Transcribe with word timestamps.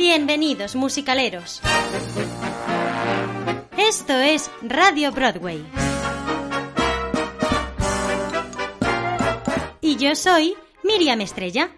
Bienvenidos, 0.00 0.76
musicaleros. 0.76 1.60
Esto 3.76 4.14
es 4.14 4.50
Radio 4.62 5.12
Broadway. 5.12 5.62
Y 9.82 9.96
yo 9.96 10.16
soy 10.16 10.56
Miriam 10.84 11.20
Estrella. 11.20 11.70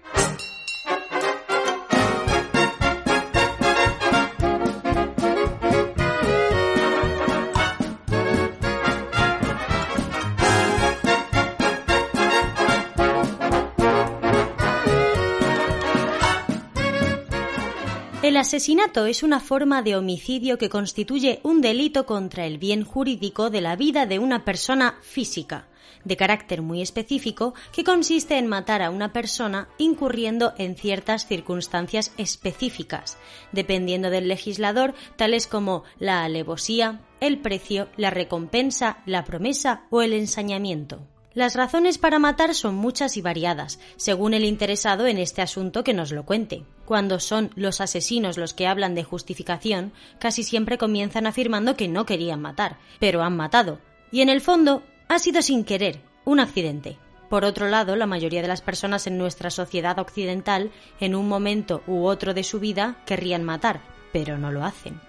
El 18.33 18.39
asesinato 18.39 19.05
es 19.05 19.23
una 19.23 19.41
forma 19.41 19.83
de 19.83 19.95
homicidio 19.95 20.57
que 20.57 20.71
constituye 20.71 21.41
un 21.43 21.61
delito 21.61 22.07
contra 22.07 22.47
el 22.47 22.57
bien 22.57 22.83
jurídico 22.83 23.51
de 23.51 23.61
la 23.61 23.77
vida 23.77 24.07
de 24.07 24.19
una 24.19 24.43
persona 24.43 24.95
física, 25.03 25.67
de 26.05 26.17
carácter 26.17 26.63
muy 26.63 26.81
específico, 26.81 27.53
que 27.75 27.85
consiste 27.85 28.39
en 28.39 28.47
matar 28.47 28.81
a 28.81 28.89
una 28.89 29.13
persona 29.13 29.69
incurriendo 29.77 30.55
en 30.57 30.77
ciertas 30.77 31.27
circunstancias 31.27 32.15
específicas, 32.17 33.19
dependiendo 33.53 34.09
del 34.09 34.29
legislador, 34.29 34.95
tales 35.17 35.47
como 35.47 35.85
la 35.99 36.25
alevosía, 36.25 37.03
el 37.21 37.39
precio, 37.39 37.91
la 37.99 38.09
recompensa, 38.09 39.03
la 39.05 39.25
promesa 39.25 39.85
o 39.91 40.01
el 40.01 40.15
ensañamiento. 40.15 41.07
Las 41.35 41.55
razones 41.55 41.97
para 41.97 42.19
matar 42.19 42.55
son 42.55 42.75
muchas 42.75 43.17
y 43.17 43.23
variadas, 43.23 43.81
según 43.97 44.35
el 44.35 44.45
interesado 44.45 45.07
en 45.07 45.17
este 45.17 45.41
asunto 45.41 45.83
que 45.83 45.95
nos 45.95 46.13
lo 46.13 46.27
cuente. 46.27 46.65
Cuando 46.85 47.21
son 47.21 47.51
los 47.55 47.81
asesinos 47.81 48.37
los 48.37 48.53
que 48.53 48.67
hablan 48.67 48.95
de 48.95 49.03
justificación, 49.03 49.93
casi 50.19 50.43
siempre 50.43 50.77
comienzan 50.77 51.27
afirmando 51.27 51.75
que 51.75 51.89
no 51.89 52.05
querían 52.05 52.43
matar, 52.43 52.77
pero 53.01 53.23
han 53.23 53.35
matado. 53.35 53.79
Y 54.11 54.21
en 54.21 54.29
el 54.29 54.43
fondo, 54.43 54.83
ha 55.09 55.19
sido 55.19 55.41
sin 55.41 55.65
querer, 55.65 56.01
un 56.27 56.39
accidente. 56.39 56.99
Por 57.31 57.47
otro 57.47 57.67
lado, 57.67 57.97
la 57.97 58.05
mayoría 58.05 58.43
de 58.43 58.49
las 58.49 58.61
personas 58.61 59.07
en 59.07 59.17
nuestra 59.17 59.49
sociedad 59.49 59.99
occidental, 59.99 60.71
en 61.01 61.15
un 61.15 61.29
momento 61.29 61.83
u 61.87 62.05
otro 62.05 62.35
de 62.35 62.45
su 62.45 62.61
vida, 62.61 63.03
querrían 63.07 63.43
matar, 63.43 63.81
pero 64.13 64.37
no 64.37 64.53
lo 64.53 64.65
hacen. 64.65 65.01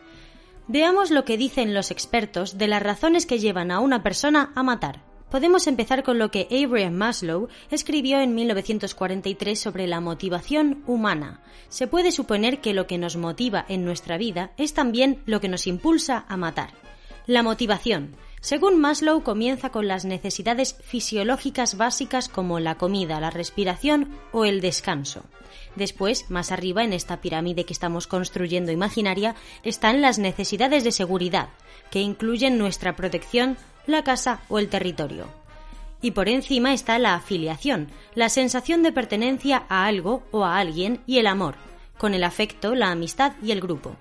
Veamos 0.70 1.12
lo 1.12 1.26
que 1.26 1.36
dicen 1.36 1.74
los 1.74 1.92
expertos 1.92 2.58
de 2.58 2.68
las 2.68 2.82
razones 2.82 3.26
que 3.26 3.40
llevan 3.40 3.72
a 3.72 3.82
una 3.82 4.04
persona 4.04 4.54
a 4.56 4.64
matar 4.64 5.02
podemos 5.34 5.66
empezar 5.66 6.04
con 6.04 6.20
lo 6.20 6.30
que 6.30 6.48
Abraham 6.64 6.94
Maslow 6.94 7.48
escribió 7.72 8.22
en 8.22 8.36
1943 8.36 9.60
sobre 9.60 9.88
la 9.88 10.00
motivación 10.00 10.84
humana. 10.86 11.42
Se 11.70 11.88
puede 11.88 12.12
suponer 12.12 12.62
que 12.62 12.76
lo 12.76 12.86
que 12.86 13.00
nos 13.00 13.18
motiva 13.18 13.66
en 13.68 13.84
nuestra 13.84 14.20
vida 14.20 14.52
es 14.58 14.76
también 14.76 15.24
lo 15.26 15.42
que 15.42 15.48
nos 15.48 15.66
impulsa 15.66 16.24
a 16.30 16.38
matar. 16.38 16.76
La 17.26 17.42
motivación. 17.42 18.16
Según 18.42 18.80
Maslow, 18.80 19.24
comienza 19.24 19.72
con 19.72 19.88
las 19.88 20.06
necesidades 20.06 20.76
fisiológicas 20.84 21.78
básicas 21.78 22.30
como 22.30 22.60
la 22.60 22.76
comida, 22.76 23.20
la 23.20 23.32
respiración 23.32 24.10
o 24.34 24.46
el 24.46 24.62
descanso. 24.62 25.24
Después, 25.76 26.30
más 26.30 26.52
arriba 26.52 26.84
en 26.84 26.94
esta 26.94 27.22
pirámide 27.22 27.66
que 27.66 27.74
estamos 27.74 28.06
construyendo 28.06 28.72
imaginaria, 28.72 29.34
están 29.64 30.00
las 30.02 30.20
necesidades 30.20 30.84
de 30.84 30.92
seguridad, 30.92 31.50
que 31.90 32.02
incluyen 32.02 32.60
nuestra 32.60 32.96
protección, 32.96 33.58
la 33.86 34.04
casa 34.04 34.42
o 34.50 34.60
el 34.60 34.70
territorio. 34.70 35.28
Y 36.02 36.12
por 36.12 36.28
encima 36.28 36.74
está 36.74 37.00
la 37.00 37.16
afiliación, 37.16 37.88
la 38.14 38.30
sensación 38.30 38.84
de 38.84 38.92
pertenencia 38.92 39.64
a 39.70 39.86
algo 39.86 40.24
o 40.32 40.44
a 40.44 40.58
alguien 40.58 41.02
y 41.08 41.20
el 41.20 41.28
amor, 41.28 41.56
con 41.98 42.14
el 42.14 42.24
afecto, 42.24 42.76
la 42.76 42.92
amistad 42.92 43.34
y 43.42 43.52
el 43.52 43.62
grupo. 43.62 43.96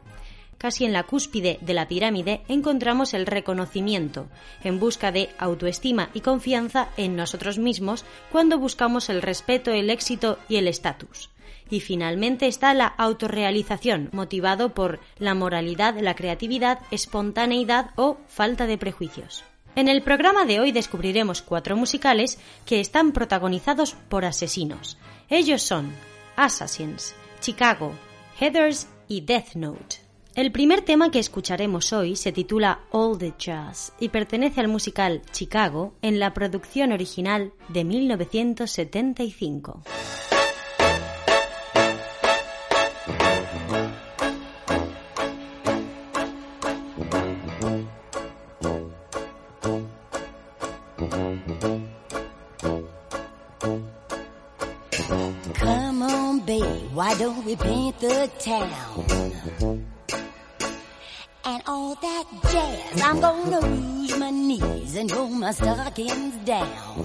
Casi 0.63 0.85
en 0.85 0.93
la 0.93 1.03
cúspide 1.03 1.59
de 1.61 1.75
la 1.75 1.89
pirámide 1.89 2.43
encontramos 2.47 3.15
el 3.15 3.27
reconocimiento, 3.27 4.29
en 4.63 4.79
busca 4.79 5.11
de 5.11 5.31
autoestima 5.39 6.11
y 6.15 6.21
confianza 6.21 6.89
en 6.97 7.17
nosotros 7.17 7.59
mismos 7.59 8.05
cuando 8.31 8.61
buscamos 8.61 9.09
el 9.09 9.23
respeto, 9.23 9.73
el 9.73 9.91
éxito 9.91 10.39
y 10.49 10.57
el 10.57 10.69
estatus. 10.69 11.31
Y 11.69 11.81
finalmente 11.81 12.47
está 12.47 12.75
la 12.75 12.87
autorrealización, 12.87 14.11
motivado 14.13 14.73
por 14.73 15.01
la 15.19 15.35
moralidad, 15.35 15.99
la 16.01 16.15
creatividad, 16.15 16.79
espontaneidad 16.93 17.91
o 17.97 18.19
falta 18.29 18.67
de 18.67 18.79
prejuicios. 18.79 19.43
En 19.75 19.89
el 19.89 20.03
programa 20.03 20.45
de 20.45 20.61
hoy 20.61 20.71
descubriremos 20.71 21.41
cuatro 21.41 21.77
musicales 21.77 22.39
que 22.67 22.79
están 22.81 23.13
protagonizados 23.13 23.95
por 24.09 24.27
asesinos. 24.27 24.99
Ellos 25.31 25.63
son 25.63 25.93
Assassins, 26.37 27.15
Chicago, 27.41 27.95
Heathers 28.39 28.87
y 29.09 29.23
Death 29.23 29.55
Note. 29.55 29.97
El 30.35 30.53
primer 30.53 30.83
tema 30.83 31.11
que 31.11 31.19
escucharemos 31.19 31.93
hoy 31.93 32.17
se 32.17 32.33
titula 32.33 32.81
All 32.91 33.17
the 33.19 33.33
Jazz 33.39 33.93
y 34.01 34.09
pertenece 34.11 34.61
al 34.61 34.69
musical 34.69 35.23
Chicago 35.31 35.95
en 36.03 36.19
la 36.19 36.35
producción 36.35 36.93
original 36.93 37.53
de 37.69 37.85
1975. 37.85 39.83
Why 57.13 57.19
don't 57.19 57.45
we 57.45 57.57
paint 57.57 57.99
the 57.99 58.31
town? 58.39 59.85
And 61.45 61.63
all 61.67 61.95
that 61.95 62.25
jazz, 62.51 63.03
I'm 63.03 63.21
gonna 63.21 63.61
rouge 63.61 64.17
my 64.17 64.31
knees 64.31 64.97
and 64.97 65.13
roll 65.13 65.29
my 65.29 65.51
stockings 65.51 66.37
down. 66.47 67.05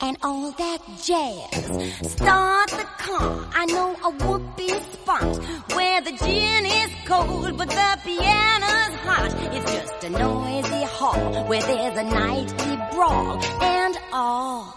And 0.00 0.16
all 0.22 0.52
that 0.52 0.80
jazz, 1.02 2.12
start 2.12 2.70
the 2.70 2.86
car. 2.98 3.44
I 3.52 3.66
know 3.66 3.96
a 4.04 4.10
whoopee 4.12 4.80
spot 4.92 5.36
where 5.74 6.00
the 6.00 6.12
gin 6.12 6.66
is 6.66 6.92
cold, 7.04 7.58
but 7.58 7.68
the 7.68 7.98
piano's 8.04 8.94
hot. 9.02 9.34
It's 9.52 9.72
just 9.72 10.04
a 10.04 10.10
noisy 10.10 10.84
hall 10.84 11.44
where 11.48 11.62
there's 11.62 11.98
a 11.98 12.04
nightly 12.04 12.76
brawl 12.92 13.42
and 13.60 13.98
all 14.12 14.72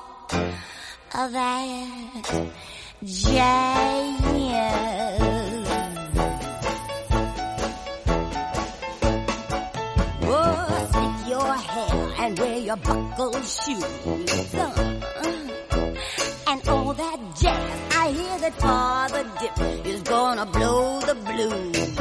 of 1.14 1.32
that 1.34 2.79
jazz. 3.04 4.20
Oh, 10.22 10.88
stick 10.90 11.30
your 11.30 11.54
hair 11.54 12.14
and 12.20 12.40
wear 12.40 12.58
your 12.60 12.78
buckle 12.78 13.34
shoes. 13.42 14.54
and 16.48 16.68
all 16.68 16.94
that 16.94 17.20
jazz, 17.42 17.96
I 17.96 18.12
hear 18.12 18.40
that 18.40 18.54
Father 18.60 19.26
Dip 19.40 19.86
is 19.86 20.02
gonna 20.04 20.46
blow 20.46 21.00
the 21.00 21.16
blues. 21.16 21.99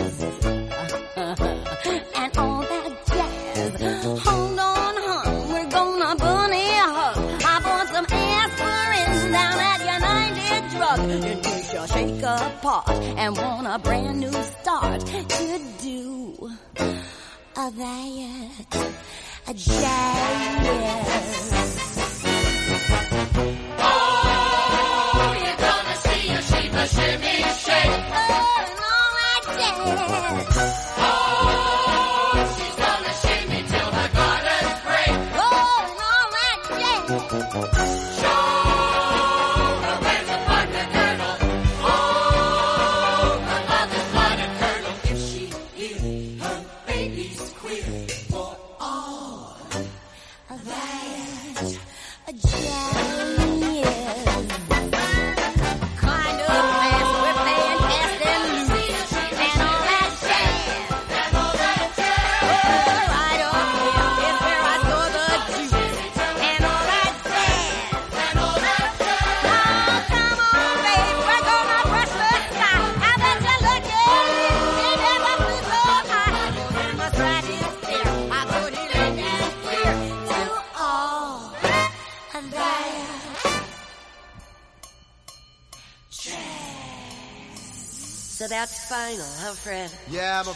Apart 12.59 12.89
and 12.91 13.37
want 13.37 13.67
a 13.67 13.79
brand 13.79 14.19
new 14.19 14.33
start 14.33 15.01
to 15.07 15.61
do 15.81 16.51
a 17.57 17.71
that 17.71 18.95
a 19.47 19.55
jazz. 19.55 20.89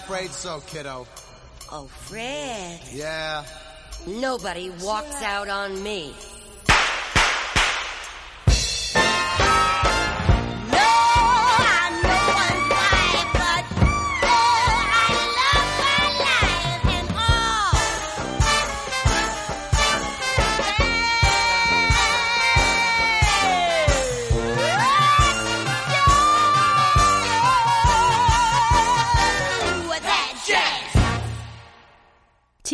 Afraid 0.04 0.32
so, 0.32 0.60
kiddo. 0.66 1.06
Oh, 1.70 1.86
Fred. 1.86 2.80
Yeah. 2.92 3.44
Nobody 4.06 4.70
walks 4.82 5.22
out 5.22 5.48
on 5.48 5.80
me. 5.82 6.12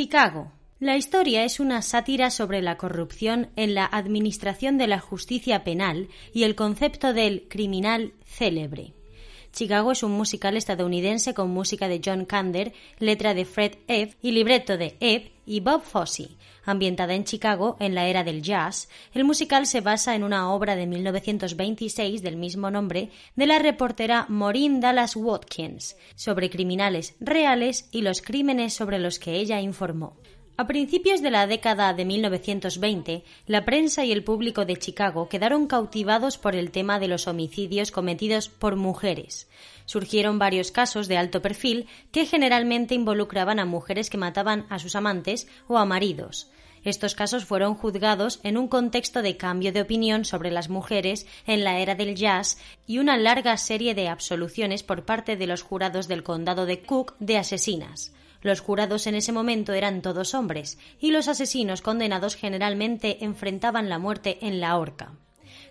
Chicago. 0.08 0.50
La 0.80 0.96
historia 0.96 1.44
es 1.44 1.60
una 1.60 1.82
sátira 1.82 2.30
sobre 2.30 2.62
la 2.62 2.78
corrupción 2.78 3.50
en 3.56 3.74
la 3.74 3.84
administración 3.84 4.78
de 4.78 4.86
la 4.86 5.00
justicia 5.00 5.64
penal 5.64 6.08
y 6.32 6.44
el 6.44 6.54
concepto 6.54 7.12
del 7.12 7.46
criminal 7.46 8.14
célebre. 8.24 8.94
Chicago 9.52 9.92
es 9.92 10.02
un 10.02 10.12
musical 10.12 10.56
estadounidense 10.56 11.34
con 11.34 11.50
música 11.50 11.88
de 11.88 12.00
John 12.02 12.24
Kander, 12.24 12.72
letra 12.98 13.34
de 13.34 13.44
Fred 13.44 13.72
Ebb 13.86 14.16
y 14.22 14.30
libreto 14.30 14.78
de 14.78 14.96
Ebb 15.00 15.30
y 15.44 15.60
Bob 15.60 15.82
Fosse. 15.82 16.37
Ambientada 16.64 17.14
en 17.14 17.24
Chicago 17.24 17.76
en 17.80 17.94
la 17.94 18.06
era 18.06 18.24
del 18.24 18.42
jazz, 18.42 18.88
el 19.14 19.24
musical 19.24 19.66
se 19.66 19.80
basa 19.80 20.14
en 20.14 20.24
una 20.24 20.52
obra 20.52 20.76
de 20.76 20.86
1926 20.86 22.22
del 22.22 22.36
mismo 22.36 22.70
nombre 22.70 23.10
de 23.36 23.46
la 23.46 23.58
reportera 23.58 24.26
Maureen 24.28 24.80
Dallas 24.80 25.16
Watkins 25.16 25.96
sobre 26.14 26.50
criminales 26.50 27.14
reales 27.20 27.88
y 27.92 28.02
los 28.02 28.22
crímenes 28.22 28.74
sobre 28.74 28.98
los 28.98 29.18
que 29.18 29.36
ella 29.36 29.60
informó. 29.60 30.16
A 30.60 30.66
principios 30.66 31.22
de 31.22 31.30
la 31.30 31.46
década 31.46 31.94
de 31.94 32.04
1920, 32.04 33.22
la 33.46 33.64
prensa 33.64 34.04
y 34.04 34.10
el 34.10 34.24
público 34.24 34.64
de 34.64 34.76
Chicago 34.76 35.28
quedaron 35.28 35.68
cautivados 35.68 36.36
por 36.36 36.56
el 36.56 36.72
tema 36.72 36.98
de 36.98 37.06
los 37.06 37.28
homicidios 37.28 37.92
cometidos 37.92 38.48
por 38.48 38.74
mujeres. 38.74 39.46
Surgieron 39.88 40.38
varios 40.38 40.70
casos 40.70 41.08
de 41.08 41.16
alto 41.16 41.40
perfil 41.40 41.86
que 42.12 42.26
generalmente 42.26 42.94
involucraban 42.94 43.58
a 43.58 43.64
mujeres 43.64 44.10
que 44.10 44.18
mataban 44.18 44.66
a 44.68 44.78
sus 44.78 44.94
amantes 44.94 45.48
o 45.66 45.78
a 45.78 45.86
maridos. 45.86 46.50
Estos 46.84 47.14
casos 47.14 47.46
fueron 47.46 47.74
juzgados 47.74 48.38
en 48.42 48.58
un 48.58 48.68
contexto 48.68 49.22
de 49.22 49.38
cambio 49.38 49.72
de 49.72 49.80
opinión 49.80 50.26
sobre 50.26 50.50
las 50.50 50.68
mujeres 50.68 51.26
en 51.46 51.64
la 51.64 51.78
era 51.78 51.94
del 51.94 52.16
jazz 52.16 52.58
y 52.86 52.98
una 52.98 53.16
larga 53.16 53.56
serie 53.56 53.94
de 53.94 54.08
absoluciones 54.08 54.82
por 54.82 55.06
parte 55.06 55.38
de 55.38 55.46
los 55.46 55.62
jurados 55.62 56.06
del 56.06 56.22
condado 56.22 56.66
de 56.66 56.82
Cook 56.82 57.16
de 57.18 57.38
asesinas. 57.38 58.12
Los 58.42 58.60
jurados 58.60 59.06
en 59.06 59.14
ese 59.14 59.32
momento 59.32 59.72
eran 59.72 60.02
todos 60.02 60.34
hombres, 60.34 60.78
y 61.00 61.12
los 61.12 61.28
asesinos 61.28 61.80
condenados 61.80 62.36
generalmente 62.36 63.24
enfrentaban 63.24 63.88
la 63.88 63.98
muerte 63.98 64.36
en 64.42 64.60
la 64.60 64.76
horca. 64.76 65.14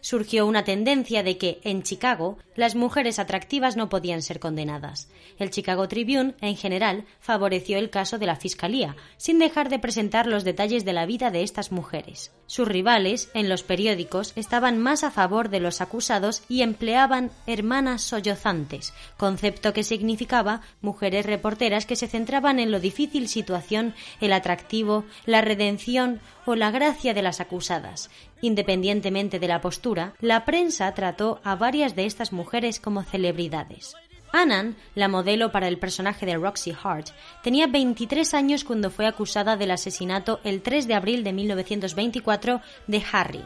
Surgió 0.01 0.45
una 0.45 0.63
tendencia 0.63 1.23
de 1.23 1.37
que, 1.37 1.59
en 1.63 1.83
Chicago, 1.83 2.37
las 2.55 2.75
mujeres 2.75 3.19
atractivas 3.19 3.75
no 3.75 3.89
podían 3.89 4.21
ser 4.21 4.39
condenadas. 4.39 5.09
El 5.37 5.49
Chicago 5.49 5.87
Tribune, 5.87 6.35
en 6.41 6.55
general, 6.55 7.05
favoreció 7.19 7.77
el 7.77 7.89
caso 7.89 8.17
de 8.17 8.25
la 8.25 8.35
Fiscalía, 8.35 8.95
sin 9.17 9.39
dejar 9.39 9.69
de 9.69 9.79
presentar 9.79 10.27
los 10.27 10.43
detalles 10.43 10.85
de 10.85 10.93
la 10.93 11.05
vida 11.05 11.31
de 11.31 11.43
estas 11.43 11.71
mujeres. 11.71 12.31
Sus 12.47 12.65
rivales, 12.65 13.29
en 13.33 13.49
los 13.49 13.63
periódicos, 13.63 14.31
estaban 14.37 14.79
más 14.79 15.03
a 15.03 15.11
favor 15.11 15.49
de 15.49 15.59
los 15.59 15.81
acusados 15.81 16.43
y 16.47 16.61
empleaban 16.61 17.29
hermanas 17.45 18.01
sollozantes, 18.01 18.93
concepto 19.17 19.73
que 19.73 19.83
significaba 19.83 20.61
mujeres 20.81 21.25
reporteras 21.25 21.85
que 21.85 21.97
se 21.97 22.07
centraban 22.07 22.59
en 22.59 22.71
lo 22.71 22.79
difícil 22.79 23.27
situación, 23.27 23.93
el 24.21 24.31
atractivo, 24.31 25.03
la 25.25 25.41
redención 25.41 26.21
o 26.45 26.55
la 26.55 26.71
gracia 26.71 27.13
de 27.13 27.21
las 27.21 27.41
acusadas. 27.41 28.09
Independientemente 28.41 29.39
de 29.39 29.47
la 29.49 29.59
postura, 29.59 30.13
la 30.21 30.45
prensa 30.45 30.93
trató 30.93 31.41
a 31.43 31.55
varias 31.55 31.97
de 31.97 32.05
estas 32.05 32.31
mujeres 32.31 32.79
como 32.79 33.03
celebridades. 33.03 33.93
Annan, 34.31 34.75
la 34.95 35.07
modelo 35.07 35.51
para 35.51 35.67
el 35.67 35.77
personaje 35.77 36.25
de 36.25 36.35
Roxy 36.35 36.73
Hart, 36.83 37.09
tenía 37.43 37.67
23 37.67 38.33
años 38.33 38.63
cuando 38.63 38.89
fue 38.89 39.07
acusada 39.07 39.57
del 39.57 39.71
asesinato 39.71 40.39
el 40.43 40.61
3 40.61 40.87
de 40.87 40.93
abril 40.93 41.23
de 41.23 41.33
1924 41.33 42.61
de 42.87 43.03
Harry, 43.11 43.43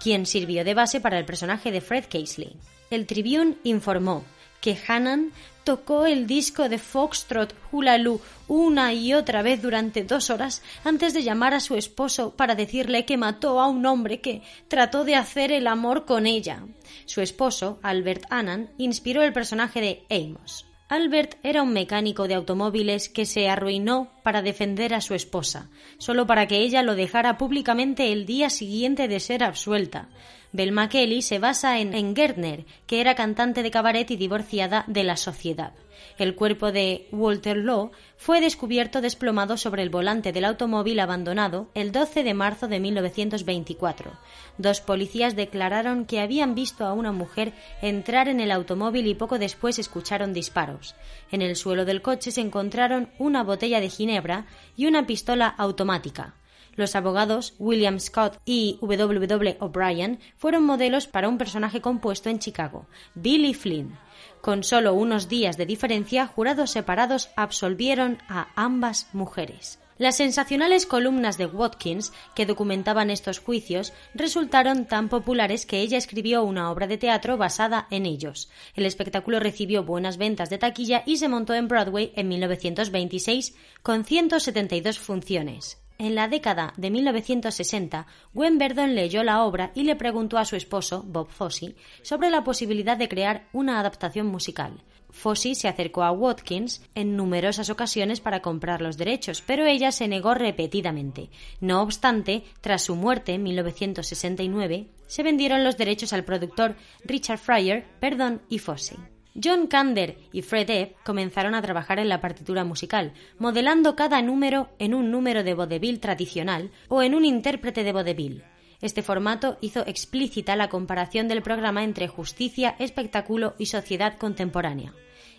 quien 0.00 0.26
sirvió 0.26 0.64
de 0.64 0.74
base 0.74 1.00
para 1.00 1.18
el 1.18 1.24
personaje 1.24 1.70
de 1.70 1.80
Fred 1.80 2.04
Casely. 2.08 2.56
El 2.90 3.06
Tribune 3.06 3.56
informó 3.64 4.24
que 4.60 4.78
Hannan 4.86 5.32
tocó 5.64 6.06
el 6.06 6.26
disco 6.26 6.68
de 6.68 6.78
Foxtrot 6.78 7.54
Hula 7.70 7.98
Loo 7.98 8.20
una 8.48 8.92
y 8.92 9.12
otra 9.12 9.42
vez 9.42 9.60
durante 9.60 10.04
dos 10.04 10.30
horas 10.30 10.62
antes 10.84 11.14
de 11.14 11.22
llamar 11.22 11.54
a 11.54 11.60
su 11.60 11.74
esposo 11.74 12.30
para 12.36 12.54
decirle 12.54 13.04
que 13.04 13.16
mató 13.16 13.60
a 13.60 13.68
un 13.68 13.84
hombre 13.86 14.20
que 14.20 14.42
trató 14.68 15.04
de 15.04 15.16
hacer 15.16 15.52
el 15.52 15.66
amor 15.66 16.04
con 16.04 16.26
ella. 16.26 16.62
Su 17.06 17.20
esposo, 17.20 17.78
Albert 17.82 18.24
Annan, 18.30 18.70
inspiró 18.78 19.22
el 19.22 19.32
personaje 19.32 19.80
de 19.80 20.06
Amos. 20.10 20.66
Albert 20.88 21.36
era 21.42 21.62
un 21.62 21.72
mecánico 21.72 22.28
de 22.28 22.34
automóviles 22.34 23.08
que 23.08 23.24
se 23.24 23.48
arruinó 23.48 24.12
para 24.22 24.42
defender 24.42 24.92
a 24.92 25.00
su 25.00 25.14
esposa, 25.14 25.70
solo 25.96 26.26
para 26.26 26.46
que 26.46 26.58
ella 26.58 26.82
lo 26.82 26.94
dejara 26.94 27.38
públicamente 27.38 28.12
el 28.12 28.26
día 28.26 28.50
siguiente 28.50 29.08
de 29.08 29.18
ser 29.18 29.42
absuelta. 29.42 30.10
Belma 30.52 30.90
Kelly 30.90 31.22
se 31.22 31.38
basa 31.38 31.80
en, 31.80 31.94
en 31.94 32.14
Gerdner, 32.14 32.66
que 32.86 33.00
era 33.00 33.14
cantante 33.14 33.62
de 33.62 33.70
cabaret 33.70 34.10
y 34.10 34.16
divorciada 34.16 34.84
de 34.86 35.02
la 35.02 35.16
sociedad. 35.16 35.72
El 36.18 36.34
cuerpo 36.34 36.72
de 36.72 37.08
Walter 37.10 37.56
Law 37.56 37.90
fue 38.18 38.40
descubierto 38.40 39.00
desplomado 39.00 39.56
sobre 39.56 39.82
el 39.82 39.88
volante 39.88 40.32
del 40.32 40.44
automóvil 40.44 41.00
abandonado 41.00 41.70
el 41.74 41.90
12 41.90 42.22
de 42.22 42.34
marzo 42.34 42.68
de 42.68 42.80
1924. 42.80 44.12
Dos 44.58 44.80
policías 44.80 45.36
declararon 45.36 46.04
que 46.04 46.20
habían 46.20 46.54
visto 46.54 46.84
a 46.84 46.92
una 46.92 47.12
mujer 47.12 47.54
entrar 47.80 48.28
en 48.28 48.40
el 48.40 48.50
automóvil 48.50 49.06
y 49.06 49.14
poco 49.14 49.38
después 49.38 49.78
escucharon 49.78 50.34
disparos. 50.34 50.94
En 51.30 51.40
el 51.40 51.56
suelo 51.56 51.84
del 51.84 52.02
coche 52.02 52.30
se 52.30 52.42
encontraron 52.42 53.08
una 53.18 53.42
botella 53.42 53.80
de 53.80 53.88
ginebra 53.88 54.46
y 54.76 54.86
una 54.86 55.06
pistola 55.06 55.48
automática. 55.48 56.34
Los 56.74 56.96
abogados 56.96 57.54
William 57.58 58.00
Scott 58.00 58.38
y 58.44 58.78
W. 58.80 59.26
W. 59.26 59.56
O'Brien 59.60 60.20
fueron 60.36 60.64
modelos 60.64 61.06
para 61.06 61.28
un 61.28 61.38
personaje 61.38 61.80
compuesto 61.80 62.30
en 62.30 62.38
Chicago, 62.38 62.86
Billy 63.14 63.54
Flynn. 63.54 63.98
Con 64.40 64.64
solo 64.64 64.94
unos 64.94 65.28
días 65.28 65.56
de 65.56 65.66
diferencia, 65.66 66.26
jurados 66.26 66.70
separados 66.70 67.30
absolvieron 67.36 68.18
a 68.28 68.48
ambas 68.56 69.08
mujeres. 69.12 69.78
Las 69.98 70.16
sensacionales 70.16 70.86
columnas 70.86 71.38
de 71.38 71.46
Watkins, 71.46 72.12
que 72.34 72.46
documentaban 72.46 73.10
estos 73.10 73.38
juicios, 73.38 73.92
resultaron 74.14 74.86
tan 74.86 75.08
populares 75.08 75.66
que 75.66 75.80
ella 75.80 75.98
escribió 75.98 76.42
una 76.42 76.70
obra 76.70 76.86
de 76.86 76.98
teatro 76.98 77.36
basada 77.36 77.86
en 77.90 78.06
ellos. 78.06 78.50
El 78.74 78.86
espectáculo 78.86 79.38
recibió 79.38 79.84
buenas 79.84 80.16
ventas 80.16 80.50
de 80.50 80.58
taquilla 80.58 81.02
y 81.06 81.18
se 81.18 81.28
montó 81.28 81.54
en 81.54 81.68
Broadway 81.68 82.12
en 82.16 82.28
1926 82.28 83.54
con 83.82 84.04
172 84.04 84.98
funciones. 84.98 85.81
En 86.02 86.16
la 86.16 86.26
década 86.26 86.74
de 86.76 86.90
1960, 86.90 88.08
Gwen 88.34 88.58
Verdon 88.58 88.96
leyó 88.96 89.22
la 89.22 89.44
obra 89.44 89.70
y 89.72 89.84
le 89.84 89.94
preguntó 89.94 90.36
a 90.36 90.44
su 90.44 90.56
esposo, 90.56 91.04
Bob 91.06 91.28
Fosse, 91.28 91.76
sobre 92.02 92.28
la 92.28 92.42
posibilidad 92.42 92.96
de 92.96 93.08
crear 93.08 93.46
una 93.52 93.78
adaptación 93.78 94.26
musical. 94.26 94.82
Fosse 95.10 95.54
se 95.54 95.68
acercó 95.68 96.02
a 96.02 96.10
Watkins 96.10 96.82
en 96.96 97.16
numerosas 97.16 97.70
ocasiones 97.70 98.20
para 98.20 98.42
comprar 98.42 98.82
los 98.82 98.96
derechos, 98.96 99.44
pero 99.46 99.64
ella 99.64 99.92
se 99.92 100.08
negó 100.08 100.34
repetidamente. 100.34 101.30
No 101.60 101.82
obstante, 101.82 102.42
tras 102.60 102.82
su 102.82 102.96
muerte 102.96 103.34
en 103.34 103.44
1969, 103.44 104.88
se 105.06 105.22
vendieron 105.22 105.62
los 105.62 105.76
derechos 105.76 106.12
al 106.12 106.24
productor 106.24 106.74
Richard 107.04 107.38
Fryer, 107.38 107.86
Verdon 108.00 108.42
y 108.48 108.58
Fosse. 108.58 108.96
John 109.40 109.66
Kander 109.66 110.18
y 110.32 110.42
Fred 110.42 110.68
Ebb 110.68 110.94
comenzaron 111.04 111.54
a 111.54 111.62
trabajar 111.62 111.98
en 111.98 112.08
la 112.08 112.20
partitura 112.20 112.64
musical, 112.64 113.14
modelando 113.38 113.96
cada 113.96 114.20
número 114.20 114.68
en 114.78 114.94
un 114.94 115.10
número 115.10 115.42
de 115.42 115.54
vodevil 115.54 116.00
tradicional 116.00 116.70
o 116.88 117.02
en 117.02 117.14
un 117.14 117.24
intérprete 117.24 117.84
de 117.84 117.92
vodevil. 117.92 118.44
Este 118.82 119.02
formato 119.02 119.58
hizo 119.60 119.86
explícita 119.86 120.56
la 120.56 120.68
comparación 120.68 121.28
del 121.28 121.42
programa 121.42 121.84
entre 121.84 122.08
justicia, 122.08 122.74
espectáculo 122.78 123.54
y 123.58 123.66
sociedad 123.66 124.18
contemporánea. 124.18 124.92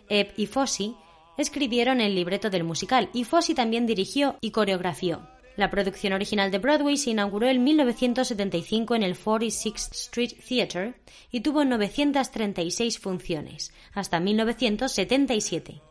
Ebb 0.10 0.34
y 0.38 0.48
Fosse 0.48 0.94
escribieron 1.38 2.00
el 2.02 2.16
libreto 2.16 2.50
del 2.50 2.64
musical 2.64 3.10
y 3.14 3.26
Fosse 3.26 3.54
también 3.54 3.86
dirigió 3.86 4.38
y 4.42 4.52
coreografió. 4.52 5.33
La 5.56 5.70
producción 5.70 6.14
original 6.14 6.50
de 6.50 6.58
Broadway 6.58 6.98
se 6.98 7.12
inauguró 7.12 7.48
en 7.48 7.64
1975 7.64 8.96
en 8.96 9.04
el 9.04 9.16
46th 9.16 9.92
Street 9.92 10.34
Theatre 10.48 10.96
y 11.32 11.42
tuvo 11.42 11.64
936 11.64 12.98
funciones, 13.00 13.72
hasta 13.94 14.20
1977. 14.20 15.82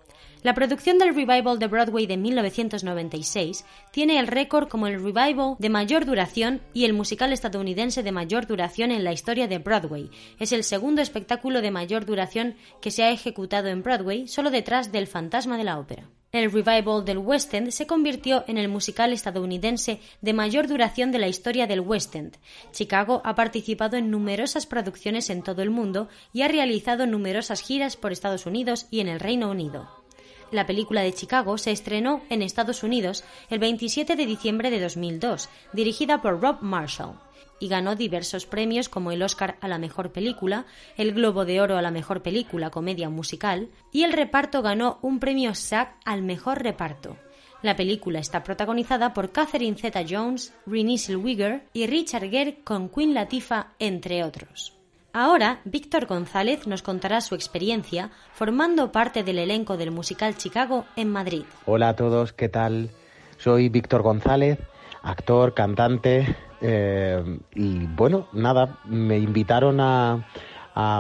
La 0.42 0.54
producción 0.54 0.98
del 0.98 1.14
revival 1.14 1.60
de 1.60 1.68
Broadway 1.68 2.06
de 2.06 2.16
1996 2.16 3.64
tiene 3.92 4.18
el 4.18 4.26
récord 4.26 4.66
como 4.68 4.88
el 4.88 4.94
revival 4.94 5.54
de 5.60 5.68
mayor 5.68 6.04
duración 6.04 6.60
y 6.74 6.84
el 6.84 6.94
musical 6.94 7.32
estadounidense 7.32 8.02
de 8.02 8.10
mayor 8.10 8.48
duración 8.48 8.90
en 8.90 9.04
la 9.04 9.12
historia 9.12 9.46
de 9.46 9.58
Broadway. 9.58 10.10
Es 10.40 10.50
el 10.50 10.64
segundo 10.64 11.00
espectáculo 11.00 11.60
de 11.60 11.70
mayor 11.70 12.06
duración 12.06 12.56
que 12.80 12.90
se 12.90 13.04
ha 13.04 13.12
ejecutado 13.12 13.68
en 13.68 13.84
Broadway, 13.84 14.26
solo 14.26 14.50
detrás 14.50 14.90
del 14.90 15.06
Fantasma 15.06 15.56
de 15.56 15.62
la 15.62 15.78
Ópera. 15.78 16.08
El 16.32 16.50
revival 16.50 17.04
del 17.04 17.18
West 17.18 17.54
End 17.54 17.70
se 17.70 17.86
convirtió 17.86 18.42
en 18.48 18.58
el 18.58 18.68
musical 18.68 19.12
estadounidense 19.12 20.00
de 20.22 20.32
mayor 20.32 20.66
duración 20.66 21.12
de 21.12 21.20
la 21.20 21.28
historia 21.28 21.68
del 21.68 21.80
West 21.80 22.16
End. 22.16 22.36
Chicago 22.72 23.22
ha 23.24 23.36
participado 23.36 23.96
en 23.96 24.10
numerosas 24.10 24.66
producciones 24.66 25.30
en 25.30 25.42
todo 25.42 25.62
el 25.62 25.70
mundo 25.70 26.08
y 26.32 26.42
ha 26.42 26.48
realizado 26.48 27.06
numerosas 27.06 27.60
giras 27.60 27.96
por 27.96 28.10
Estados 28.10 28.46
Unidos 28.46 28.86
y 28.90 28.98
en 28.98 29.08
el 29.08 29.20
Reino 29.20 29.48
Unido. 29.48 30.01
La 30.52 30.66
película 30.66 31.00
de 31.00 31.14
Chicago 31.14 31.56
se 31.56 31.70
estrenó 31.70 32.20
en 32.28 32.42
Estados 32.42 32.82
Unidos 32.82 33.24
el 33.48 33.58
27 33.58 34.16
de 34.16 34.26
diciembre 34.26 34.70
de 34.70 34.80
2002, 34.80 35.48
dirigida 35.72 36.20
por 36.20 36.42
Rob 36.42 36.58
Marshall, 36.60 37.18
y 37.58 37.68
ganó 37.68 37.96
diversos 37.96 38.44
premios 38.44 38.90
como 38.90 39.12
el 39.12 39.22
Oscar 39.22 39.56
a 39.62 39.68
la 39.68 39.78
mejor 39.78 40.12
película, 40.12 40.66
el 40.98 41.14
Globo 41.14 41.46
de 41.46 41.62
Oro 41.62 41.78
a 41.78 41.82
la 41.82 41.90
mejor 41.90 42.22
película 42.22 42.68
comedia 42.68 43.08
musical, 43.08 43.70
y 43.92 44.02
el 44.02 44.12
reparto 44.12 44.60
ganó 44.60 44.98
un 45.00 45.20
premio 45.20 45.54
SAG 45.54 45.96
al 46.04 46.20
mejor 46.20 46.62
reparto. 46.62 47.16
La 47.62 47.74
película 47.74 48.18
está 48.18 48.42
protagonizada 48.42 49.14
por 49.14 49.32
Catherine 49.32 49.78
Zeta-Jones, 49.78 50.52
Renée 50.66 50.98
Zellweger 50.98 51.66
y 51.72 51.86
Richard 51.86 52.28
Gere 52.28 52.58
con 52.62 52.90
Queen 52.90 53.14
Latifah, 53.14 53.72
entre 53.78 54.22
otros. 54.22 54.81
Ahora, 55.14 55.60
Víctor 55.66 56.06
González 56.06 56.66
nos 56.66 56.80
contará 56.80 57.20
su 57.20 57.34
experiencia 57.34 58.10
formando 58.32 58.92
parte 58.92 59.22
del 59.22 59.38
elenco 59.38 59.76
del 59.76 59.90
musical 59.90 60.38
Chicago 60.38 60.86
en 60.96 61.10
Madrid. 61.10 61.42
Hola 61.66 61.90
a 61.90 61.96
todos, 61.96 62.32
¿qué 62.32 62.48
tal? 62.48 62.88
Soy 63.36 63.68
Víctor 63.68 64.00
González, 64.00 64.58
actor, 65.02 65.52
cantante 65.52 66.34
eh, 66.62 67.22
y 67.54 67.84
bueno, 67.88 68.28
nada, 68.32 68.78
me 68.86 69.18
invitaron 69.18 69.80
a, 69.80 70.24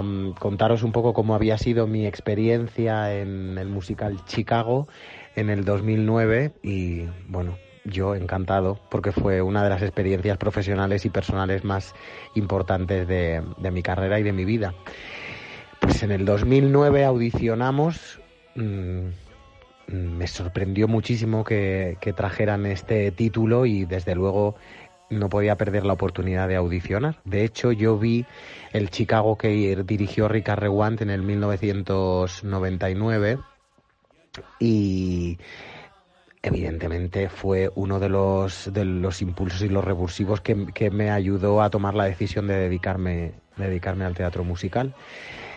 mm, 0.02 0.32
contaros 0.32 0.82
un 0.82 0.92
poco 0.92 1.14
cómo 1.14 1.34
había 1.34 1.56
sido 1.56 1.86
mi 1.86 2.04
experiencia 2.04 3.14
en 3.18 3.56
el 3.56 3.68
musical 3.68 4.22
Chicago 4.26 4.88
en 5.36 5.48
el 5.48 5.64
2009 5.64 6.52
y 6.62 7.06
bueno, 7.28 7.56
yo 7.84 8.14
encantado 8.14 8.78
porque 8.90 9.12
fue 9.12 9.42
una 9.42 9.64
de 9.64 9.70
las 9.70 9.82
experiencias 9.82 10.38
profesionales 10.38 11.04
y 11.04 11.10
personales 11.10 11.64
más 11.64 11.94
importantes 12.34 13.08
de, 13.08 13.42
mi 13.72 13.82
carrera 13.82 14.20
y 14.20 14.22
de 14.22 14.32
mi 14.32 14.44
vida. 14.44 14.74
Pues 15.80 16.02
en 16.02 16.12
el 16.12 16.24
2009 16.24 17.04
audicionamos. 17.04 18.20
mm, 18.54 19.08
me 19.88 20.26
sorprendió 20.26 20.88
muchísimo 20.88 21.44
que, 21.44 21.98
que 22.00 22.12
trajeran 22.12 22.66
este 22.66 23.10
título 23.10 23.66
y 23.66 23.84
desde 23.84 24.14
luego 24.14 24.54
no 25.12 25.28
podía 25.28 25.56
perder 25.56 25.84
la 25.84 25.92
oportunidad 25.92 26.48
de 26.48 26.56
audicionar. 26.56 27.20
De 27.24 27.44
hecho, 27.44 27.70
yo 27.72 27.98
vi 27.98 28.24
el 28.72 28.88
Chicago 28.90 29.36
que 29.36 29.76
dirigió 29.84 30.26
Ricard 30.28 30.60
Rewant 30.60 31.02
en 31.02 31.10
el 31.10 31.22
1999 31.22 33.38
y 34.58 35.36
evidentemente 36.42 37.28
fue 37.28 37.70
uno 37.74 38.00
de 38.00 38.08
los, 38.08 38.72
de 38.72 38.84
los 38.84 39.22
impulsos 39.22 39.62
y 39.62 39.68
los 39.68 39.84
revulsivos 39.84 40.40
que, 40.40 40.66
que 40.74 40.90
me 40.90 41.10
ayudó 41.10 41.62
a 41.62 41.70
tomar 41.70 41.94
la 41.94 42.04
decisión 42.04 42.46
de 42.48 42.54
dedicarme, 42.54 43.32
de 43.56 43.68
dedicarme 43.68 44.04
al 44.04 44.14
teatro 44.14 44.44
musical. 44.44 44.94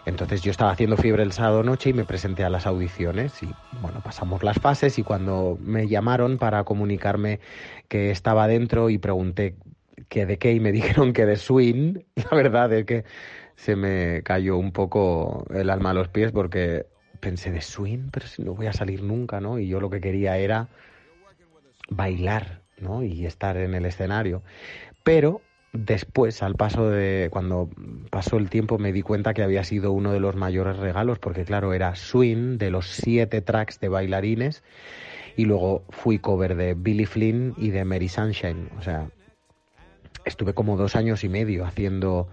Entonces 0.06 0.44
yo 0.44 0.52
estaba 0.52 0.72
haciendo 0.72 0.98
fiebre 0.98 1.24
el 1.24 1.32
sábado 1.32 1.64
noche 1.64 1.90
y 1.90 1.94
me 1.94 2.06
presenté 2.06 2.44
a 2.44 2.50
las 2.50 2.68
audiciones 2.68 3.42
y 3.42 3.50
bueno, 3.82 4.02
pasamos 4.04 4.44
las 4.44 4.60
fases 4.60 5.00
y 5.00 5.04
cuando 5.04 5.58
me 5.60 5.88
llamaron 5.88 6.38
para 6.38 6.64
comunicarme 6.64 7.40
que 7.88 8.12
estaba 8.12 8.48
dentro 8.48 8.92
y 8.92 9.00
pregunté 9.00 9.56
que 10.08 10.28
de 10.28 10.38
qué 10.38 10.54
y 10.54 10.60
me 10.60 10.72
dijeron 10.72 11.12
que 11.12 11.26
de 11.26 11.38
swing, 11.38 12.00
la 12.16 12.38
verdad 12.38 12.72
es 12.74 12.86
que 12.86 13.04
se 13.56 13.76
me 13.76 14.22
cayó 14.22 14.58
un 14.58 14.72
poco 14.72 15.46
el 15.50 15.72
alma 15.72 15.92
a 15.92 15.94
los 15.96 16.10
pies 16.10 16.32
porque 16.32 16.86
pensé 17.20 17.52
de 17.52 17.62
swing, 17.62 18.10
pero 18.12 18.28
si 18.28 18.44
no 18.44 18.54
voy 18.54 18.68
a 18.68 18.74
salir 18.74 19.04
nunca, 19.04 19.40
¿no? 19.40 19.60
Y 19.60 19.68
yo 19.68 19.80
lo 19.80 19.90
que 19.90 20.02
quería 20.02 20.38
era 20.38 20.68
bailar, 21.90 22.62
¿no? 22.80 23.04
Y 23.04 23.26
estar 23.26 23.58
en 23.58 23.74
el 23.74 23.86
escenario. 23.86 24.42
Pero 25.04 25.42
después, 25.74 26.42
al 26.42 26.56
paso 26.56 26.90
de 26.90 27.30
cuando 27.32 27.70
pasó 28.10 28.38
el 28.38 28.50
tiempo, 28.50 28.78
me 28.78 28.92
di 28.92 29.02
cuenta 29.02 29.34
que 29.34 29.44
había 29.44 29.64
sido 29.64 29.92
uno 29.92 30.12
de 30.12 30.20
los 30.20 30.36
mayores 30.36 30.78
regalos, 30.78 31.20
porque 31.20 31.46
claro, 31.46 31.74
era 31.74 31.96
swing 31.96 32.58
de 32.58 32.72
los 32.72 32.88
siete 32.88 33.42
tracks 33.42 33.80
de 33.80 33.90
bailarines 33.90 34.64
y 35.36 35.46
luego 35.46 35.84
fui 35.90 36.20
cover 36.20 36.56
de 36.56 36.74
Billy 36.74 37.06
Flynn 37.06 37.54
y 37.58 37.70
de 37.70 37.86
Mary 37.86 38.08
Sunshine. 38.08 38.70
O 38.78 38.82
sea, 38.82 39.10
estuve 40.24 40.54
como 40.54 40.78
dos 40.78 40.96
años 40.96 41.24
y 41.24 41.30
medio 41.30 41.66
haciendo 41.66 42.30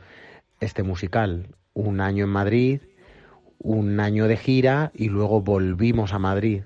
este 0.60 0.82
musical. 0.82 1.48
Un 1.74 2.00
año 2.00 2.24
en 2.24 2.30
Madrid, 2.30 2.80
un 3.62 4.00
año 4.00 4.26
de 4.26 4.36
gira 4.36 4.90
y 4.94 5.08
luego 5.08 5.40
volvimos 5.40 6.12
a 6.12 6.18
Madrid. 6.18 6.62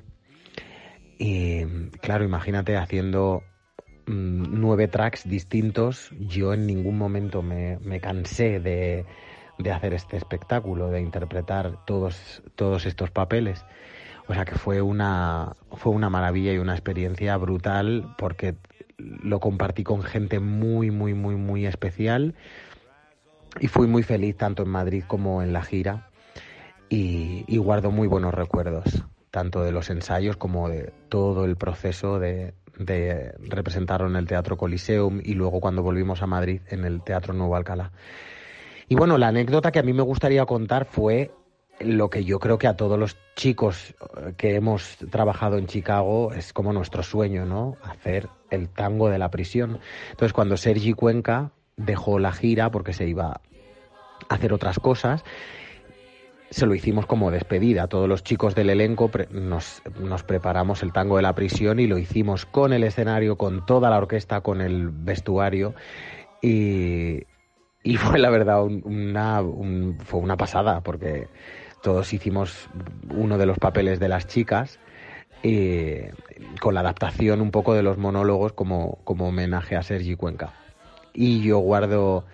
Y 1.19 1.65
claro, 2.00 2.25
imagínate 2.25 2.76
haciendo 2.76 3.43
mm, 4.07 4.45
nueve 4.50 4.88
tracks 4.88 5.29
distintos. 5.29 6.11
Yo 6.19 6.55
en 6.55 6.67
ningún 6.67 6.99
momento 6.99 7.43
me, 7.43 7.79
me 7.79 8.00
cansé 8.00 8.61
de, 8.61 9.05
de 9.59 9.73
hacer 9.73 9.95
este 9.95 10.17
espectáculo, 10.17 10.88
de 10.88 11.00
interpretar 11.00 11.85
todos, 11.85 12.43
todos 12.55 12.87
estos 12.87 13.11
papeles. 13.11 13.65
O 14.29 14.35
sea 14.35 14.45
que 14.45 14.57
fue 14.57 14.83
una, 14.83 15.55
fue 15.73 15.93
una 15.93 16.11
maravilla 16.11 16.53
y 16.53 16.59
una 16.59 16.73
experiencia 16.73 17.37
brutal 17.37 18.15
porque 18.19 18.57
lo 18.99 19.41
compartí 19.41 19.85
con 19.85 20.03
gente 20.03 20.41
muy, 20.41 20.91
muy, 20.91 21.15
muy, 21.15 21.37
muy 21.37 21.67
especial 21.67 22.35
y 23.61 23.69
fui 23.69 23.87
muy 23.87 24.03
feliz 24.03 24.37
tanto 24.37 24.62
en 24.65 24.71
Madrid 24.71 25.05
como 25.07 25.43
en 25.43 25.53
la 25.53 25.62
gira 25.62 26.09
y, 26.88 27.57
guardo 27.59 27.90
muy 27.90 28.09
buenos 28.09 28.35
recuerdos, 28.35 29.05
tanto 29.31 29.62
de 29.62 29.73
los 29.73 29.90
ensayos 29.90 30.37
como 30.37 30.69
de 30.69 30.93
todo 31.09 31.45
el 31.45 31.57
proceso 31.57 32.19
de, 32.19 32.55
de 32.78 33.35
representarlo 33.38 34.09
en 34.09 34.16
el 34.16 34.26
Teatro 34.26 34.57
Coliseum 34.57 35.21
y 35.23 35.35
luego 35.35 35.61
cuando 35.61 35.83
volvimos 35.83 36.23
a 36.23 36.26
Madrid 36.26 36.61
en 36.69 36.85
el 36.85 37.02
Teatro 37.02 37.35
Nuevo 37.35 37.57
Alcalá. 37.57 37.93
Y 38.88 38.95
bueno, 38.95 39.19
la 39.19 39.28
anécdota 39.28 39.73
que 39.73 39.81
a 39.81 39.83
mí 39.83 39.93
me 39.93 40.02
gustaría 40.02 40.47
contar 40.47 40.85
fue 40.85 41.33
lo 41.81 42.09
que 42.09 42.25
yo 42.25 42.38
creo 42.38 42.59
que 42.59 42.66
a 42.66 42.76
todos 42.76 42.99
los 42.99 43.16
chicos 43.35 43.95
eh, 44.16 44.35
que 44.37 44.55
hemos 44.55 44.97
trabajado 45.11 45.59
en 45.59 45.66
Chicago 45.66 46.33
es 46.33 46.52
como 46.52 46.73
nuestro 46.73 47.02
sueño, 47.02 47.45
¿no? 47.45 47.76
Hacer 47.83 48.28
el 48.50 48.69
tango 48.69 49.09
de 49.09 49.19
la 49.19 49.31
prisión. 49.31 49.81
Entonces, 50.11 50.33
cuando 50.33 50.57
Sergi 50.57 50.93
Cuenca 50.93 51.52
dejó 51.76 52.19
la 52.19 52.33
gira 52.33 52.71
porque 52.71 52.93
se 52.93 53.07
iba 53.07 53.40
a 54.28 54.35
hacer 54.35 54.52
otras 54.52 54.78
cosas, 54.78 55.25
se 56.50 56.67
lo 56.67 56.75
hicimos 56.75 57.07
como 57.07 57.31
despedida. 57.31 57.88
Todos 57.88 58.09
los 58.09 58.23
chicos 58.23 58.55
del 58.55 58.71
elenco 58.71 59.11
nos, 59.31 59.83
nos 60.00 60.23
preparamos 60.23 60.83
el 60.83 60.93
tango 60.93 61.17
de 61.17 61.23
la 61.23 61.35
prisión 61.35 61.81
y 61.81 61.87
lo 61.87 61.99
hicimos 61.99 62.47
con 62.47 62.73
el 62.73 62.85
escenario, 62.85 63.37
con 63.37 63.67
toda 63.67 63.91
la 63.91 63.99
orquesta, 63.99 64.41
con 64.41 64.61
el 64.61 64.91
vestuario. 64.91 65.75
Y, 66.43 67.25
y 67.83 67.97
fue 67.99 68.19
la 68.19 68.31
verdad 68.31 68.62
un- 68.62 68.83
una, 68.85 69.41
un- 69.43 69.99
fue 70.05 70.21
una 70.21 70.37
pasada 70.37 70.81
porque 70.83 71.29
todos 71.83 72.12
hicimos 72.12 72.69
uno 73.11 73.38
de 73.38 73.47
los 73.47 73.59
papeles 73.59 74.00
de 74.00 74.09
las 74.09 74.26
chicas 74.26 74.79
y 75.43 75.99
con 76.61 76.75
la 76.75 76.81
adaptación 76.81 77.41
un 77.41 77.50
poco 77.50 77.75
de 77.75 77.83
los 77.83 77.99
monólogos 77.99 78.53
como, 78.53 78.99
como 79.05 79.29
homenaje 79.29 79.76
a 79.76 79.83
Sergi 79.83 80.17
Cuenca. 80.17 80.53
Y 81.12 81.43
yo 81.43 81.59
guardo 81.59 82.25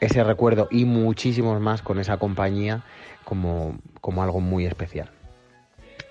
ese 0.00 0.22
recuerdo 0.24 0.68
y 0.70 0.84
muchísimos 0.84 1.60
más 1.60 1.82
con 1.82 1.98
esa 1.98 2.18
compañía 2.18 2.84
como, 3.28 3.76
como 4.00 4.22
algo 4.22 4.40
muy 4.40 4.64
especial. 4.64 5.10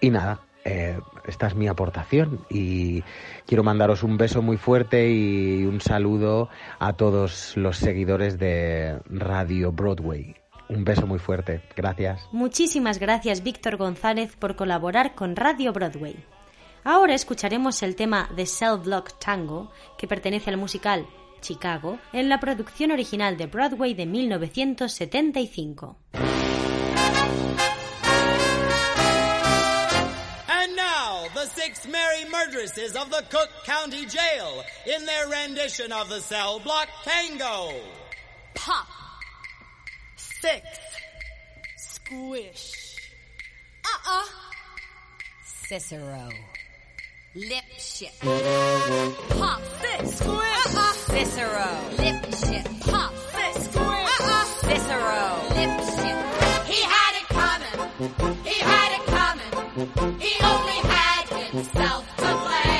Y 0.01 0.11
nada, 0.11 0.41
eh, 0.65 0.99
esta 1.25 1.47
es 1.47 1.55
mi 1.55 1.67
aportación 1.67 2.45
y 2.47 3.01
quiero 3.47 3.63
mandaros 3.63 4.03
un 4.03 4.17
beso 4.17 4.43
muy 4.43 4.57
fuerte 4.57 5.09
y 5.09 5.65
un 5.65 5.81
saludo 5.81 6.49
a 6.77 6.93
todos 6.93 7.57
los 7.57 7.77
seguidores 7.77 8.37
de 8.37 8.99
Radio 9.09 9.71
Broadway. 9.71 10.35
Un 10.69 10.83
beso 10.83 11.07
muy 11.07 11.17
fuerte. 11.17 11.63
Gracias. 11.75 12.21
Muchísimas 12.31 12.99
gracias 12.99 13.41
Víctor 13.41 13.77
González 13.77 14.35
por 14.35 14.55
colaborar 14.55 15.15
con 15.15 15.35
Radio 15.35 15.73
Broadway. 15.73 16.23
Ahora 16.83 17.15
escucharemos 17.15 17.81
el 17.81 17.95
tema 17.95 18.29
de 18.35 18.45
Cell 18.45 18.77
Block 18.83 19.17
Tango, 19.17 19.71
que 19.97 20.07
pertenece 20.07 20.51
al 20.51 20.57
musical 20.57 21.07
Chicago, 21.41 21.97
en 22.13 22.29
la 22.29 22.39
producción 22.39 22.91
original 22.91 23.37
de 23.37 23.47
Broadway 23.47 23.95
de 23.95 24.05
1975. 24.05 25.97
Six 31.67 31.87
merry 31.87 32.23
murderesses 32.29 32.95
of 32.95 33.09
the 33.09 33.23
Cook 33.29 33.49
County 33.65 34.05
Jail 34.05 34.63
in 34.85 35.05
their 35.05 35.27
rendition 35.27 35.91
of 35.91 36.07
the 36.07 36.21
Cell 36.21 36.59
Block 36.59 36.87
Tango. 37.03 37.73
Pop. 38.53 38.87
Six. 40.15 40.65
Squish. 41.77 42.95
Uh-uh. 43.83 44.25
Cicero. 45.67 46.29
Lip 47.35 47.65
shit. 47.77 48.13
Pop 48.21 49.61
fit. 49.61 50.07
Squish. 50.07 50.75
Uh-uh. 50.75 50.93
Cicero. 50.93 51.79
Lip 51.97 52.25
shit. 52.33 52.81
Pop 52.81 53.13
fit. 53.13 53.61
Squish. 53.63 54.21
Uh-uh. 54.21 54.45
Cicero. 54.67 55.23
Lip 55.57 55.73
shit. 55.97 56.17
He 56.71 56.81
had 56.93 57.13
it 57.19 57.27
coming. 57.27 57.75
He 58.45 58.59
had 58.59 58.89
it 58.97 59.05
coming. 59.07 60.19
He 60.19 60.31
only 60.45 60.79
had 60.87 60.96
in 61.53 61.63
South 61.63 62.76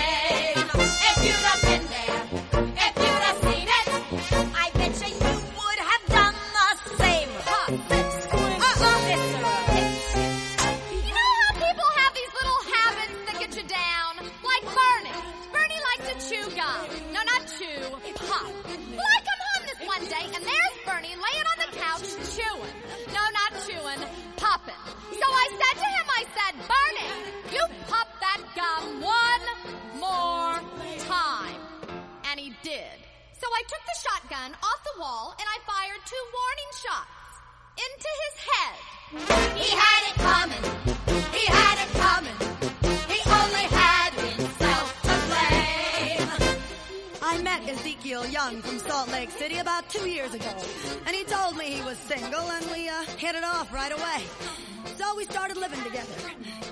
we 55.18 55.26
started 55.26 55.58
living 55.58 55.84
together. 55.84 56.14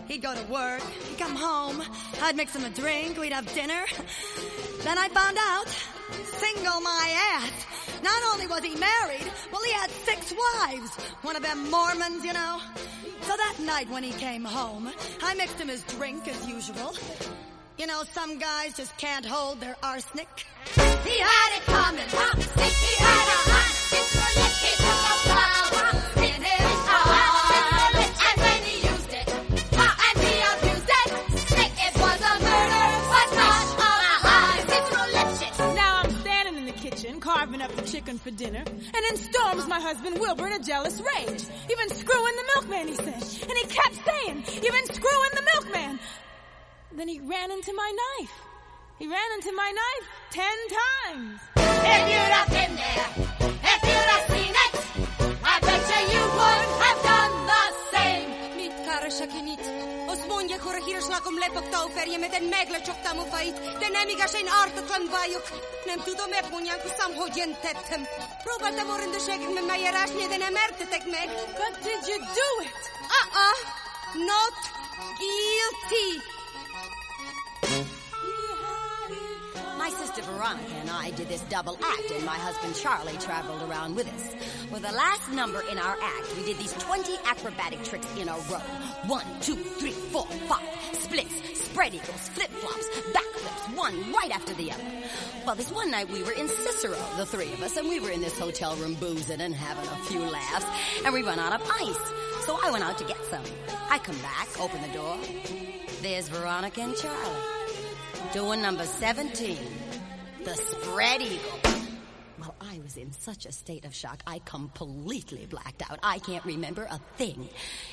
He'd 0.07 0.21
go 0.21 0.35
to 0.35 0.43
work, 0.51 0.81
he'd 1.09 1.17
come 1.17 1.35
home, 1.35 1.81
I'd 2.21 2.35
mix 2.35 2.55
him 2.55 2.63
a 2.63 2.69
drink, 2.69 3.17
we'd 3.17 3.33
have 3.33 3.51
dinner. 3.55 3.83
Then 4.83 4.99
I 4.99 5.09
found 5.09 5.37
out, 5.39 5.67
single 6.23 6.79
my 6.79 7.31
ass. 7.33 7.51
Not 8.03 8.21
only 8.31 8.45
was 8.45 8.63
he 8.63 8.75
married, 8.75 9.25
well, 9.51 9.63
he 9.63 9.71
had 9.71 9.89
six 9.89 10.31
wives. 10.31 10.91
One 11.23 11.35
of 11.35 11.41
them 11.41 11.71
Mormons, 11.71 12.23
you 12.23 12.33
know. 12.33 12.61
So 13.21 13.35
that 13.35 13.55
night 13.61 13.89
when 13.89 14.03
he 14.03 14.11
came 14.11 14.43
home, 14.43 14.91
I 15.23 15.33
mixed 15.33 15.59
him 15.59 15.69
his 15.69 15.81
drink 15.83 16.27
as 16.27 16.47
usual. 16.47 16.93
You 17.79 17.87
know, 17.87 18.03
some 18.13 18.37
guys 18.37 18.77
just 18.77 18.95
can't 18.97 19.25
hold 19.25 19.59
their 19.59 19.75
arsenic. 19.81 20.45
He 20.75 21.17
had 21.17 21.57
it 21.57 21.63
coming. 21.65 22.05
He 22.05 22.95
had 23.03 23.49
a 23.49 23.54
for 38.25 38.31
dinner, 38.31 38.63
and 38.65 39.05
in 39.11 39.17
storms 39.17 39.67
my 39.67 39.79
husband 39.79 40.17
Wilbur 40.17 40.47
in 40.47 40.53
a 40.53 40.59
jealous 40.59 40.99
rage. 40.99 41.45
You've 41.69 41.77
been 41.77 41.95
screwing 41.95 42.35
the 42.35 42.47
milkman, 42.55 42.87
he 42.87 42.95
said. 42.95 43.21
And 43.47 43.55
he 43.55 43.65
kept 43.69 43.95
saying, 44.03 44.43
You've 44.63 44.73
been 44.73 44.87
screwing 44.87 45.33
the 45.35 45.45
milkman. 45.53 45.99
Then 46.97 47.07
he 47.07 47.19
ran 47.19 47.51
into 47.51 47.71
my 47.73 47.91
knife. 48.01 48.33
He 48.97 49.05
ran 49.05 49.29
into 49.35 49.51
my 49.51 49.71
knife 49.79 50.07
ten 50.31 50.57
times. 50.81 51.39
If 51.55 52.01
you'd 52.09 52.33
have 52.39 52.49
been 52.49 52.75
there, 52.75 53.09
if 53.73 53.81
you'd 53.89 54.09
have 54.15 54.25
seen 54.33 54.53
it, 54.65 54.73
I 55.43 55.59
bet 55.61 55.81
you 55.93 56.01
you 56.17 56.23
would 56.39 56.67
have 56.81 56.99
done 57.13 57.33
the 57.53 57.63
same. 57.93 58.29
Mit 58.57 58.73
kara 58.85 59.09
shakinit. 59.11 59.74
Onja 60.45 60.59
hurahirslakum 60.61 61.39
lepoktofer 61.41 62.09
ja 62.13 62.19
meten 62.21 62.43
megle 62.49 62.79
choktamu 62.85 63.23
fait. 63.31 63.61
Tenemiga 63.81 64.27
sen 64.27 64.49
artoklan 64.57 65.07
vajok. 65.13 65.49
Nem 65.87 66.03
tudom 66.05 66.33
e 66.33 66.41
punjan 66.51 66.79
ku 66.83 66.89
sam 66.97 67.15
hodjen 67.17 67.55
tettem. 67.63 68.05
Próbáltam 68.43 68.93
orrende 68.93 69.19
segít 69.19 69.53
med 69.53 69.65
mig 69.65 69.87
erasni 69.89 70.29
den 70.29 70.41
emertetek 70.41 71.03
meg. 71.15 71.29
But 71.57 71.73
did 71.83 72.01
you 72.09 72.19
do 72.37 72.49
it? 72.69 72.81
Uh-uh. 73.19 73.57
Not 74.29 74.57
guilty. 75.19 76.34
My 79.85 79.91
sister 79.91 80.23
Veronica 80.23 80.73
and 80.81 80.89
I 80.89 81.11
did 81.11 81.29
this 81.29 81.41
double 81.41 81.77
act, 81.79 82.09
and 82.09 82.25
my 82.25 82.33
husband 82.33 82.73
Charlie 82.73 83.19
traveled 83.19 83.61
around 83.69 83.93
with 83.93 84.11
us. 84.11 84.33
For 84.71 84.79
the 84.79 84.91
last 84.91 85.31
number 85.31 85.61
in 85.69 85.77
our 85.77 85.95
act, 86.01 86.35
we 86.35 86.43
did 86.43 86.57
these 86.57 86.73
20 86.73 87.15
acrobatic 87.23 87.83
tricks 87.83 88.07
in 88.17 88.27
a 88.27 88.33
row. 88.49 88.65
One, 89.05 89.23
two, 89.41 89.53
three, 89.53 89.91
four, 89.91 90.25
five. 90.49 90.65
Splits, 90.93 91.59
spread 91.65 91.93
eagles, 91.93 92.29
flip-flops, 92.29 92.89
backflips, 93.13 93.77
one 93.77 94.11
right 94.11 94.31
after 94.31 94.55
the 94.55 94.71
other. 94.71 94.83
Well, 95.45 95.53
this 95.53 95.71
one 95.71 95.91
night 95.91 96.09
we 96.09 96.23
were 96.23 96.31
in 96.31 96.47
Cicero, 96.47 96.97
the 97.17 97.27
three 97.27 97.53
of 97.53 97.61
us, 97.61 97.77
and 97.77 97.87
we 97.87 97.99
were 97.99 98.09
in 98.09 98.21
this 98.21 98.39
hotel 98.39 98.75
room 98.77 98.95
boozing 98.95 99.39
and 99.39 99.53
having 99.53 99.87
a 99.87 99.97
few 100.05 100.21
laughs, 100.21 100.65
and 101.05 101.13
we 101.13 101.21
run 101.21 101.37
out 101.37 101.61
of 101.61 101.61
ice. 101.69 102.45
So 102.47 102.57
I 102.59 102.71
went 102.71 102.83
out 102.83 102.97
to 102.97 103.03
get 103.03 103.23
some. 103.25 103.43
I 103.91 103.99
come 103.99 104.17
back, 104.17 104.47
open 104.59 104.81
the 104.81 104.97
door. 104.97 105.15
There's 106.01 106.27
Veronica 106.27 106.81
and 106.81 106.95
Charlie 106.95 107.64
doing 108.33 108.61
number 108.61 108.85
17, 108.85 109.57
the 110.43 110.55
spread 110.55 111.21
eagle. 111.21 111.59
Well, 112.39 112.55
I 112.61 112.79
was 112.83 112.97
in 112.97 113.11
such 113.13 113.45
a 113.45 113.51
state 113.51 113.85
of 113.85 113.93
shock, 113.95 114.21
I 114.27 114.39
completely 114.45 115.45
blacked 115.45 115.81
out. 115.89 115.99
I 116.03 116.19
can't 116.19 116.43
remember 116.45 116.83
a 116.89 116.99
thing. 117.17 117.47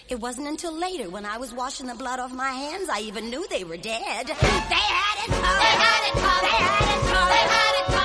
It 0.08 0.20
wasn't 0.20 0.48
until 0.48 0.72
later 0.76 1.08
when 1.10 1.24
I 1.24 1.38
was 1.38 1.52
washing 1.54 1.86
the 1.86 1.94
blood 1.94 2.20
off 2.20 2.32
my 2.32 2.50
hands 2.50 2.88
I 2.88 3.00
even 3.00 3.30
knew 3.30 3.46
they 3.48 3.64
were 3.64 3.76
dead. 3.76 4.26
They 4.26 4.32
had 4.32 4.34
it 4.34 4.36
coming. 4.36 4.68
They 4.68 4.74
had 4.74 6.08
it 6.08 6.14
coming. 6.14 6.50
They 6.50 6.56
had 6.56 6.96
it 6.96 7.02
coming. 7.02 7.28
They 7.28 7.48
had 7.48 7.80
it 7.80 7.86
coming. 7.86 8.01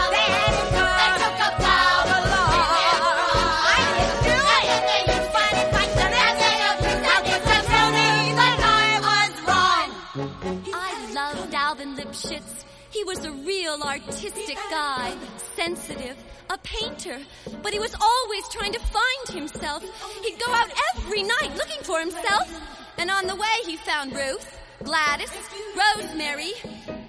Was 13.07 13.23
a 13.23 13.31
real 13.31 13.81
artistic 13.83 14.57
guy, 14.69 15.15
sensitive, 15.55 16.17
a 16.49 16.57
painter, 16.57 17.17
but 17.63 17.71
he 17.71 17.79
was 17.79 17.95
always 18.01 18.45
trying 18.49 18.73
to 18.73 18.79
find 18.79 19.27
himself. 19.29 19.81
He'd 20.25 20.37
go 20.45 20.51
out 20.51 20.69
every 20.93 21.23
night 21.23 21.55
looking 21.55 21.81
for 21.83 22.01
himself, 22.01 22.51
and 22.97 23.09
on 23.09 23.25
the 23.25 23.35
way 23.35 23.57
he 23.65 23.77
found 23.77 24.13
Ruth, 24.13 24.59
Gladys, 24.83 25.31
Rosemary, 25.73 26.51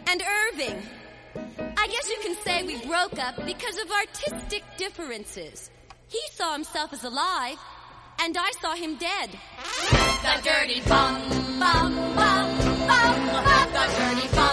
and 0.06 0.22
Irving. 0.22 0.80
I 1.76 1.88
guess 1.88 2.08
you 2.08 2.18
can 2.22 2.36
say 2.44 2.62
we 2.62 2.76
broke 2.86 3.18
up 3.18 3.34
because 3.44 3.76
of 3.78 3.90
artistic 3.90 4.62
differences. 4.76 5.68
He 6.06 6.20
saw 6.30 6.52
himself 6.52 6.92
as 6.92 7.02
alive, 7.02 7.58
and 8.20 8.36
I 8.38 8.52
saw 8.60 8.74
him 8.76 8.96
dead. 8.98 9.30
The 10.22 10.48
dirty 10.48 10.80
bum, 10.88 11.14
bum, 11.58 11.94
bum, 12.14 12.58
bum. 12.86 13.26
The 13.72 13.84
dirty 13.98 14.28
bum, 14.34 14.47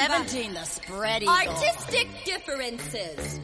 17, 0.00 0.54
the 0.54 0.64
spread 0.64 1.22
eagle. 1.22 1.34
Artistic 1.34 2.08
differences. 2.24 3.38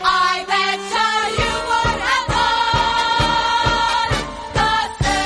I 0.00 0.42
bet 0.48 0.80
you 0.88 1.36
you 1.36 1.52
would 1.68 2.00
have 2.08 2.28
done 2.32 4.14
the 4.54 4.72
same. 5.04 5.22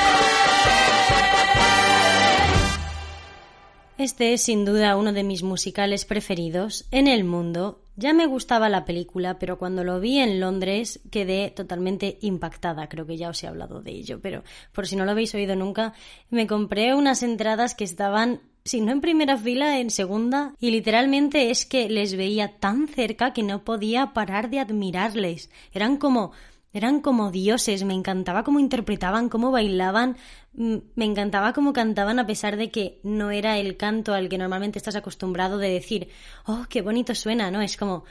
Este 3.97 4.33
es 4.33 4.43
sin 4.43 4.65
duda 4.65 4.97
uno 4.97 5.13
de 5.13 5.23
mis 5.23 5.45
musicales 5.45 6.05
preferidos 6.05 6.87
en 6.91 7.07
el 7.07 7.23
mundo. 7.23 7.81
Ya 7.95 8.13
me 8.13 8.27
gustaba 8.27 8.69
la 8.69 8.85
película, 8.85 9.39
pero 9.39 9.59
cuando 9.59 9.85
lo 9.85 10.01
vi 10.01 10.19
en 10.19 10.41
Londres 10.41 10.99
quedé 11.13 11.51
totalmente 11.51 12.19
impactada. 12.23 12.89
Creo 12.89 13.07
que 13.07 13.17
ya 13.17 13.29
os 13.29 13.41
he 13.45 13.47
hablado 13.47 13.83
de 13.83 13.93
ello, 13.93 14.19
pero 14.21 14.43
por 14.73 14.89
si 14.89 14.97
no 14.97 15.05
lo 15.05 15.13
habéis 15.13 15.33
oído 15.37 15.55
nunca, 15.55 15.95
me 16.29 16.49
compré 16.49 16.93
unas 16.97 17.23
entradas 17.23 17.77
que 17.77 17.85
estaban, 17.85 18.41
si 18.67 18.81
no 18.83 18.93
en 18.93 19.01
primera 19.01 19.37
fila, 19.39 19.79
en 19.81 19.91
segunda, 19.91 20.53
y 20.61 20.71
literalmente 20.71 21.51
es 21.51 21.65
que 21.65 21.89
les 21.89 22.15
veía 22.17 22.59
tan 22.59 22.89
cerca 22.89 23.33
que 23.33 23.43
no 23.43 23.65
podía 23.65 24.13
parar 24.13 24.51
de 24.51 24.61
admirarles. 24.61 25.51
Eran 25.73 25.97
como 25.97 26.33
eran 26.73 27.01
como 27.01 27.31
dioses, 27.31 27.85
me 27.85 27.95
encantaba 27.95 28.45
cómo 28.45 28.61
interpretaban, 28.61 29.31
cómo 29.31 29.51
bailaban, 29.51 30.19
mm, 30.53 30.77
me 30.95 31.07
encantaba 31.07 31.55
cómo 31.55 31.73
cantaban 31.73 32.19
a 32.19 32.27
pesar 32.27 32.59
de 32.59 32.71
que 32.71 33.01
no 33.03 33.31
era 33.31 33.57
el 33.59 33.79
canto 33.79 34.13
al 34.13 34.29
que 34.29 34.37
normalmente 34.37 34.79
estás 34.79 34.95
acostumbrado 34.97 35.57
de 35.57 35.71
decir, 35.71 36.09
oh, 36.45 36.67
qué 36.69 36.83
bonito 36.83 37.15
suena, 37.15 37.51
¿no? 37.51 37.63
Es 37.63 37.79
como, 37.79 38.05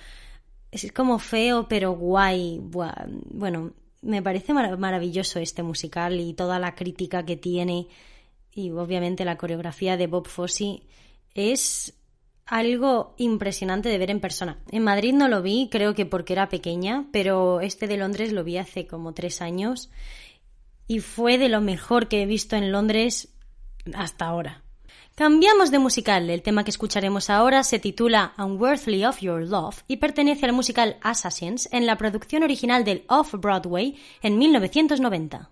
es 0.72 0.91
como 0.94 1.20
feo 1.20 1.68
pero 1.68 1.91
guay. 1.91 2.60
Bueno, 2.60 3.74
me 4.02 4.24
parece 4.24 4.52
mar- 4.54 4.80
maravilloso 4.80 5.38
este 5.39 5.62
musical 5.62 6.20
y 6.20 6.34
toda 6.34 6.58
la 6.58 6.74
crítica 6.74 7.24
que 7.24 7.38
tiene 7.38 7.88
y 8.56 8.72
obviamente 8.72 9.26
la 9.26 9.38
coreografía 9.38 9.98
de 9.98 10.08
Bob 10.08 10.28
Fosse 10.28 10.82
es 11.36 11.94
algo 12.46 13.13
impresionante 13.18 13.89
de 13.89 13.98
ver 13.98 14.10
en 14.10 14.22
persona. 14.22 14.58
En 14.72 14.84
Madrid 14.84 15.13
no 15.13 15.28
lo 15.28 15.41
vi, 15.41 15.68
creo 15.70 15.94
que 15.94 16.06
porque 16.06 16.34
era 16.34 16.50
pequeña, 16.50 17.06
pero 17.12 17.60
este 17.60 17.88
de 17.88 17.98
Londres 17.98 18.32
lo 18.32 18.44
vi 18.44 18.58
hace 18.58 18.88
como 18.88 19.13
tres 19.13 19.41
años 19.41 19.91
y 20.88 21.00
fue 21.00 21.38
de 21.38 21.50
lo 21.50 21.62
mejor 21.62 22.08
que 22.08 22.22
he 22.22 22.26
visto 22.26 22.56
en 22.56 22.72
Londres 22.72 23.36
hasta 23.94 24.26
ahora. 24.26 24.63
Cambiamos 25.15 25.72
de 25.72 25.80
musical. 25.80 26.30
El 26.30 26.41
tema 26.41 26.63
que 26.63 26.72
escucharemos 26.72 27.30
ahora 27.30 27.63
se 27.63 27.80
titula 27.80 28.34
Unworthy 28.38 29.06
of 29.06 29.20
Your 29.22 29.48
Love 29.48 29.84
y 29.88 29.98
pertenece 29.98 30.46
al 30.46 30.54
musical 30.54 30.98
Assassins 31.02 31.70
en 31.72 31.86
la 31.86 31.98
producción 31.98 32.44
original 32.44 32.84
del 32.84 33.06
Off-Broadway 33.08 33.96
en 34.22 34.38
1990. 34.38 35.50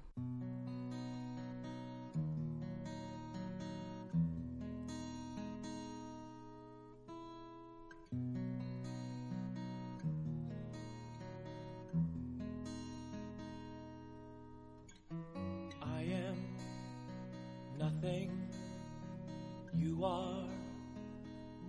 Are 20.04 20.44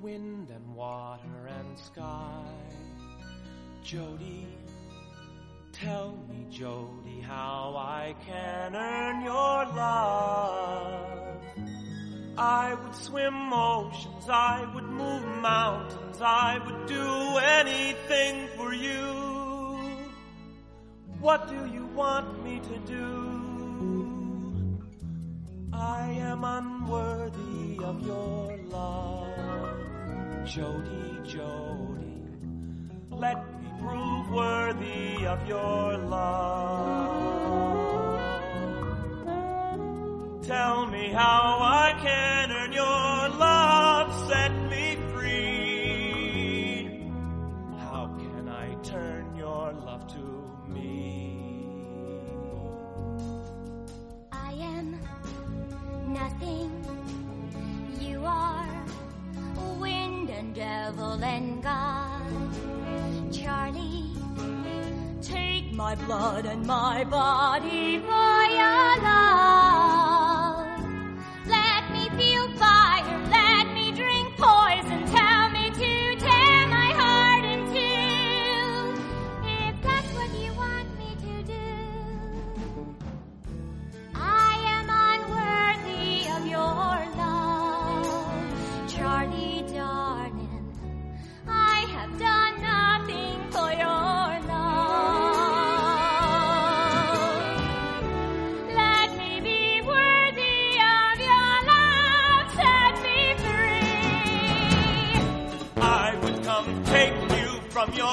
wind 0.02 0.50
and 0.50 0.74
water 0.74 1.46
and 1.46 1.78
sky. 1.78 2.42
Jody, 3.84 4.48
tell 5.70 6.18
me, 6.28 6.44
Jody, 6.50 7.20
how 7.20 7.76
I 7.76 8.16
can 8.26 8.74
earn 8.74 9.22
your 9.22 9.66
love. 9.76 11.38
I 12.36 12.74
would 12.74 12.94
swim 12.96 13.52
oceans, 13.52 14.28
I 14.28 14.68
would 14.74 14.88
move 14.88 15.24
mountains, 15.40 16.20
I 16.20 16.58
would 16.66 16.86
do 16.88 17.38
anything 17.38 18.48
for 18.56 18.74
you. 18.74 19.78
What 21.20 21.48
do 21.48 21.66
you 21.72 21.86
want 21.94 22.42
me 22.42 22.60
to 22.60 22.78
do? 22.80 23.33
I 25.74 26.10
am 26.20 26.44
unworthy 26.44 27.78
of 27.82 28.06
your 28.06 28.56
love. 28.70 29.76
Jody, 30.46 31.18
Jody, 31.24 32.22
let 33.10 33.38
me 33.60 33.68
prove 33.80 34.30
worthy 34.30 35.26
of 35.26 35.46
your 35.48 35.98
love. 35.98 37.34
Tell 40.42 40.86
me 40.86 41.08
how 41.08 41.58
I 41.60 41.94
can 42.00 42.52
earn 42.52 42.72
your 42.72 43.13
devil 61.04 61.24
and 61.24 61.62
God. 61.62 63.32
Charlie, 63.32 64.04
take 65.22 65.72
my 65.72 65.94
blood 65.94 66.46
and 66.46 66.66
my 66.66 67.04
body 67.04 67.98
for 67.98 68.44
your 68.44 69.02
love. 69.02 70.03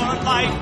Your 0.01 0.15
life. 0.23 0.61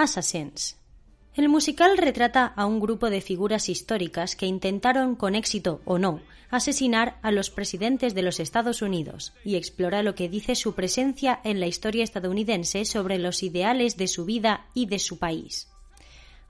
Assassins. 0.00 0.78
El 1.34 1.50
musical 1.50 1.98
retrata 1.98 2.46
a 2.46 2.64
un 2.64 2.80
grupo 2.80 3.10
de 3.10 3.20
figuras 3.20 3.68
históricas 3.68 4.34
que 4.34 4.46
intentaron, 4.46 5.14
con 5.14 5.34
éxito 5.34 5.82
o 5.84 5.98
no, 5.98 6.22
asesinar 6.48 7.18
a 7.20 7.30
los 7.30 7.50
presidentes 7.50 8.14
de 8.14 8.22
los 8.22 8.40
Estados 8.40 8.80
Unidos 8.80 9.34
y 9.44 9.56
explora 9.56 10.02
lo 10.02 10.14
que 10.14 10.30
dice 10.30 10.54
su 10.54 10.74
presencia 10.74 11.38
en 11.44 11.60
la 11.60 11.66
historia 11.66 12.02
estadounidense 12.02 12.86
sobre 12.86 13.18
los 13.18 13.42
ideales 13.42 13.98
de 13.98 14.08
su 14.08 14.24
vida 14.24 14.64
y 14.72 14.86
de 14.86 14.98
su 14.98 15.18
país. 15.18 15.68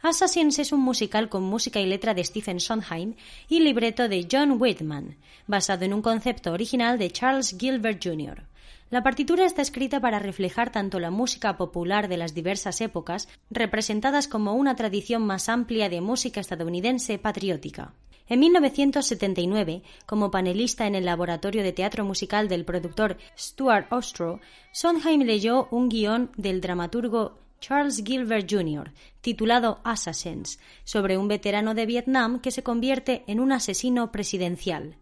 Assassins 0.01 0.61
es 0.61 0.71
un 0.71 0.81
musical 0.81 1.29
con 1.29 1.43
música 1.43 1.81
y 1.81 1.87
letra 1.87 2.15
de 2.15 2.23
Stephen 2.23 2.61
Sondheim 2.61 3.17
y 3.49 3.59
libreto 3.61 4.09
de 4.09 4.29
John 4.31 4.59
Whitman, 4.61 5.17
basado 5.49 5.85
en 5.85 5.93
un 5.93 6.03
concepto 6.03 6.53
original 6.53 7.01
de 7.01 7.11
Charles 7.11 7.57
Gilbert 7.59 8.01
Jr. 8.01 8.45
La 8.91 9.05
partitura 9.05 9.47
está 9.47 9.63
escrita 9.63 10.01
para 10.01 10.19
reflejar 10.19 10.73
tanto 10.73 10.99
la 10.99 11.13
música 11.13 11.57
popular 11.57 12.09
de 12.09 12.17
las 12.17 12.35
diversas 12.35 12.81
épocas, 12.81 13.29
representadas 13.49 14.27
como 14.27 14.55
una 14.55 14.75
tradición 14.75 15.25
más 15.25 15.49
amplia 15.49 15.89
de 15.89 16.01
música 16.01 16.41
estadounidense 16.41 17.17
patriótica. 17.17 17.95
En 18.27 18.41
1979, 18.41 19.85
como 20.07 20.33
panelista 20.33 20.89
en 20.89 20.97
el 20.97 21.05
laboratorio 21.05 21.63
de 21.63 21.73
teatro 21.73 22.05
musical 22.05 22.49
del 22.49 22.65
productor 22.65 23.17
Stuart 23.39 23.87
Ostro, 23.93 24.41
Sondheim 24.73 25.23
leyó 25.23 25.69
un 25.71 25.89
guion 25.89 26.33
del 26.37 26.61
dramaturgo 26.61 27.39
Charles 27.61 28.03
Gilbert 28.05 28.51
Jr., 28.51 28.93
titulado 29.21 29.81
Assassins, 29.85 30.59
sobre 30.83 31.17
un 31.17 31.29
veterano 31.29 31.75
de 31.75 31.87
Vietnam 31.87 32.41
que 32.41 32.51
se 32.51 32.65
convierte 32.65 33.23
en 33.29 33.39
un 33.39 33.53
asesino 33.53 34.11
presidencial. 34.11 34.97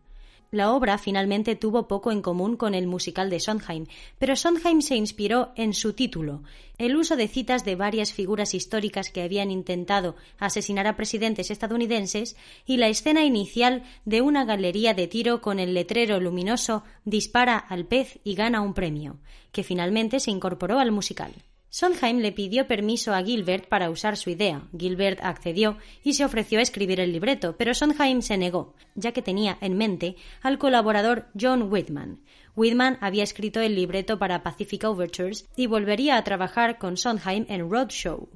La 0.50 0.72
obra 0.72 0.96
finalmente 0.96 1.56
tuvo 1.56 1.88
poco 1.88 2.10
en 2.10 2.22
común 2.22 2.56
con 2.56 2.74
el 2.74 2.86
musical 2.86 3.28
de 3.28 3.38
Sondheim, 3.38 3.86
pero 4.18 4.34
Sondheim 4.34 4.80
se 4.80 4.96
inspiró 4.96 5.52
en 5.56 5.74
su 5.74 5.92
título, 5.92 6.42
el 6.78 6.96
uso 6.96 7.16
de 7.16 7.28
citas 7.28 7.66
de 7.66 7.76
varias 7.76 8.14
figuras 8.14 8.54
históricas 8.54 9.10
que 9.10 9.20
habían 9.20 9.50
intentado 9.50 10.16
asesinar 10.38 10.86
a 10.86 10.96
presidentes 10.96 11.50
estadounidenses 11.50 12.36
y 12.64 12.78
la 12.78 12.88
escena 12.88 13.24
inicial 13.24 13.82
de 14.06 14.22
una 14.22 14.46
galería 14.46 14.94
de 14.94 15.06
tiro 15.06 15.42
con 15.42 15.58
el 15.58 15.74
letrero 15.74 16.18
luminoso 16.18 16.82
Dispara 17.04 17.58
al 17.58 17.84
pez 17.84 18.18
y 18.24 18.34
gana 18.34 18.62
un 18.62 18.72
premio, 18.72 19.18
que 19.52 19.64
finalmente 19.64 20.18
se 20.18 20.30
incorporó 20.30 20.78
al 20.78 20.92
musical. 20.92 21.34
Sondheim 21.70 22.20
le 22.20 22.32
pidió 22.32 22.66
permiso 22.66 23.14
a 23.14 23.22
Gilbert 23.22 23.68
para 23.68 23.90
usar 23.90 24.16
su 24.16 24.30
idea. 24.30 24.62
Gilbert 24.76 25.20
accedió 25.22 25.76
y 26.02 26.14
se 26.14 26.24
ofreció 26.24 26.58
a 26.58 26.62
escribir 26.62 26.98
el 26.98 27.12
libreto, 27.12 27.56
pero 27.58 27.74
Sondheim 27.74 28.22
se 28.22 28.38
negó, 28.38 28.74
ya 28.94 29.12
que 29.12 29.22
tenía 29.22 29.58
en 29.60 29.76
mente 29.76 30.16
al 30.40 30.58
colaborador 30.58 31.26
John 31.38 31.70
Whitman. 31.70 32.20
Whitman 32.56 32.98
había 33.00 33.22
escrito 33.22 33.60
el 33.60 33.74
libreto 33.74 34.18
para 34.18 34.42
Pacific 34.42 34.82
Overtures 34.84 35.46
y 35.56 35.66
volvería 35.66 36.16
a 36.16 36.24
trabajar 36.24 36.78
con 36.78 36.96
Sondheim 36.96 37.44
en 37.48 37.70
Roadshow. 37.70 38.28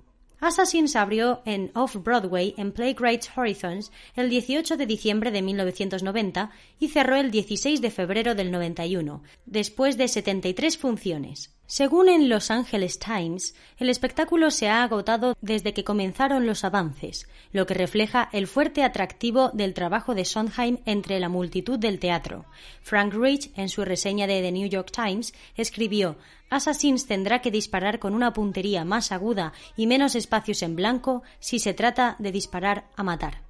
Assassins 0.42 0.96
abrió 0.96 1.40
en 1.44 1.70
Off-Broadway 1.74 2.54
en 2.56 2.72
Playwrights 2.72 3.30
Horizons 3.36 3.92
el 4.16 4.28
18 4.28 4.76
de 4.76 4.86
diciembre 4.86 5.30
de 5.30 5.40
1990 5.40 6.50
y 6.80 6.88
cerró 6.88 7.14
el 7.14 7.30
16 7.30 7.80
de 7.80 7.90
febrero 7.92 8.34
del 8.34 8.50
91, 8.50 9.22
después 9.46 9.96
de 9.96 10.08
73 10.08 10.76
funciones. 10.76 11.54
Según 11.74 12.10
en 12.10 12.28
Los 12.28 12.50
Angeles 12.50 12.98
Times, 12.98 13.54
el 13.78 13.88
espectáculo 13.88 14.50
se 14.50 14.68
ha 14.68 14.82
agotado 14.82 15.38
desde 15.40 15.72
que 15.72 15.84
comenzaron 15.84 16.46
los 16.46 16.64
avances, 16.64 17.26
lo 17.50 17.64
que 17.64 17.72
refleja 17.72 18.28
el 18.34 18.46
fuerte 18.46 18.84
atractivo 18.84 19.48
del 19.54 19.72
trabajo 19.72 20.14
de 20.14 20.26
Sondheim 20.26 20.80
entre 20.84 21.18
la 21.18 21.30
multitud 21.30 21.78
del 21.78 21.98
teatro. 21.98 22.44
Frank 22.82 23.14
Rich, 23.14 23.52
en 23.56 23.70
su 23.70 23.86
reseña 23.86 24.26
de 24.26 24.42
The 24.42 24.52
New 24.52 24.68
York 24.68 24.90
Times, 24.92 25.32
escribió 25.56 26.18
Assassins 26.50 27.06
tendrá 27.06 27.40
que 27.40 27.50
disparar 27.50 27.98
con 27.98 28.14
una 28.14 28.34
puntería 28.34 28.84
más 28.84 29.10
aguda 29.10 29.54
y 29.74 29.86
menos 29.86 30.14
espacios 30.14 30.60
en 30.60 30.76
blanco 30.76 31.22
si 31.40 31.58
se 31.58 31.72
trata 31.72 32.16
de 32.18 32.32
disparar 32.32 32.84
a 32.96 33.02
matar. 33.02 33.40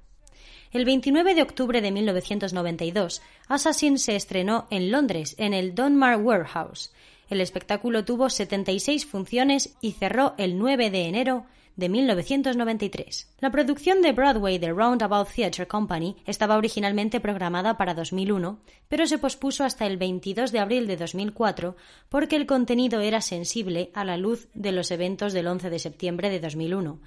El 0.73 0.85
29 0.85 1.35
de 1.35 1.43
octubre 1.43 1.81
de 1.81 1.91
1992, 1.91 3.21
Assassin 3.47 3.99
se 3.99 4.15
estrenó 4.15 4.65
en 4.71 4.91
Londres, 4.91 5.35
en 5.37 5.53
el 5.53 5.75
Donmar 5.75 6.17
Warehouse. 6.19 6.91
El 7.29 7.41
espectáculo 7.41 8.05
tuvo 8.05 8.29
76 8.29 9.05
funciones 9.05 9.75
y 9.81 9.93
cerró 9.93 10.33
el 10.37 10.57
9 10.57 10.91
de 10.91 11.07
enero 11.07 11.45
de 11.75 11.89
1993. 11.89 13.33
La 13.39 13.51
producción 13.51 14.01
de 14.01 14.11
Broadway 14.11 14.59
de 14.59 14.71
Roundabout 14.71 15.27
Theatre 15.27 15.67
Company 15.67 16.15
estaba 16.25 16.57
originalmente 16.57 17.19
programada 17.19 17.77
para 17.77 17.93
2001, 17.95 18.59
pero 18.87 19.07
se 19.07 19.17
pospuso 19.17 19.63
hasta 19.63 19.87
el 19.87 19.97
22 19.97 20.51
de 20.51 20.59
abril 20.59 20.87
de 20.87 20.97
2004 20.97 21.75
porque 22.09 22.35
el 22.35 22.45
contenido 22.45 23.01
era 23.01 23.21
sensible 23.21 23.89
a 23.93 24.05
la 24.05 24.17
luz 24.17 24.47
de 24.53 24.71
los 24.71 24.91
eventos 24.91 25.33
del 25.33 25.47
11 25.47 25.69
de 25.69 25.79
septiembre 25.79 26.29
de 26.29 26.39
2001. 26.39 26.99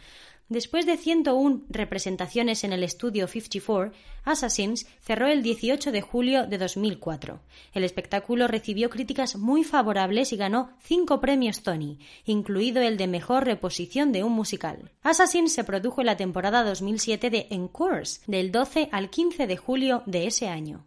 Después 0.49 0.87
de 0.87 0.97
101 0.97 1.63
representaciones 1.69 2.63
en 2.63 2.73
el 2.73 2.85
estudio 2.85 3.27
54, 3.27 3.91
Assassins 4.23 4.87
cerró 5.01 5.27
el 5.27 5.43
18 5.43 5.91
de 5.91 6.01
julio 6.03 6.47
de 6.47 6.57
2004. 6.57 7.41
El 7.73 7.83
espectáculo 7.83 8.47
recibió 8.47 8.89
críticas 8.89 9.35
muy 9.35 9.65
favorables 9.65 10.33
y 10.33 10.37
ganó 10.37 10.71
cinco 10.79 11.21
premios 11.21 11.65
Tony, 11.65 11.99
incluido 12.25 12.81
el 12.81 12.97
de 12.97 13.09
mejor 13.09 13.45
reposición 13.45 14.13
de 14.13 14.23
un 14.23 14.35
musical. 14.35 14.93
Assassins 15.03 15.53
se 15.53 15.65
produjo 15.65 16.01
en 16.03 16.07
la 16.07 16.17
temporada 16.17 16.63
2007 16.63 17.29
de 17.29 17.49
Encores, 17.51 18.23
del 18.29 18.53
12 18.53 18.89
al 18.93 19.11
15 19.11 19.49
de 19.49 19.57
julio 19.57 20.05
de 20.07 20.29
ese 20.29 20.47
año. 20.47 20.87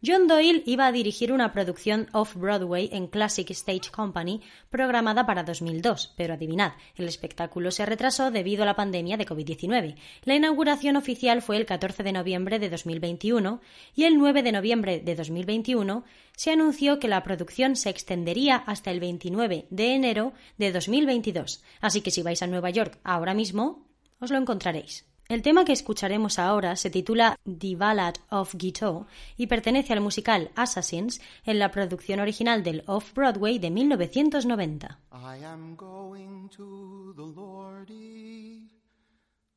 John 0.00 0.28
Doyle 0.28 0.62
iba 0.64 0.86
a 0.86 0.92
dirigir 0.92 1.32
una 1.32 1.52
producción 1.52 2.06
off-Broadway 2.12 2.88
en 2.92 3.08
Classic 3.08 3.50
Stage 3.50 3.90
Company 3.90 4.40
programada 4.70 5.26
para 5.26 5.42
2002, 5.42 6.14
pero 6.16 6.34
adivinad, 6.34 6.74
el 6.94 7.08
espectáculo 7.08 7.72
se 7.72 7.84
retrasó 7.84 8.30
debido 8.30 8.62
a 8.62 8.66
la 8.66 8.76
pandemia 8.76 9.16
de 9.16 9.26
COVID-19. 9.26 9.96
La 10.22 10.36
inauguración 10.36 10.96
oficial 10.96 11.42
fue 11.42 11.56
el 11.56 11.66
14 11.66 12.04
de 12.04 12.12
noviembre 12.12 12.60
de 12.60 12.70
2021 12.70 13.60
y 13.96 14.04
el 14.04 14.18
9 14.18 14.44
de 14.44 14.52
noviembre 14.52 15.00
de 15.00 15.16
2021 15.16 16.04
se 16.36 16.52
anunció 16.52 17.00
que 17.00 17.08
la 17.08 17.24
producción 17.24 17.74
se 17.74 17.90
extendería 17.90 18.54
hasta 18.54 18.92
el 18.92 19.00
29 19.00 19.66
de 19.68 19.94
enero 19.96 20.32
de 20.58 20.70
2022. 20.70 21.64
Así 21.80 22.02
que 22.02 22.12
si 22.12 22.22
vais 22.22 22.40
a 22.40 22.46
Nueva 22.46 22.70
York 22.70 23.00
ahora 23.02 23.34
mismo, 23.34 23.84
os 24.20 24.30
lo 24.30 24.38
encontraréis. 24.38 25.08
El 25.28 25.42
tema 25.42 25.66
que 25.66 25.74
escucharemos 25.74 26.38
ahora 26.38 26.74
se 26.74 26.88
titula 26.88 27.38
The 27.44 27.76
Ballad 27.76 28.14
of 28.30 28.54
Guiteau 28.54 29.04
y 29.36 29.46
pertenece 29.46 29.92
al 29.92 30.00
musical 30.00 30.50
Assassins 30.54 31.20
en 31.44 31.58
la 31.58 31.70
producción 31.70 32.20
original 32.20 32.62
del 32.62 32.82
Off-Broadway 32.86 33.58
de 33.58 33.70
1990. 33.70 34.98
I 35.12 35.44
am 35.44 35.76
going 35.76 36.48
to 36.48 37.12
the 37.14 37.26
Lordy. 37.38 38.70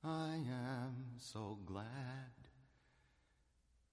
I 0.04 0.44
am 0.52 1.18
so 1.18 1.58
glad. 1.66 2.34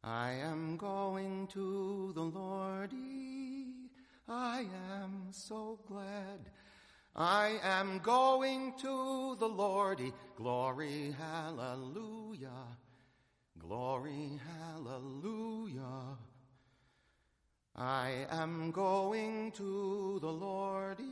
I 0.03 0.33
am 0.43 0.77
going 0.77 1.47
to 1.47 2.12
the 2.12 2.38
Lordy. 2.38 3.88
I 4.27 4.67
am 5.01 5.33
so 5.33 5.79
glad. 5.87 6.41
I 7.21 7.59
am 7.65 7.99
going 7.99 8.75
to 8.79 9.37
the 9.41 9.49
Lordy. 9.49 10.13
Glory, 10.37 11.17
hallelujah. 11.19 12.49
Glory, 13.59 14.39
hallelujah. 14.77 16.17
I 17.75 18.25
am 18.31 18.71
going 18.71 19.51
to 19.57 20.19
the 20.21 20.31
Lordy. 20.31 21.03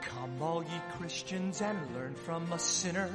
Come, 0.00 0.42
all 0.42 0.64
ye 0.64 0.80
Christians, 0.98 1.60
and 1.62 1.78
learn 1.94 2.16
from 2.16 2.52
a 2.52 2.58
sinner. 2.58 3.08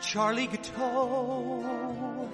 Charlie 0.00 0.46
Gateau. 0.46 2.30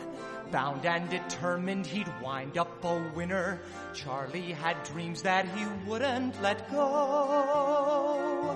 Bound 0.53 0.85
and 0.85 1.09
determined 1.09 1.87
he'd 1.87 2.09
wind 2.21 2.59
up 2.59 2.85
a 2.85 3.03
winner. 3.17 3.59
Charlie 3.95 4.53
had 4.53 4.83
dreams 4.85 5.23
that 5.23 5.49
he 5.49 5.65
wouldn't 5.87 6.43
let 6.43 6.71
go. 6.71 8.55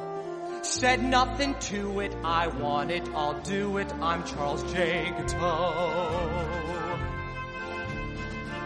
Said 0.61 1.03
nothing 1.03 1.55
to 1.55 2.01
it, 2.01 2.15
I 2.23 2.49
want 2.49 2.91
it, 2.91 3.09
I'll 3.15 3.41
do 3.41 3.79
it, 3.79 3.91
I'm 3.95 4.25
Charles 4.25 4.63
J. 4.75 5.11
Gateau. 5.17 6.47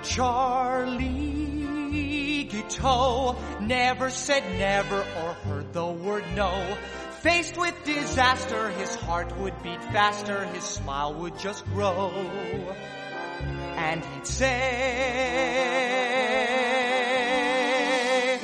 Charlie 0.02 1.38
Gateau 2.50 3.36
never 3.60 4.10
said 4.10 4.42
never 4.58 4.98
or 4.98 5.34
heard 5.44 5.72
the 5.72 5.86
word 5.86 6.24
no. 6.34 6.76
Faced 7.20 7.56
with 7.56 7.84
disaster, 7.84 8.70
his 8.70 8.96
heart 8.96 9.36
would 9.38 9.62
beat 9.62 9.84
faster, 9.84 10.46
his 10.46 10.64
smile 10.64 11.14
would 11.14 11.38
just 11.38 11.64
grow. 11.66 12.10
And 13.82 14.04
he'd 14.04 14.26
say, 14.26 14.50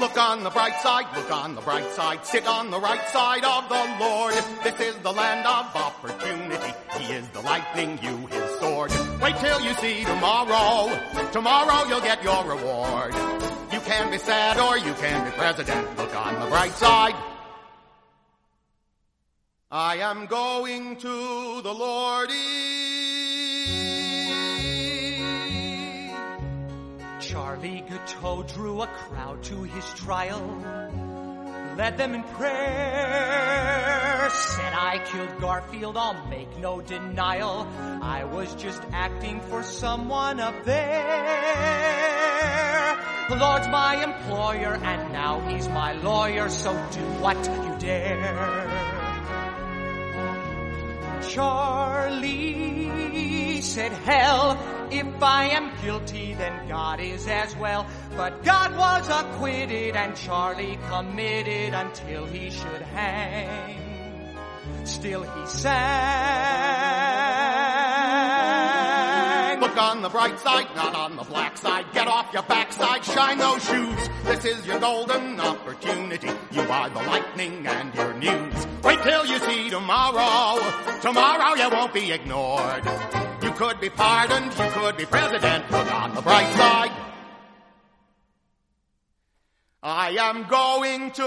Look 0.00 0.16
on 0.16 0.44
the 0.44 0.50
bright 0.50 0.80
side, 0.80 1.04
look 1.14 1.30
on 1.30 1.54
the 1.54 1.60
bright 1.60 1.92
side, 1.92 2.24
sit 2.24 2.46
on 2.46 2.70
the 2.70 2.80
right 2.80 3.06
side 3.08 3.44
of 3.44 3.68
the 3.68 3.96
Lord. 4.00 4.32
This 4.64 4.80
is 4.80 4.96
the 5.02 5.12
land 5.12 5.46
of 5.46 5.76
opportunity. 5.76 6.72
He 6.98 7.12
is 7.12 7.28
the 7.28 7.42
lightning, 7.42 7.98
you 8.02 8.16
his 8.28 8.58
sword. 8.60 8.90
Wait 9.20 9.36
till 9.36 9.60
you 9.60 9.74
see 9.74 10.04
tomorrow. 10.04 10.90
Tomorrow 11.32 11.86
you'll 11.88 12.00
get 12.00 12.24
your 12.24 12.42
reward. 12.44 13.12
You 13.72 13.80
can 13.80 14.10
be 14.10 14.16
sad 14.16 14.58
or 14.58 14.78
you 14.78 14.94
can 14.94 15.22
be 15.26 15.32
president. 15.36 15.98
Look 15.98 16.16
on 16.16 16.40
the 16.40 16.46
bright 16.46 16.72
side. 16.72 17.14
I 19.70 19.96
am 19.96 20.24
going 20.26 20.96
to 20.96 21.60
the 21.60 21.74
Lordy. 21.74 23.95
Gateau 27.66 28.44
drew 28.44 28.82
a 28.82 28.86
crowd 28.86 29.42
to 29.44 29.62
his 29.64 29.84
trial. 29.94 30.40
led 31.76 31.98
them 31.98 32.14
in 32.14 32.22
prayer. 32.22 34.30
Said 34.30 34.72
I 34.72 35.02
killed 35.04 35.40
Garfield, 35.40 35.96
I'll 35.96 36.28
make 36.28 36.56
no 36.58 36.80
denial. 36.80 37.66
I 38.02 38.22
was 38.24 38.54
just 38.54 38.80
acting 38.92 39.40
for 39.40 39.64
someone 39.64 40.38
up 40.38 40.64
there. 40.64 40.86
The 43.28 43.36
Lord's 43.36 43.66
my 43.68 44.02
employer, 44.02 44.74
and 44.74 45.12
now 45.12 45.40
he's 45.48 45.68
my 45.68 45.92
lawyer, 45.94 46.48
so 46.48 46.72
do 46.92 47.00
what 47.20 47.36
you 47.36 47.76
dare. 47.80 48.70
Charlie 51.28 52.40
said, 53.60 53.92
Hell, 53.92 54.56
if 54.90 55.22
I 55.22 55.44
am 55.46 55.70
guilty, 55.82 56.34
then 56.34 56.68
God 56.68 57.00
is 57.00 57.26
as 57.26 57.54
well. 57.56 57.86
But 58.16 58.44
God 58.44 58.76
was 58.76 59.08
acquitted 59.08 59.96
and 59.96 60.16
Charlie 60.16 60.78
committed 60.88 61.74
until 61.74 62.26
he 62.26 62.50
should 62.50 62.82
hang. 62.82 63.76
Still 64.84 65.22
he 65.22 65.46
sang. 65.46 65.76
Look 69.60 69.76
on 69.76 70.02
the 70.02 70.08
bright 70.08 70.38
side, 70.38 70.68
not 70.76 70.94
on 70.94 71.16
the 71.16 71.24
black 71.24 71.56
side. 71.56 71.86
Get 71.92 72.06
off 72.06 72.32
your 72.32 72.44
backside, 72.44 73.04
shine 73.04 73.38
those 73.38 73.64
shoes. 73.64 74.08
This 74.24 74.44
is 74.44 74.66
your 74.66 74.78
golden 74.78 75.40
opportunity. 75.40 76.30
You 76.52 76.60
are 76.62 76.88
the 76.88 77.00
lightning 77.00 77.66
and 77.66 77.94
your 77.94 78.14
news. 78.14 78.66
Wait 78.84 79.02
till 79.02 79.26
you 79.26 79.38
see 79.40 79.70
tomorrow. 79.70 80.60
Tomorrow 81.00 81.54
you 81.54 81.68
won't 81.70 81.92
be 81.92 82.12
ignored. 82.12 82.86
You 83.46 83.52
could 83.52 83.80
be 83.80 83.90
pardoned, 83.90 84.52
you 84.58 84.70
could 84.72 84.96
be 84.96 85.06
president. 85.06 85.70
Look 85.70 85.94
on 85.94 86.16
the 86.16 86.20
bright 86.20 86.52
side. 86.56 86.90
I 89.84 90.16
am 90.18 90.48
going 90.48 91.12
to 91.12 91.22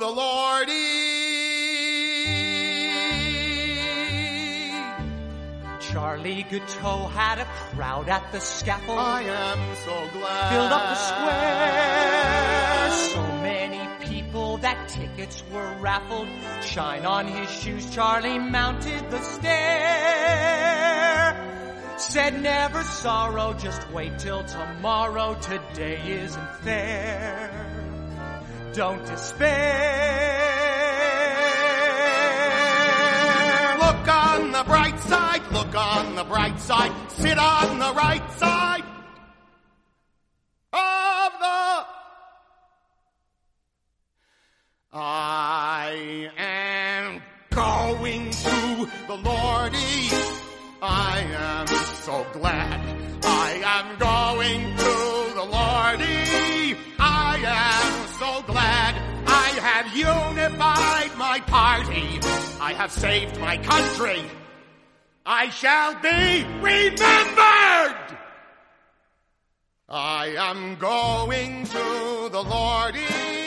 the 0.00 0.08
Lordy. 0.08 0.72
Charlie 5.78 6.44
Guiteau 6.50 7.06
had 7.06 7.38
a 7.38 7.44
crowd 7.44 8.08
at 8.08 8.32
the 8.32 8.40
scaffold. 8.40 8.98
I 8.98 9.22
am 9.22 9.76
so 9.76 10.08
glad. 10.18 10.50
Filled 10.52 10.72
up 10.72 10.88
the 10.88 10.96
square. 10.96 12.90
So 13.14 13.22
many 13.44 13.80
people 14.06 14.56
that 14.58 14.88
tickets 14.88 15.44
were 15.52 15.72
raffled. 15.78 16.26
Shine 16.64 17.06
on 17.06 17.28
his 17.28 17.48
shoes, 17.48 17.88
Charlie 17.94 18.40
mounted 18.40 19.08
the 19.12 19.22
stair. 19.22 20.79
Said 22.00 22.42
never 22.42 22.82
sorrow, 22.82 23.52
just 23.52 23.88
wait 23.92 24.18
till 24.18 24.42
tomorrow. 24.42 25.34
Today 25.34 26.00
isn't 26.06 26.56
fair. 26.62 27.50
Don't 28.72 29.04
despair. 29.04 29.50
Look 33.78 34.08
on 34.08 34.50
the 34.50 34.64
bright 34.64 34.98
side, 34.98 35.42
look 35.52 35.74
on 35.74 36.14
the 36.14 36.24
bright 36.24 36.58
side, 36.58 36.92
sit 37.10 37.38
on 37.38 37.78
the 37.78 37.92
right 37.92 38.32
side 38.32 38.84
of 40.72 41.32
the. 41.38 41.84
I 44.94 46.30
am 46.38 47.22
going 47.50 48.30
to 48.30 48.88
the 49.06 49.16
Lordy. 49.16 50.10
I 50.82 51.20
am 51.20 51.66
so 52.10 52.26
glad. 52.32 52.80
I 53.22 53.50
am 53.76 53.86
going 54.10 54.62
to 54.84 54.94
the 55.38 55.46
Lordy. 55.56 56.76
I 56.98 57.36
am 57.46 58.08
so 58.22 58.42
glad. 58.52 58.92
I 59.26 59.48
have 59.68 59.86
unified 59.96 61.12
my 61.16 61.38
party. 61.46 62.08
I 62.60 62.72
have 62.72 62.90
saved 62.90 63.38
my 63.38 63.58
country. 63.58 64.22
I 65.24 65.50
shall 65.50 65.94
be 66.02 66.44
remembered. 66.70 68.18
I 69.88 70.34
am 70.50 70.76
going 70.80 71.64
to 71.66 72.28
the 72.32 72.42
Lordy. 72.42 73.39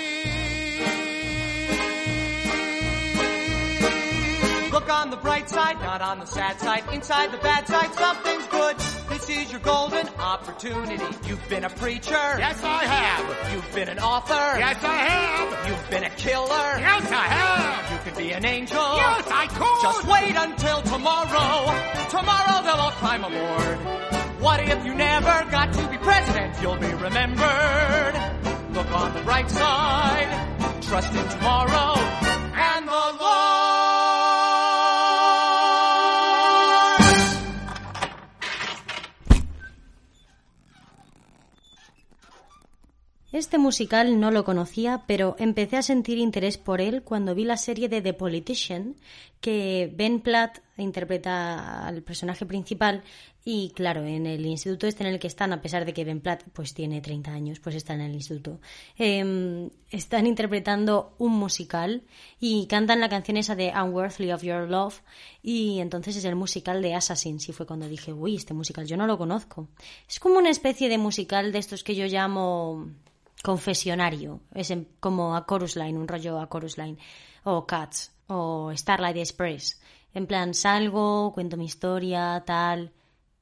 Look 4.84 4.92
on 4.92 5.12
the 5.12 5.16
bright 5.16 5.50
side, 5.50 5.80
not 5.80 6.02
on 6.02 6.20
the 6.20 6.26
sad 6.26 6.60
side. 6.60 6.84
Inside 6.92 7.32
the 7.32 7.38
bad 7.38 7.66
side, 7.70 7.94
something's 7.94 8.46
good. 8.48 8.78
This 9.08 9.30
is 9.30 9.50
your 9.50 9.62
golden 9.62 10.10
opportunity. 10.20 11.02
You've 11.26 11.48
been 11.48 11.64
a 11.64 11.70
preacher. 11.70 12.12
Yes, 12.12 12.62
I 12.62 12.84
have. 12.84 13.54
You've 13.54 13.74
been 13.74 13.88
an 13.88 14.00
author. 14.00 14.60
Yes, 14.60 14.84
I 14.84 14.96
have. 14.96 15.70
You've 15.70 15.90
been 15.90 16.04
a 16.04 16.10
killer. 16.10 16.68
Yes, 16.84 17.10
I 17.10 17.28
have. 17.32 17.92
You 17.94 17.98
could 18.04 18.18
be 18.18 18.32
an 18.34 18.44
angel. 18.44 18.84
Yes, 18.98 19.26
I 19.32 19.48
could. 19.48 19.84
Just 19.84 20.06
wait 20.06 20.36
until 20.36 20.82
tomorrow. 20.82 22.10
Tomorrow 22.10 22.64
they'll 22.64 22.84
all 22.84 22.92
climb 23.00 23.24
aboard. 23.24 23.78
What 24.42 24.60
if 24.60 24.86
you 24.86 24.94
never 24.96 25.50
got 25.50 25.72
to 25.72 25.88
be 25.88 25.98
president? 26.00 26.62
You'll 26.62 26.76
be 26.76 26.94
remembered. 26.94 28.16
Look 28.74 28.92
on 28.92 29.14
the 29.14 29.22
bright 29.22 29.50
side. 29.50 30.84
Trust 30.84 31.14
in 31.16 31.26
tomorrow 31.30 32.33
Este 43.34 43.58
musical 43.58 44.20
no 44.20 44.30
lo 44.30 44.44
conocía, 44.44 45.06
pero 45.08 45.36
empecé 45.40 45.78
a 45.78 45.82
sentir 45.82 46.20
interés 46.20 46.60
por 46.60 46.82
él 46.82 47.02
cuando 47.02 47.34
vi 47.34 47.46
la 47.46 47.58
serie 47.58 47.90
de 47.90 48.00
The 48.00 48.14
Politician, 48.14 48.96
que 49.42 49.92
Ben 49.92 50.20
Platt 50.20 50.60
interpreta 50.78 51.88
al 51.88 52.04
personaje 52.04 52.46
principal 52.46 53.04
y 53.44 53.72
claro, 53.72 54.06
en 54.06 54.28
el 54.28 54.46
instituto 54.46 54.86
este 54.86 55.04
en 55.04 55.12
el 55.12 55.20
que 55.20 55.26
están, 55.26 55.52
a 55.52 55.64
pesar 55.64 55.84
de 55.84 55.94
que 55.94 56.06
Ben 56.06 56.22
Platt 56.22 56.44
pues 56.54 56.76
tiene 56.76 57.02
30 57.02 57.32
años, 57.32 57.60
pues 57.60 57.76
está 57.76 57.96
en 57.96 58.02
el 58.02 58.14
instituto, 58.14 58.62
eh, 59.00 59.68
están 59.90 60.28
interpretando 60.28 61.16
un 61.18 61.32
musical 61.32 62.04
y 62.40 62.68
cantan 62.68 63.00
la 63.00 63.10
canción 63.10 63.38
esa 63.38 63.56
de 63.56 63.74
Unworthy 63.76 64.32
of 64.32 64.44
Your 64.44 64.70
Love 64.70 65.02
y 65.42 65.80
entonces 65.80 66.16
es 66.18 66.26
el 66.26 66.36
musical 66.36 66.84
de 66.84 66.94
Assassins 66.94 67.50
y 67.50 67.52
fue 67.52 67.66
cuando 67.66 67.88
dije, 67.88 68.14
uy, 68.14 68.36
este 68.36 68.54
musical 68.54 68.86
yo 68.86 68.96
no 68.96 69.08
lo 69.08 69.18
conozco. 69.18 69.70
Es 70.08 70.20
como 70.20 70.38
una 70.38 70.52
especie 70.52 70.88
de 70.88 71.00
musical 71.00 71.52
de 71.52 71.58
estos 71.58 71.84
que 71.84 71.96
yo 71.96 72.06
llamo 72.06 72.86
confesionario, 73.44 74.40
es 74.56 74.72
en- 74.72 74.88
como 75.00 75.36
a 75.36 75.46
Chorus 75.46 75.76
Line, 75.76 76.00
un 76.00 76.08
rollo 76.08 76.40
a 76.40 76.50
Chorus 76.50 76.78
Line, 76.80 76.98
o 77.44 77.68
Cats, 77.68 78.12
o 78.28 78.72
Starlight 78.76 79.18
Express. 79.18 79.80
En 80.16 80.26
plan, 80.26 80.54
salgo, 80.56 81.32
cuento 81.34 81.58
mi 81.58 81.66
historia, 81.66 82.42
tal, 82.46 82.92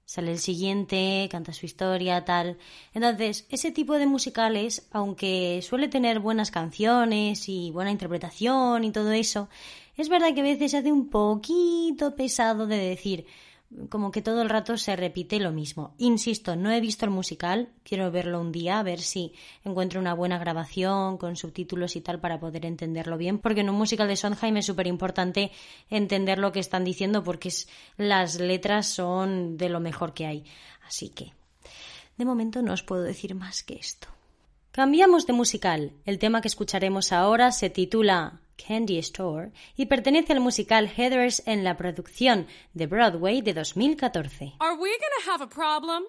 sale 0.05 0.31
el 0.31 0.39
siguiente, 0.39 1.29
canta 1.31 1.53
su 1.53 1.65
historia, 1.65 2.25
tal. 2.25 2.57
Entonces, 2.93 3.45
ese 3.49 3.71
tipo 3.71 3.93
de 3.93 4.07
musicales, 4.07 4.87
aunque 4.91 5.61
suele 5.61 5.87
tener 5.87 6.19
buenas 6.19 6.51
canciones 6.51 7.47
y 7.47 7.71
buena 7.71 7.91
interpretación 7.91 8.83
y 8.83 8.91
todo 8.91 9.11
eso, 9.11 9.47
es 9.95 10.09
verdad 10.09 10.33
que 10.33 10.41
a 10.41 10.43
veces 10.43 10.73
hace 10.73 10.91
un 10.91 11.09
poquito 11.09 12.15
pesado 12.15 12.65
de 12.67 12.77
decir, 12.77 13.25
como 13.89 14.11
que 14.11 14.21
todo 14.21 14.41
el 14.41 14.49
rato 14.49 14.77
se 14.77 14.95
repite 14.95 15.39
lo 15.39 15.51
mismo. 15.51 15.93
Insisto, 15.97 16.55
no 16.55 16.71
he 16.71 16.81
visto 16.81 17.05
el 17.05 17.11
musical, 17.11 17.69
quiero 17.83 18.11
verlo 18.11 18.39
un 18.41 18.51
día, 18.51 18.79
a 18.79 18.83
ver 18.83 18.99
si 18.99 19.33
encuentro 19.63 19.99
una 19.99 20.13
buena 20.13 20.37
grabación 20.37 21.17
con 21.17 21.35
subtítulos 21.35 21.95
y 21.95 22.01
tal 22.01 22.19
para 22.19 22.39
poder 22.39 22.65
entenderlo 22.65 23.17
bien, 23.17 23.39
porque 23.39 23.61
en 23.61 23.69
un 23.69 23.77
musical 23.77 24.07
de 24.07 24.15
Sondheim 24.17 24.57
es 24.57 24.65
súper 24.65 24.87
importante 24.87 25.51
entender 25.89 26.37
lo 26.37 26.51
que 26.51 26.59
están 26.59 26.83
diciendo 26.83 27.23
porque 27.23 27.47
es- 27.49 27.67
las 27.97 28.39
letras 28.39 28.87
son 28.87 29.57
de 29.57 29.69
lo 29.69 29.79
mejor 29.79 30.13
que 30.13 30.25
hay. 30.25 30.43
Así 30.85 31.09
que, 31.09 31.33
de 32.17 32.25
momento 32.25 32.61
no 32.61 32.73
os 32.73 32.83
puedo 32.83 33.03
decir 33.03 33.35
más 33.35 33.63
que 33.63 33.75
esto. 33.75 34.07
Cambiamos 34.71 35.27
de 35.27 35.33
musical. 35.33 35.91
El 36.05 36.17
tema 36.17 36.39
que 36.39 36.47
escucharemos 36.47 37.11
ahora 37.11 37.51
se 37.51 37.69
titula 37.69 38.39
Candy 38.55 38.97
Store 38.99 39.51
y 39.75 39.87
pertenece 39.87 40.31
al 40.31 40.39
musical 40.39 40.87
Heathers 40.87 41.43
en 41.45 41.65
la 41.65 41.75
producción 41.75 42.47
de 42.73 42.87
Broadway 42.87 43.41
de 43.41 43.53
2014. 43.53 44.53
Are 44.59 44.75
we 44.75 44.89
gonna 44.91 45.33
have 45.33 45.43
a 45.43 45.47
problem? 45.47 46.03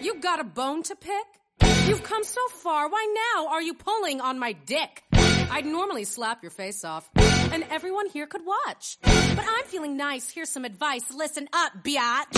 You 0.00 0.14
got 0.20 0.38
a 0.38 0.44
bone 0.44 0.84
to 0.84 0.94
pick? 0.94 1.26
You've 1.88 2.04
come 2.04 2.22
so 2.22 2.42
far. 2.62 2.88
Why 2.88 3.12
now 3.34 3.48
are 3.48 3.62
you 3.62 3.74
pulling 3.74 4.20
on 4.20 4.38
my 4.38 4.52
dick? 4.52 5.02
I'd 5.50 5.66
normally 5.66 6.04
slap 6.04 6.42
your 6.42 6.52
face 6.52 6.84
off, 6.84 7.10
and 7.52 7.64
everyone 7.70 8.08
here 8.08 8.26
could 8.28 8.42
watch. 8.44 8.98
But 9.02 9.46
I'm 9.48 9.64
feeling 9.66 9.96
nice. 9.96 10.30
Here's 10.30 10.50
some 10.50 10.64
advice. 10.64 11.12
Listen 11.12 11.48
up, 11.52 11.72
biatch. 11.82 12.36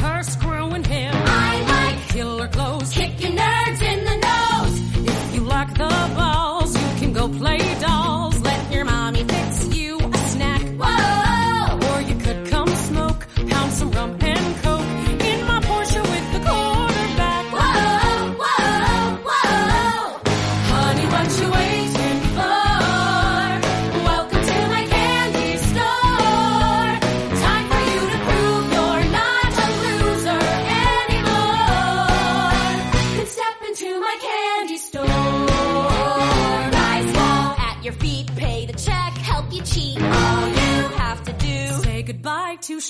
her 0.00 0.22
scream. 0.22 0.51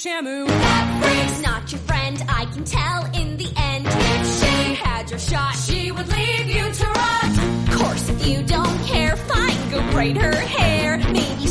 Shamu. 0.02 0.48
that 0.48 1.00
freak's 1.00 1.40
not 1.42 1.70
your 1.70 1.80
friend. 1.82 2.24
I 2.28 2.44
can 2.46 2.64
tell 2.64 3.04
in 3.14 3.36
the 3.36 3.48
end. 3.56 3.86
If 3.86 4.40
she 4.40 4.74
had 4.74 5.08
your 5.08 5.20
shot, 5.20 5.54
she 5.54 5.92
would 5.92 6.08
leave 6.08 6.48
you 6.48 6.72
to 6.72 6.86
rot. 6.86 7.68
Of 7.68 7.78
course, 7.78 8.08
if 8.08 8.26
you 8.26 8.42
don't 8.42 8.84
care, 8.84 9.14
fine, 9.16 9.70
go 9.70 9.92
braid 9.92 10.16
her 10.16 10.34
hair. 10.34 10.98
Maybe 10.98 11.41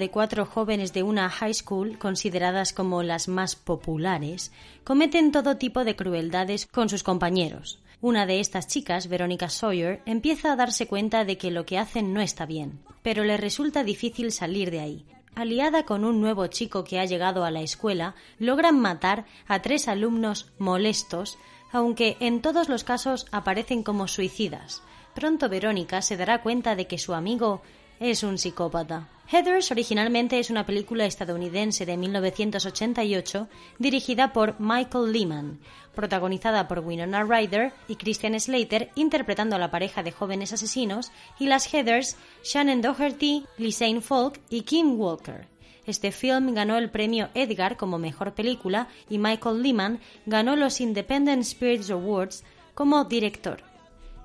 de 0.00 0.10
cuatro 0.10 0.44
jóvenes 0.44 0.92
de 0.92 1.04
una 1.04 1.30
high 1.30 1.54
school 1.54 1.96
consideradas 1.98 2.72
como 2.72 3.04
las 3.04 3.28
más 3.28 3.54
populares, 3.54 4.50
cometen 4.82 5.30
todo 5.30 5.56
tipo 5.56 5.84
de 5.84 5.94
crueldades 5.94 6.66
con 6.66 6.88
sus 6.88 7.04
compañeros. 7.04 7.78
Una 8.00 8.26
de 8.26 8.40
estas 8.40 8.66
chicas, 8.66 9.06
Verónica 9.06 9.48
Sawyer, 9.48 10.02
empieza 10.06 10.50
a 10.50 10.56
darse 10.56 10.88
cuenta 10.88 11.24
de 11.24 11.38
que 11.38 11.52
lo 11.52 11.66
que 11.66 11.78
hacen 11.78 12.12
no 12.12 12.20
está 12.20 12.46
bien, 12.46 12.80
pero 13.02 13.22
le 13.22 13.36
resulta 13.36 13.84
difícil 13.84 14.32
salir 14.32 14.72
de 14.72 14.80
ahí. 14.80 15.04
Aliada 15.34 15.84
con 15.84 16.04
un 16.04 16.20
nuevo 16.20 16.46
chico 16.48 16.82
que 16.82 16.98
ha 16.98 17.04
llegado 17.04 17.44
a 17.44 17.50
la 17.50 17.60
escuela, 17.60 18.14
logran 18.38 18.80
matar 18.80 19.26
a 19.46 19.62
tres 19.62 19.86
alumnos 19.86 20.50
molestos, 20.58 21.38
aunque 21.72 22.16
en 22.20 22.40
todos 22.40 22.68
los 22.68 22.82
casos 22.82 23.26
aparecen 23.30 23.82
como 23.82 24.08
suicidas. 24.08 24.82
Pronto 25.14 25.48
Verónica 25.48 26.02
se 26.02 26.16
dará 26.16 26.42
cuenta 26.42 26.74
de 26.74 26.86
que 26.86 26.98
su 26.98 27.14
amigo 27.14 27.62
es 28.00 28.22
un 28.22 28.38
psicópata. 28.38 29.08
Heathers 29.30 29.70
originalmente 29.70 30.40
es 30.40 30.50
una 30.50 30.66
película 30.66 31.04
estadounidense 31.04 31.86
de 31.86 31.96
1988 31.96 33.46
dirigida 33.78 34.32
por 34.32 34.58
Michael 34.58 35.12
Lehman, 35.12 35.60
protagonizada 35.94 36.66
por 36.66 36.80
Winona 36.80 37.22
Ryder 37.22 37.72
y 37.86 37.96
Christian 37.96 38.40
Slater 38.40 38.90
interpretando 38.96 39.54
a 39.54 39.58
la 39.58 39.70
pareja 39.70 40.02
de 40.02 40.12
jóvenes 40.12 40.52
asesinos 40.52 41.12
y 41.38 41.46
las 41.46 41.72
Heathers 41.72 42.16
Shannon 42.42 42.80
Doherty, 42.80 43.44
Lisanne 43.58 44.00
Falk 44.00 44.40
y 44.48 44.62
Kim 44.62 44.98
Walker. 44.98 45.46
Este 45.86 46.10
film 46.10 46.54
ganó 46.54 46.78
el 46.78 46.90
premio 46.90 47.28
Edgar 47.34 47.76
como 47.76 47.98
mejor 47.98 48.34
película 48.34 48.88
y 49.08 49.18
Michael 49.18 49.62
Lehman 49.62 50.00
ganó 50.26 50.56
los 50.56 50.80
Independent 50.80 51.44
Spirits 51.44 51.90
Awards 51.90 52.44
como 52.74 53.04
director. 53.04 53.69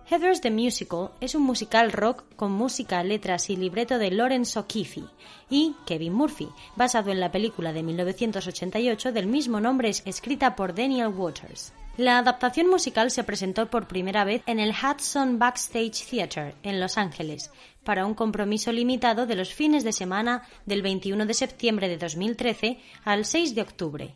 Heathers 0.08 0.42
the 0.42 0.52
Musical 0.52 1.10
es 1.20 1.34
un 1.34 1.42
musical 1.42 1.92
rock 1.92 2.26
con 2.36 2.52
música, 2.52 3.04
letras 3.04 3.50
y 3.50 3.56
libreto 3.56 3.98
de 3.98 4.12
Lawrence 4.12 4.60
O'Keefe 4.60 5.02
y 5.50 5.76
Kevin 5.88 6.14
Murphy, 6.14 6.48
basado 6.76 7.12
en 7.12 7.20
la 7.20 7.32
película 7.32 7.74
de 7.74 7.82
1988 7.82 9.12
del 9.12 9.26
mismo 9.26 9.60
nombre 9.60 9.90
escrita 9.90 10.56
por 10.56 10.76
Daniel 10.76 11.08
Waters. 11.08 11.74
La 11.98 12.20
adaptación 12.20 12.70
musical 12.70 13.10
se 13.10 13.24
presentó 13.24 13.72
por 13.72 13.88
primera 13.88 14.26
vez 14.26 14.44
en 14.46 14.60
el 14.60 14.72
Hudson 14.72 15.40
Backstage 15.40 16.06
Theatre 16.08 16.54
en 16.62 16.80
Los 16.80 17.00
Ángeles, 17.00 17.50
para 17.84 18.06
un 18.06 18.14
compromiso 18.14 18.72
limitado 18.72 19.26
de 19.26 19.36
los 19.36 19.56
fines 19.56 19.84
de 19.84 19.92
semana 19.92 20.44
del 20.68 20.84
21 20.84 21.26
de 21.26 21.34
septiembre 21.34 21.90
de 21.90 21.98
2013 21.98 22.80
al 23.06 23.26
6 23.26 23.56
de 23.56 23.62
octubre. 23.64 24.16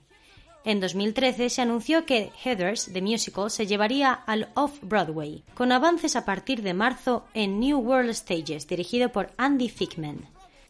En 0.66 0.82
2013 0.82 1.50
se 1.50 1.62
anunció 1.62 2.06
que 2.06 2.32
Heathers, 2.44 2.92
The 2.92 3.02
Musical, 3.02 3.50
se 3.50 3.66
llevaría 3.66 4.12
al 4.12 4.50
Off-Broadway, 4.56 5.44
con 5.54 5.72
avances 5.72 6.16
a 6.16 6.26
partir 6.26 6.62
de 6.62 6.74
marzo 6.74 7.26
en 7.34 7.60
New 7.60 7.80
World 7.80 8.14
Stages, 8.14 8.68
dirigido 8.68 9.10
por 9.10 9.32
Andy 9.38 9.70
Fickman. 9.70 10.28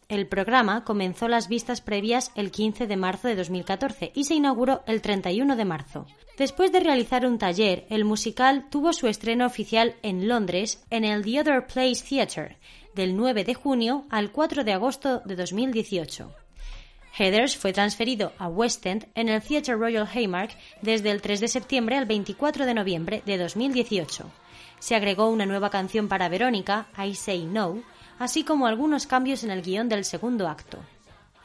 El 0.08 0.26
programa 0.26 0.82
comenzó 0.82 1.28
las 1.28 1.48
vistas 1.48 1.80
previas 1.80 2.32
el 2.34 2.50
15 2.50 2.86
de 2.88 2.96
marzo 2.96 3.28
de 3.28 3.36
2014 3.36 4.10
y 4.14 4.24
se 4.24 4.34
inauguró 4.34 4.82
el 4.86 5.02
31 5.02 5.54
de 5.54 5.64
marzo. 5.64 6.06
Después 6.36 6.72
de 6.72 6.80
realizar 6.80 7.26
un 7.26 7.38
taller, 7.38 7.86
el 7.90 8.04
musical 8.04 8.66
tuvo 8.70 8.92
su 8.92 9.06
estreno 9.06 9.46
oficial 9.46 9.94
en 10.02 10.26
Londres 10.28 10.82
en 10.90 11.04
el 11.04 11.24
The 11.24 11.40
Other 11.40 11.66
Place 11.66 12.02
Theatre, 12.08 12.58
del 12.94 13.16
9 13.16 13.44
de 13.44 13.54
junio 13.54 14.04
al 14.10 14.32
4 14.32 14.64
de 14.64 14.72
agosto 14.72 15.20
de 15.24 15.36
2018. 15.36 16.32
Heathers 17.16 17.56
fue 17.56 17.72
transferido 17.72 18.32
a 18.38 18.48
West 18.48 18.86
End 18.86 19.08
en 19.14 19.28
el 19.28 19.42
Theatre 19.42 19.74
Royal 19.74 20.08
Haymark 20.12 20.56
desde 20.82 21.10
el 21.10 21.20
3 21.20 21.40
de 21.40 21.48
septiembre 21.48 21.96
al 21.96 22.06
24 22.06 22.66
de 22.66 22.74
noviembre 22.74 23.22
de 23.26 23.38
2018. 23.38 24.30
Se 24.78 24.94
agregó 24.94 25.28
una 25.28 25.46
nueva 25.46 25.70
canción 25.70 26.08
para 26.08 26.28
Verónica, 26.28 26.86
I 26.96 27.14
Say 27.14 27.44
No, 27.44 27.82
así 28.18 28.44
como 28.44 28.66
algunos 28.66 29.06
cambios 29.06 29.44
en 29.44 29.50
el 29.50 29.62
guion 29.62 29.88
del 29.88 30.04
segundo 30.04 30.48
acto. 30.48 30.78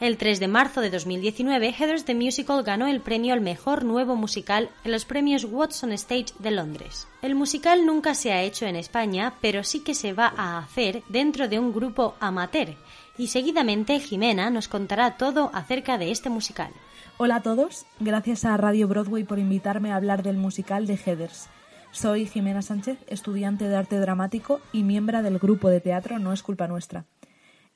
El 0.01 0.17
3 0.17 0.41
de 0.41 0.49
marzo 0.49 0.81
de 0.81 0.89
2019, 0.89 1.71
Heathers 1.71 2.03
the 2.03 2.15
Musical 2.15 2.63
ganó 2.63 2.87
el 2.87 2.99
premio 2.99 3.33
al 3.33 3.39
mejor 3.39 3.85
nuevo 3.85 4.17
musical 4.17 4.69
en 4.83 4.91
los 4.91 5.05
premios 5.05 5.45
Watson 5.45 5.93
Stage 5.93 6.33
de 6.39 6.51
Londres. 6.51 7.07
El 7.21 7.33
musical 7.33 7.85
nunca 7.85 8.13
se 8.13 8.33
ha 8.33 8.41
hecho 8.41 8.65
en 8.65 8.75
España, 8.75 9.35
pero 9.39 9.63
sí 9.63 9.79
que 9.79 9.95
se 9.95 10.11
va 10.11 10.33
a 10.35 10.57
hacer 10.57 11.01
dentro 11.07 11.47
de 11.47 11.59
un 11.59 11.73
grupo 11.73 12.15
amateur, 12.19 12.75
y 13.17 13.27
seguidamente 13.27 13.99
Jimena 13.99 14.49
nos 14.49 14.67
contará 14.67 15.17
todo 15.17 15.51
acerca 15.53 15.97
de 15.97 16.11
este 16.11 16.29
musical. 16.29 16.71
Hola 17.17 17.37
a 17.37 17.41
todos, 17.41 17.85
gracias 17.99 18.43
a 18.43 18.57
Radio 18.57 18.87
Broadway 18.87 19.23
por 19.23 19.39
invitarme 19.39 19.91
a 19.91 19.95
hablar 19.95 20.21
del 20.21 20.37
musical 20.37 20.85
de 20.85 20.97
Heathers. 20.97 21.47
Soy 21.91 22.25
Jimena 22.25 22.61
Sánchez, 22.61 22.97
estudiante 23.07 23.69
de 23.69 23.75
arte 23.75 23.99
dramático 23.99 24.59
y 24.73 24.83
miembro 24.83 25.23
del 25.23 25.39
grupo 25.39 25.69
de 25.69 25.79
teatro 25.79 26.19
No 26.19 26.33
es 26.33 26.43
culpa 26.43 26.67
nuestra. 26.67 27.05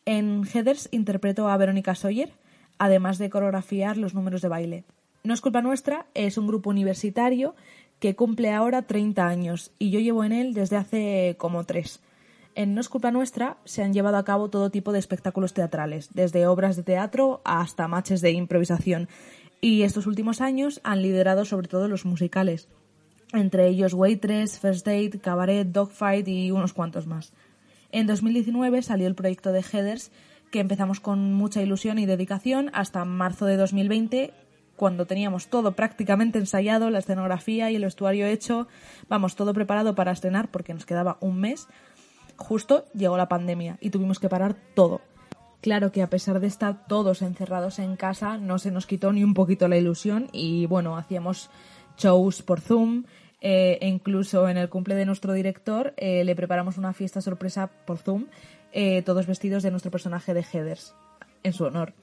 En 0.05 0.43
Heathers 0.45 0.89
interpreto 0.91 1.47
a 1.47 1.55
Verónica 1.55 1.95
Sawyer, 1.95 2.33
además 2.77 3.17
de 3.17 3.29
coreografiar 3.29 3.97
los 3.97 4.13
números 4.13 4.41
de 4.41 4.49
baile. 4.49 4.83
No 5.23 5.33
es 5.33 5.41
culpa 5.41 5.61
nuestra 5.61 6.07
es 6.13 6.37
un 6.37 6.47
grupo 6.47 6.69
universitario 6.69 7.55
que 7.99 8.15
cumple 8.15 8.51
ahora 8.51 8.81
30 8.81 9.25
años 9.25 9.71
y 9.79 9.89
yo 9.89 9.99
llevo 9.99 10.23
en 10.23 10.31
él 10.31 10.53
desde 10.53 10.77
hace 10.77 11.35
como 11.37 11.63
tres. 11.63 12.01
En 12.59 12.73
No 12.73 12.81
es 12.81 12.89
culpa 12.89 13.09
nuestra 13.09 13.55
se 13.63 13.83
han 13.83 13.93
llevado 13.93 14.17
a 14.17 14.25
cabo 14.25 14.49
todo 14.49 14.69
tipo 14.69 14.91
de 14.91 14.99
espectáculos 14.99 15.53
teatrales, 15.53 16.09
desde 16.13 16.45
obras 16.45 16.75
de 16.75 16.83
teatro 16.83 17.39
hasta 17.45 17.87
matches 17.87 18.19
de 18.19 18.31
improvisación, 18.31 19.07
y 19.61 19.83
estos 19.83 20.07
últimos 20.07 20.41
años 20.41 20.81
han 20.83 21.01
liderado 21.01 21.45
sobre 21.45 21.69
todo 21.69 21.87
los 21.87 22.03
musicales, 22.03 22.67
entre 23.31 23.69
ellos 23.69 23.93
Waitress, 23.93 24.59
First 24.59 24.85
Date, 24.85 25.21
Cabaret, 25.21 25.69
Dogfight 25.69 26.27
y 26.27 26.51
unos 26.51 26.73
cuantos 26.73 27.07
más. 27.07 27.31
En 27.93 28.07
2019 28.07 28.81
salió 28.81 29.07
el 29.07 29.15
proyecto 29.15 29.53
de 29.53 29.63
Heathers, 29.63 30.11
que 30.51 30.59
empezamos 30.59 30.99
con 30.99 31.31
mucha 31.31 31.61
ilusión 31.61 31.97
y 31.97 32.07
dedicación 32.07 32.71
hasta 32.73 33.05
marzo 33.05 33.45
de 33.45 33.55
2020, 33.55 34.33
cuando 34.79 35.05
teníamos 35.05 35.47
todo 35.47 35.73
prácticamente 35.73 36.39
ensayado, 36.39 36.89
la 36.89 36.99
escenografía 36.99 37.69
y 37.69 37.75
el 37.75 37.83
vestuario 37.83 38.25
hecho, 38.25 38.67
vamos, 39.09 39.35
todo 39.35 39.53
preparado 39.53 39.93
para 39.93 40.13
estrenar 40.13 40.49
porque 40.49 40.73
nos 40.73 40.85
quedaba 40.85 41.17
un 41.19 41.39
mes. 41.39 41.67
Justo 42.39 42.85
llegó 42.93 43.17
la 43.17 43.29
pandemia 43.29 43.77
y 43.79 43.91
tuvimos 43.91 44.19
que 44.19 44.29
parar 44.29 44.55
todo. 44.73 45.01
Claro 45.61 45.91
que 45.91 46.01
a 46.01 46.09
pesar 46.09 46.39
de 46.39 46.47
estar 46.47 46.87
todos 46.87 47.21
encerrados 47.21 47.79
en 47.79 47.97
casa, 47.97 48.37
no 48.37 48.59
se 48.59 48.71
nos 48.71 48.85
quitó 48.85 49.11
ni 49.11 49.23
un 49.23 49.33
poquito 49.33 49.67
la 49.67 49.77
ilusión 49.77 50.29
y 50.31 50.65
bueno, 50.65 50.97
hacíamos 50.97 51.49
shows 51.97 52.41
por 52.41 52.61
Zoom 52.61 53.03
eh, 53.41 53.77
e 53.81 53.87
incluso 53.87 54.47
en 54.47 54.57
el 54.57 54.69
cumple 54.69 54.95
de 54.95 55.05
nuestro 55.05 55.33
director 55.33 55.93
eh, 55.97 56.23
le 56.23 56.35
preparamos 56.35 56.77
una 56.77 56.93
fiesta 56.93 57.21
sorpresa 57.21 57.69
por 57.85 57.97
Zoom, 57.97 58.27
eh, 58.71 59.01
todos 59.01 59.27
vestidos 59.27 59.61
de 59.63 59.71
nuestro 59.71 59.91
personaje 59.91 60.33
de 60.33 60.43
Heathers, 60.43 60.95
en 61.43 61.53
su 61.53 61.65
honor. 61.65 61.93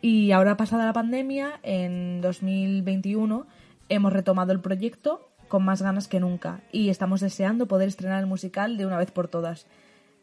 Y 0.00 0.30
ahora 0.30 0.56
pasada 0.56 0.86
la 0.86 0.92
pandemia, 0.92 1.58
en 1.64 2.20
2021, 2.20 3.46
hemos 3.88 4.12
retomado 4.12 4.52
el 4.52 4.60
proyecto 4.60 5.28
con 5.56 5.64
más 5.64 5.80
ganas 5.80 6.06
que 6.06 6.20
nunca 6.20 6.60
y 6.70 6.90
estamos 6.90 7.22
deseando 7.22 7.64
poder 7.64 7.88
estrenar 7.88 8.20
el 8.20 8.26
musical 8.26 8.76
de 8.76 8.84
una 8.84 8.98
vez 8.98 9.10
por 9.10 9.26
todas. 9.26 9.66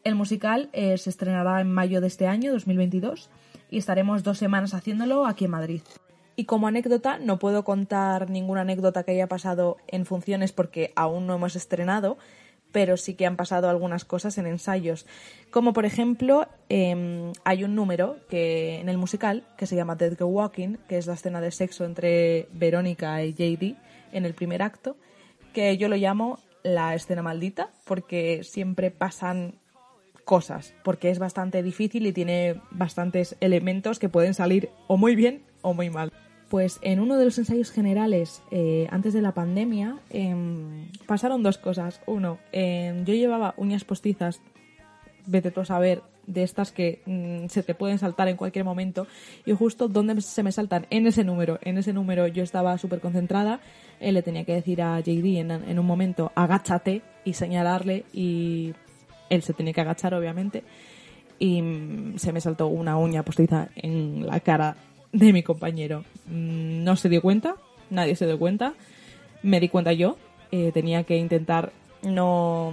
El 0.04 0.14
musical 0.14 0.70
eh, 0.72 0.96
se 0.96 1.10
estrenará 1.10 1.60
en 1.60 1.72
mayo 1.72 2.00
de 2.00 2.06
este 2.06 2.28
año, 2.28 2.52
2022, 2.52 3.30
y 3.68 3.78
estaremos 3.78 4.22
dos 4.22 4.38
semanas 4.38 4.74
haciéndolo 4.74 5.26
aquí 5.26 5.46
en 5.46 5.50
Madrid. 5.50 5.80
Y 6.36 6.44
como 6.44 6.68
anécdota, 6.68 7.18
no 7.18 7.40
puedo 7.40 7.64
contar 7.64 8.30
ninguna 8.30 8.60
anécdota 8.60 9.02
que 9.02 9.10
haya 9.10 9.26
pasado 9.26 9.78
en 9.88 10.06
funciones 10.06 10.52
porque 10.52 10.92
aún 10.94 11.26
no 11.26 11.34
hemos 11.34 11.56
estrenado, 11.56 12.16
pero 12.70 12.96
sí 12.96 13.14
que 13.14 13.26
han 13.26 13.34
pasado 13.34 13.68
algunas 13.68 14.04
cosas 14.04 14.38
en 14.38 14.46
ensayos. 14.46 15.04
Como 15.50 15.72
por 15.72 15.84
ejemplo, 15.84 16.46
em, 16.68 17.32
hay 17.42 17.64
un 17.64 17.74
número 17.74 18.18
que 18.28 18.78
en 18.78 18.88
el 18.88 18.98
musical 18.98 19.42
que 19.58 19.66
se 19.66 19.74
llama 19.74 19.96
Dead 19.96 20.16
Go 20.16 20.26
Walking, 20.26 20.76
que 20.86 20.96
es 20.96 21.08
la 21.08 21.14
escena 21.14 21.40
de 21.40 21.50
sexo 21.50 21.84
entre 21.84 22.46
Verónica 22.52 23.20
y 23.24 23.32
JD 23.32 23.74
en 24.12 24.24
el 24.24 24.34
primer 24.34 24.62
acto, 24.62 24.96
que 25.54 25.78
yo 25.78 25.88
lo 25.88 25.96
llamo 25.96 26.38
la 26.62 26.94
escena 26.94 27.22
maldita, 27.22 27.70
porque 27.84 28.44
siempre 28.44 28.90
pasan 28.90 29.54
cosas, 30.24 30.74
porque 30.82 31.10
es 31.10 31.18
bastante 31.18 31.62
difícil 31.62 32.06
y 32.06 32.12
tiene 32.12 32.60
bastantes 32.70 33.36
elementos 33.40 33.98
que 33.98 34.08
pueden 34.08 34.34
salir 34.34 34.70
o 34.88 34.96
muy 34.96 35.14
bien 35.14 35.42
o 35.62 35.72
muy 35.72 35.88
mal. 35.90 36.12
Pues 36.48 36.78
en 36.82 37.00
uno 37.00 37.16
de 37.16 37.24
los 37.24 37.38
ensayos 37.38 37.70
generales 37.70 38.42
eh, 38.50 38.86
antes 38.90 39.12
de 39.12 39.22
la 39.22 39.32
pandemia 39.32 39.98
em, 40.10 40.90
pasaron 41.06 41.42
dos 41.42 41.58
cosas. 41.58 42.00
Uno, 42.06 42.38
em, 42.52 43.04
yo 43.04 43.14
llevaba 43.14 43.54
uñas 43.56 43.84
postizas, 43.84 44.40
vete 45.26 45.50
tú 45.50 45.60
a 45.60 45.64
saber, 45.64 46.02
de 46.26 46.42
estas 46.42 46.72
que 46.72 47.00
mm, 47.06 47.48
se 47.48 47.62
te 47.62 47.74
pueden 47.74 47.98
saltar 47.98 48.28
en 48.28 48.36
cualquier 48.36 48.64
momento. 48.64 49.06
Y 49.46 49.52
justo 49.52 49.88
donde 49.88 50.20
se 50.20 50.42
me 50.42 50.52
saltan, 50.52 50.86
en 50.90 51.06
ese 51.06 51.24
número. 51.24 51.58
En 51.62 51.78
ese 51.78 51.92
número 51.92 52.26
yo 52.26 52.42
estaba 52.42 52.76
súper 52.78 53.00
concentrada. 53.00 53.60
Él 54.00 54.14
le 54.14 54.22
tenía 54.22 54.44
que 54.44 54.54
decir 54.54 54.82
a 54.82 55.00
JD 55.00 55.38
en, 55.38 55.50
en 55.50 55.78
un 55.78 55.86
momento, 55.86 56.32
agáchate 56.34 57.02
y 57.24 57.34
señalarle. 57.34 58.04
Y 58.12 58.74
él 59.30 59.42
se 59.42 59.52
tenía 59.54 59.72
que 59.72 59.80
agachar, 59.80 60.14
obviamente. 60.14 60.62
Y 61.38 61.62
mm, 61.62 62.18
se 62.18 62.32
me 62.32 62.40
saltó 62.40 62.66
una 62.68 62.96
uña 62.96 63.22
postiza 63.22 63.68
en 63.76 64.26
la 64.26 64.40
cara 64.40 64.76
de 65.12 65.32
mi 65.32 65.42
compañero. 65.42 66.04
Mm, 66.26 66.84
No 66.84 66.96
se 66.96 67.08
dio 67.08 67.22
cuenta, 67.22 67.54
nadie 67.90 68.16
se 68.16 68.26
dio 68.26 68.38
cuenta. 68.38 68.74
Me 69.42 69.60
di 69.60 69.68
cuenta 69.68 69.92
yo. 69.92 70.16
eh, 70.52 70.70
tenía 70.72 71.02
que 71.04 71.16
intentar 71.16 71.72
no, 72.02 72.72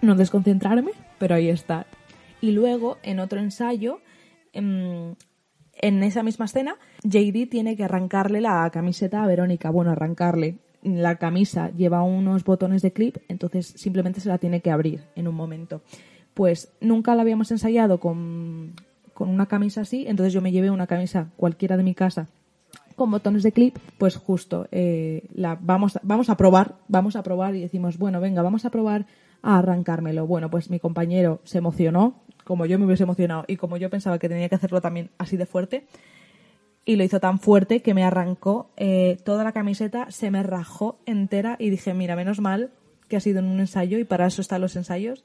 no 0.00 0.14
desconcentrarme, 0.14 0.92
pero 1.18 1.34
ahí 1.34 1.48
está. 1.48 1.86
Y 2.40 2.52
luego, 2.52 2.98
en 3.02 3.20
otro 3.20 3.40
ensayo, 3.40 4.00
em, 4.52 5.14
en 5.74 6.02
esa 6.02 6.22
misma 6.22 6.46
escena, 6.46 6.76
JD 7.04 7.46
tiene 7.46 7.76
que 7.76 7.84
arrancarle 7.84 8.40
la 8.40 8.68
camiseta 8.70 9.22
a 9.22 9.26
Verónica. 9.26 9.70
Bueno, 9.70 9.90
arrancarle. 9.90 10.58
La 10.82 11.16
camisa 11.16 11.70
lleva 11.70 12.02
unos 12.02 12.44
botones 12.44 12.80
de 12.82 12.92
clip, 12.92 13.18
entonces 13.28 13.66
simplemente 13.76 14.20
se 14.20 14.28
la 14.30 14.38
tiene 14.38 14.60
que 14.60 14.70
abrir 14.70 15.04
en 15.14 15.28
un 15.28 15.34
momento. 15.34 15.82
Pues 16.32 16.72
nunca 16.80 17.14
la 17.14 17.22
habíamos 17.22 17.50
ensayado 17.50 18.00
con, 18.00 18.74
con 19.12 19.28
una 19.28 19.46
camisa 19.46 19.82
así, 19.82 20.06
entonces 20.06 20.32
yo 20.32 20.40
me 20.40 20.52
llevé 20.52 20.70
una 20.70 20.86
camisa 20.86 21.30
cualquiera 21.36 21.76
de 21.76 21.82
mi 21.82 21.94
casa 21.94 22.28
con 23.00 23.10
botones 23.10 23.42
de 23.42 23.52
clip, 23.52 23.78
pues 23.96 24.16
justo 24.16 24.68
eh, 24.72 25.26
la 25.32 25.56
vamos, 25.58 25.98
vamos 26.02 26.28
a 26.28 26.36
probar, 26.36 26.76
vamos 26.86 27.16
a 27.16 27.22
probar 27.22 27.54
y 27.54 27.62
decimos, 27.62 27.96
bueno, 27.96 28.20
venga, 28.20 28.42
vamos 28.42 28.66
a 28.66 28.70
probar 28.70 29.06
a 29.40 29.58
arrancármelo. 29.58 30.26
Bueno, 30.26 30.50
pues 30.50 30.68
mi 30.68 30.78
compañero 30.80 31.40
se 31.44 31.56
emocionó, 31.56 32.16
como 32.50 32.66
yo 32.66 32.80
me 32.80 32.84
hubiese 32.84 33.04
emocionado 33.04 33.44
y 33.46 33.54
como 33.54 33.76
yo 33.76 33.90
pensaba 33.90 34.18
que 34.18 34.28
tenía 34.28 34.48
que 34.48 34.56
hacerlo 34.56 34.80
también 34.80 35.10
así 35.18 35.36
de 35.36 35.46
fuerte, 35.46 35.86
y 36.84 36.96
lo 36.96 37.04
hizo 37.04 37.20
tan 37.20 37.38
fuerte 37.38 37.80
que 37.80 37.94
me 37.94 38.02
arrancó 38.02 38.72
eh, 38.76 39.18
toda 39.24 39.44
la 39.44 39.52
camiseta, 39.52 40.10
se 40.10 40.32
me 40.32 40.42
rajó 40.42 40.98
entera 41.06 41.54
y 41.60 41.70
dije, 41.70 41.94
mira, 41.94 42.16
menos 42.16 42.40
mal 42.40 42.72
que 43.06 43.16
ha 43.16 43.20
sido 43.20 43.38
en 43.38 43.44
un 43.44 43.60
ensayo 43.60 44.00
y 44.00 44.04
para 44.04 44.26
eso 44.26 44.40
están 44.40 44.62
los 44.62 44.74
ensayos, 44.74 45.22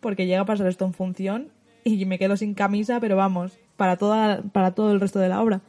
porque 0.00 0.26
llega 0.26 0.40
a 0.40 0.44
pasar 0.44 0.66
esto 0.66 0.84
en 0.84 0.92
función 0.92 1.52
y 1.84 2.04
me 2.04 2.18
quedo 2.18 2.36
sin 2.36 2.54
camisa, 2.54 2.98
pero 2.98 3.14
vamos, 3.14 3.60
para, 3.76 3.96
toda, 3.96 4.42
para 4.42 4.72
todo 4.72 4.90
el 4.90 4.98
resto 4.98 5.20
de 5.20 5.28
la 5.28 5.40
obra. 5.40 5.60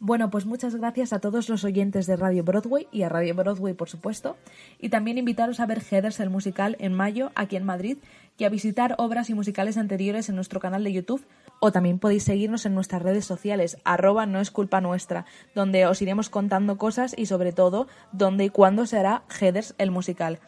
Bueno, 0.00 0.30
pues 0.30 0.46
muchas 0.46 0.76
gracias 0.76 1.12
a 1.12 1.18
todos 1.18 1.48
los 1.48 1.64
oyentes 1.64 2.06
de 2.06 2.14
Radio 2.14 2.44
Broadway 2.44 2.86
y 2.92 3.02
a 3.02 3.08
Radio 3.08 3.34
Broadway, 3.34 3.74
por 3.74 3.88
supuesto. 3.88 4.36
Y 4.78 4.90
también 4.90 5.18
invitaros 5.18 5.58
a 5.58 5.66
ver 5.66 5.82
Heathers 5.82 6.20
el 6.20 6.30
musical 6.30 6.76
en 6.78 6.94
mayo 6.94 7.32
aquí 7.34 7.56
en 7.56 7.64
Madrid 7.64 7.98
y 8.38 8.44
a 8.44 8.48
visitar 8.48 8.94
obras 8.98 9.28
y 9.28 9.34
musicales 9.34 9.76
anteriores 9.76 10.28
en 10.28 10.36
nuestro 10.36 10.60
canal 10.60 10.84
de 10.84 10.92
YouTube. 10.92 11.26
O 11.58 11.72
también 11.72 11.98
podéis 11.98 12.22
seguirnos 12.22 12.64
en 12.64 12.76
nuestras 12.76 13.02
redes 13.02 13.24
sociales, 13.24 13.78
arroba 13.82 14.24
no 14.26 14.38
es 14.38 14.52
culpa 14.52 14.80
nuestra, 14.80 15.26
donde 15.56 15.86
os 15.86 16.00
iremos 16.00 16.30
contando 16.30 16.78
cosas 16.78 17.12
y 17.18 17.26
sobre 17.26 17.52
todo 17.52 17.88
dónde 18.12 18.44
y 18.44 18.50
cuándo 18.50 18.86
se 18.86 18.98
hará 18.98 19.24
Heathers 19.28 19.74
el 19.78 19.90
musical. 19.90 20.38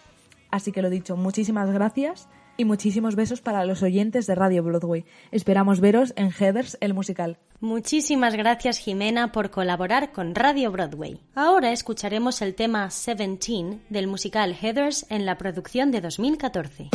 Así 0.53 0.71
que 0.71 0.83
lo 0.83 0.91
dicho, 0.91 1.17
muchísimas 1.17 1.73
gracias 1.73 2.29
y 2.61 2.65
muchísimos 2.67 3.17
besos 3.17 3.41
para 3.41 3.65
los 3.65 3.83
oyentes 3.83 4.27
de 4.27 4.35
Radio 4.35 4.63
Broadway. 4.63 5.07
Esperamos 5.33 5.81
veros 5.81 6.13
en 6.17 6.31
Heathers 6.31 6.77
el 6.83 6.93
musical. 6.93 7.39
Muchísimas 7.61 8.35
gracias 8.35 8.79
Jimena 8.79 9.33
por 9.33 9.51
colaborar 9.51 10.13
con 10.13 10.35
Radio 10.35 10.71
Broadway. 10.71 11.23
Ahora 11.35 11.73
escucharemos 11.73 12.43
el 12.43 12.55
tema 12.55 12.91
17 12.91 13.81
del 13.89 14.07
musical 14.07 14.55
Heathers 14.55 15.07
en 15.09 15.25
la 15.25 15.39
producción 15.39 15.91
de 15.91 16.03
2014. 16.03 16.91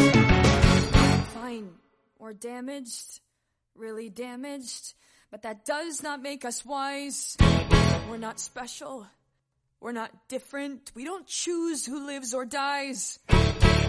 Fine. 1.33 1.71
We're 2.19 2.37
damaged. 2.37 3.21
Really 3.75 4.11
damaged. 4.11 4.95
But 5.31 5.41
that 5.41 5.65
does 5.65 6.03
not 6.03 6.21
make 6.21 6.45
us 6.47 6.63
wise. 6.63 7.37
We're 8.07 8.19
not 8.19 8.39
special. 8.39 9.07
We're 9.81 9.93
not 9.93 10.11
different. 10.29 10.91
We 10.95 11.05
don't 11.05 11.25
choose 11.25 11.89
who 11.89 12.05
lives 12.05 12.35
or 12.35 12.45
dies. 12.45 13.19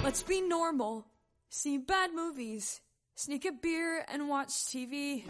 Let's 0.03 0.23
be 0.23 0.41
normal. 0.41 1.05
See 1.51 1.79
bad 1.79 2.13
movies. 2.15 2.81
Sneak 3.15 3.45
a 3.47 3.53
beer 3.53 4.05
and 4.09 4.29
watch 4.29 4.51
TV. 4.67 5.23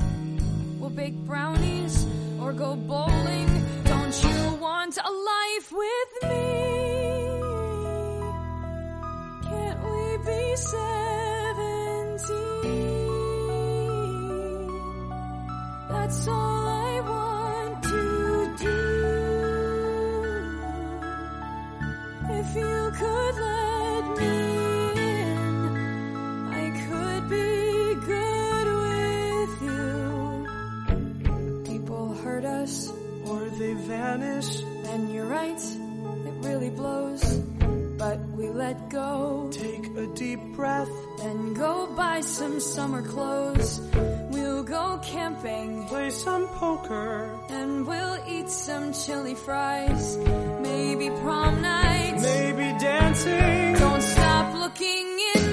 We'll 0.78 0.90
bake 0.90 1.14
brownies 1.14 2.06
or 2.40 2.52
go 2.52 2.74
bowling. 2.74 3.46
Don't 3.84 4.24
you 4.24 4.54
want 4.60 4.96
a 4.98 5.10
life 5.10 5.72
with 5.72 6.22
me? 6.22 6.62
Can't 9.48 9.80
we 9.84 10.18
be 10.24 10.56
seventeen? 10.56 10.96
That's 15.88 16.28
all 16.28 16.65
Or 32.66 33.40
they 33.58 33.74
vanish. 33.74 34.62
and 34.92 35.12
you're 35.14 35.26
right, 35.26 35.62
it 36.28 36.34
really 36.48 36.70
blows. 36.70 37.22
But 37.98 38.18
we 38.36 38.48
let 38.48 38.90
go. 38.90 39.48
Take 39.52 39.86
a 39.96 40.06
deep 40.14 40.40
breath. 40.56 40.90
Then 41.18 41.54
go 41.54 41.86
buy 41.94 42.20
some 42.20 42.58
summer 42.60 43.02
clothes. 43.02 43.80
We'll 44.30 44.64
go 44.64 44.98
camping. 45.02 45.86
Play 45.86 46.10
some 46.10 46.46
poker. 46.48 47.38
And 47.48 47.86
we'll 47.86 48.18
eat 48.28 48.50
some 48.50 48.92
chili 48.92 49.34
fries. 49.34 50.18
Maybe 50.60 51.08
prom 51.22 51.62
night. 51.62 52.18
Maybe 52.20 52.78
dancing. 52.78 53.74
Don't 53.74 54.02
stop 54.02 54.54
looking 54.54 55.06
in 55.34 55.45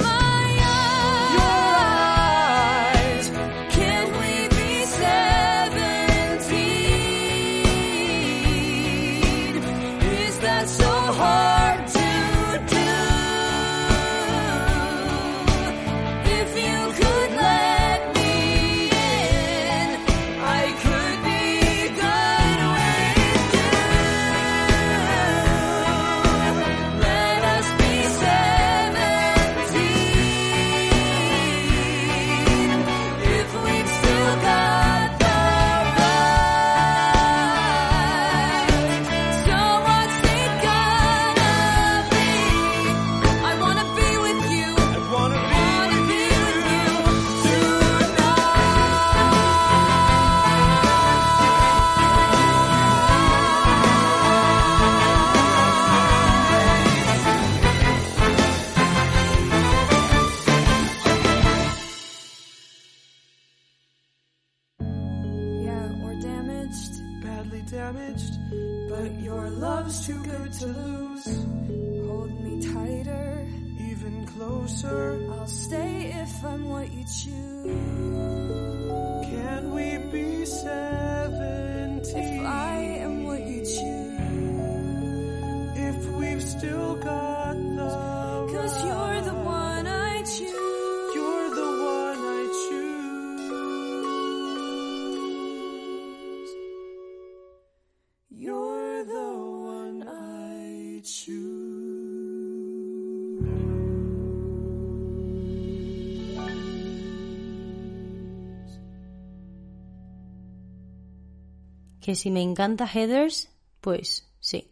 Que 112.04 112.16
si 112.16 112.32
me 112.32 112.42
encanta 112.42 112.86
Heathers, 112.86 113.50
pues 113.80 114.30
sí. 114.42 114.70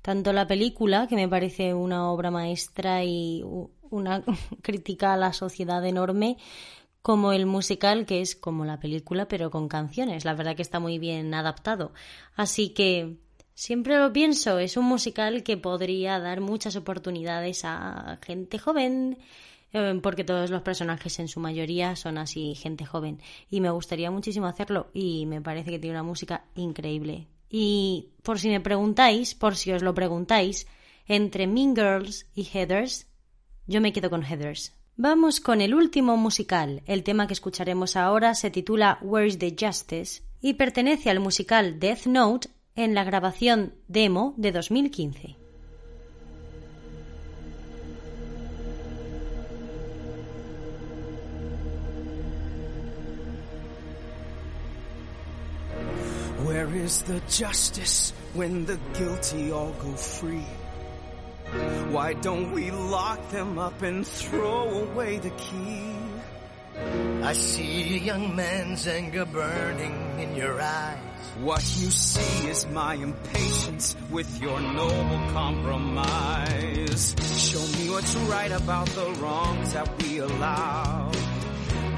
Tanto 0.00 0.32
la 0.32 0.46
película, 0.46 1.06
que 1.06 1.16
me 1.16 1.28
parece 1.28 1.74
una 1.74 2.10
obra 2.10 2.30
maestra 2.30 3.04
y 3.04 3.44
una 3.90 4.24
crítica 4.62 5.12
a 5.12 5.18
la 5.18 5.34
sociedad 5.34 5.84
enorme, 5.84 6.38
como 7.02 7.32
el 7.32 7.44
musical, 7.44 8.06
que 8.06 8.22
es 8.22 8.34
como 8.34 8.64
la 8.64 8.80
película, 8.80 9.28
pero 9.28 9.50
con 9.50 9.68
canciones. 9.68 10.24
La 10.24 10.32
verdad 10.32 10.56
que 10.56 10.62
está 10.62 10.80
muy 10.80 10.98
bien 10.98 11.34
adaptado. 11.34 11.92
Así 12.36 12.70
que 12.70 13.18
siempre 13.54 13.98
lo 13.98 14.10
pienso, 14.10 14.58
es 14.58 14.78
un 14.78 14.86
musical 14.86 15.42
que 15.42 15.58
podría 15.58 16.18
dar 16.20 16.40
muchas 16.40 16.74
oportunidades 16.74 17.66
a 17.66 18.18
gente 18.22 18.58
joven, 18.58 19.18
eh, 19.72 19.98
porque 20.02 20.24
todos 20.24 20.50
los 20.50 20.62
personajes 20.62 21.18
en 21.18 21.28
su 21.28 21.40
mayoría 21.40 21.96
son 21.96 22.18
así, 22.18 22.54
gente 22.54 22.84
joven. 22.84 23.20
Y 23.50 23.60
me 23.60 23.70
gustaría 23.70 24.10
muchísimo 24.10 24.46
hacerlo 24.46 24.90
y 24.92 25.26
me 25.26 25.40
parece 25.40 25.70
que 25.70 25.78
tiene 25.78 25.96
una 25.96 26.02
música 26.02 26.44
increíble. 26.54 27.28
Y 27.48 28.10
por 28.22 28.38
si 28.38 28.48
me 28.48 28.60
preguntáis, 28.60 29.34
por 29.34 29.56
si 29.56 29.72
os 29.72 29.82
lo 29.82 29.94
preguntáis, 29.94 30.66
entre 31.06 31.46
Mean 31.46 31.74
Girls 31.74 32.26
y 32.34 32.44
Heathers, 32.44 33.06
yo 33.66 33.80
me 33.80 33.92
quedo 33.92 34.10
con 34.10 34.22
Heathers. 34.22 34.72
Vamos 34.96 35.40
con 35.40 35.60
el 35.60 35.74
último 35.74 36.16
musical. 36.16 36.82
El 36.86 37.02
tema 37.02 37.26
que 37.26 37.32
escucharemos 37.32 37.96
ahora 37.96 38.34
se 38.34 38.50
titula 38.50 38.98
Where's 39.02 39.38
the 39.38 39.56
Justice 39.58 40.22
y 40.40 40.54
pertenece 40.54 41.10
al 41.10 41.20
musical 41.20 41.78
Death 41.78 42.06
Note 42.06 42.48
en 42.74 42.94
la 42.94 43.04
grabación 43.04 43.74
demo 43.88 44.34
de 44.36 44.52
2015. 44.52 45.41
Where 56.44 56.74
is 56.74 57.02
the 57.02 57.20
justice 57.28 58.12
when 58.34 58.64
the 58.66 58.78
guilty 58.94 59.52
all 59.52 59.70
go 59.78 59.92
free? 59.92 60.46
Why 61.90 62.14
don't 62.14 62.50
we 62.50 62.70
lock 62.70 63.30
them 63.30 63.58
up 63.58 63.80
and 63.82 64.04
throw 64.04 64.68
away 64.68 65.18
the 65.18 65.30
key? 65.30 65.94
I 67.22 67.32
see 67.34 67.94
a 67.94 67.98
young 67.98 68.34
man's 68.34 68.88
anger 68.88 69.24
burning 69.24 70.18
in 70.18 70.34
your 70.34 70.60
eyes. 70.60 70.98
What 71.40 71.62
you 71.78 71.90
see 71.90 72.48
is 72.48 72.66
my 72.66 72.94
impatience 72.94 73.94
with 74.10 74.42
your 74.42 74.60
noble 74.60 75.32
compromise. 75.32 77.14
Show 77.38 77.64
me 77.78 77.90
what's 77.90 78.16
right 78.16 78.50
about 78.50 78.88
the 78.88 79.12
wrongs 79.20 79.74
that 79.74 80.02
we 80.02 80.18
allow. 80.18 81.12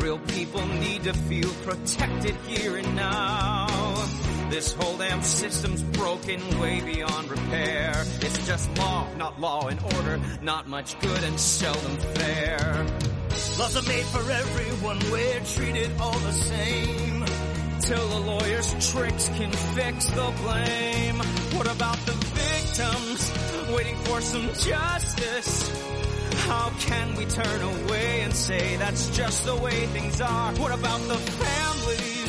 Real 0.01 0.19
people 0.19 0.67
need 0.67 1.05
to 1.05 1.15
feel 1.15 1.51
protected 1.65 2.37
here 2.47 2.77
and 2.77 2.95
now. 2.95 3.94
This 4.55 4.73
whole 4.73 4.97
damn 4.99 5.21
system's 5.21 5.83
broken 5.83 6.61
way 6.61 6.81
beyond 6.81 7.29
repair. 7.29 7.91
It's 8.21 8.47
just 8.47 8.79
law, 8.79 9.05
not 9.17 9.41
law 9.41 9.67
and 9.67 9.81
order, 9.97 10.21
not 10.43 10.69
much 10.69 10.97
good 11.01 11.25
and 11.25 11.41
seldom 11.41 11.97
fair. 12.15 12.87
Laws 13.59 13.77
are 13.77 13.89
made 13.89 14.05
for 14.05 14.31
everyone, 14.31 15.01
we're 15.11 15.41
treated 15.41 15.91
all 15.99 16.17
the 16.21 16.33
same. 16.33 17.25
Till 17.81 18.09
the 18.09 18.21
lawyer's 18.21 18.93
tricks 18.93 19.29
can 19.31 19.51
fix 19.51 20.07
the 20.07 20.33
blame. 20.43 21.17
What 21.57 21.67
about 21.67 21.99
the 22.07 22.13
victims 22.13 23.33
waiting 23.75 23.97
for 24.05 24.21
some 24.21 24.47
justice? 24.53 25.69
How 26.47 26.71
can 26.79 27.17
we 27.17 27.25
turn 27.25 27.61
away 27.61 28.21
and 28.21 28.33
say 28.33 28.77
that's 28.77 29.11
just 29.17 29.47
the 29.47 29.57
way 29.57 29.87
things 29.87 30.21
are? 30.21 30.53
What 30.53 30.73
about 30.73 31.01
the 31.09 31.17
families 31.17 32.24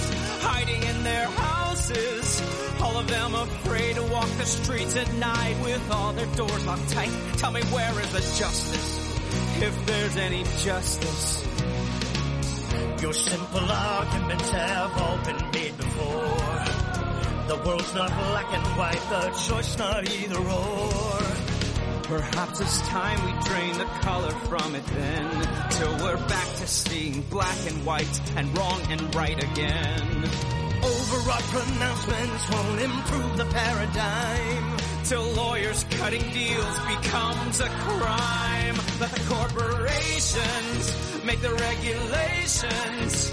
hiding 0.48 0.84
in 0.84 1.04
their 1.04 1.28
houses? 1.28 2.42
All 2.82 2.98
of 2.98 3.08
them 3.08 3.36
afraid 3.36 3.96
to 3.96 4.04
walk 4.04 4.30
the 4.38 4.46
streets 4.46 4.96
at 4.96 5.12
night 5.16 5.56
with 5.64 5.92
all 5.92 6.14
their 6.14 6.32
doors 6.36 6.66
locked 6.66 6.90
tight. 6.90 7.12
Tell 7.38 7.52
me 7.52 7.62
where 7.76 8.00
is 8.00 8.12
the 8.12 8.24
justice? 8.40 8.90
If 9.62 9.86
there's 9.86 10.18
any 10.18 10.44
justice. 10.60 11.28
Your 13.02 13.14
simple 13.14 13.72
arguments 13.72 14.50
have 14.52 14.92
all 15.02 15.18
been 15.26 15.52
made 15.52 15.78
before. 15.78 16.76
The 17.48 17.62
world's 17.66 17.94
not 17.94 18.10
black 18.10 18.48
and 18.54 18.66
white, 18.78 19.04
the 19.10 19.30
choice 19.48 19.78
not 19.78 20.10
either 20.10 20.40
or. 20.40 21.45
Perhaps 22.08 22.60
it's 22.62 22.80
time 22.88 23.20
we 23.26 23.32
drain 23.46 23.78
the 23.80 23.86
color 24.02 24.30
from 24.48 24.76
it 24.76 24.86
then, 24.86 25.70
till 25.72 25.92
we're 25.98 26.28
back 26.28 26.48
to 26.58 26.68
seeing 26.68 27.22
black 27.32 27.58
and 27.68 27.84
white 27.84 28.22
and 28.38 28.56
wrong 28.56 28.80
and 28.90 29.16
right 29.16 29.44
again. 29.44 30.24
Overwrought 30.84 31.42
pronouncements 31.50 32.50
won't 32.52 32.80
improve 32.80 33.38
the 33.38 33.46
paradigm. 33.46 34.78
Till 35.04 35.24
lawyers 35.34 35.84
cutting 35.98 36.22
deals 36.32 36.80
becomes 36.86 37.60
a 37.60 37.70
crime. 37.70 38.76
Let 39.00 39.10
the 39.10 39.22
corporations 39.28 41.26
make 41.26 41.42
the 41.42 41.54
regulations 41.56 43.32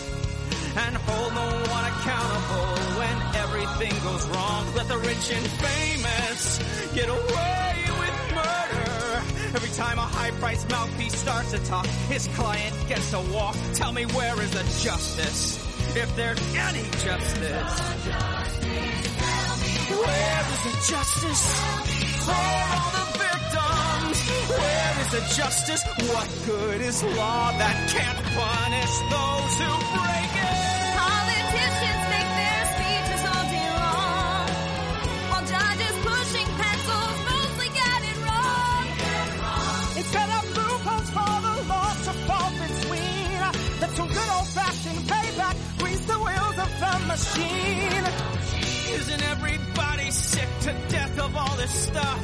and 0.77 0.97
hold 0.97 1.35
no 1.35 1.49
one 1.71 1.85
accountable 1.93 2.73
when 2.97 3.17
everything 3.37 4.03
goes 4.03 4.27
wrong. 4.29 4.75
Let 4.75 4.89
the 4.89 4.97
rich 4.97 5.31
and 5.31 5.47
famous 5.61 6.59
get 6.95 7.11
away. 7.11 7.92
Every 9.55 9.69
time 9.71 9.99
a 9.99 10.03
high-priced 10.03 10.71
mouthpiece 10.71 11.15
starts 11.15 11.51
to 11.51 11.59
talk, 11.67 11.85
his 12.09 12.27
client 12.29 12.75
gets 12.89 13.13
a 13.13 13.21
walk. 13.35 13.55
Tell 13.75 13.93
me 13.93 14.07
where 14.07 14.41
is 14.41 14.51
the 14.51 14.65
justice? 14.83 15.59
If 15.95 16.17
there's 16.17 16.41
any 16.57 16.85
justice. 17.05 17.73
Where 19.93 20.45
is 20.53 20.63
the 20.65 20.75
justice 20.89 21.45
for 22.25 22.33
all 22.33 22.91
the 22.97 23.07
victims? 23.21 24.19
Where 24.49 25.01
is 25.03 25.11
the 25.13 25.23
justice? 25.37 25.83
What 26.09 26.29
good 26.47 26.81
is 26.81 27.03
law 27.03 27.53
that 27.59 27.91
can't 27.93 28.23
punish 28.33 28.95
those 29.13 29.55
who 29.61 29.73
break 29.93 30.33
it? 30.49 30.62
Machine. 47.13 48.05
Isn't 48.97 49.23
everybody 49.35 50.11
sick 50.11 50.49
to 50.63 50.73
death 50.89 51.19
of 51.19 51.37
all 51.37 51.57
this 51.57 51.75
stuff? 51.89 52.21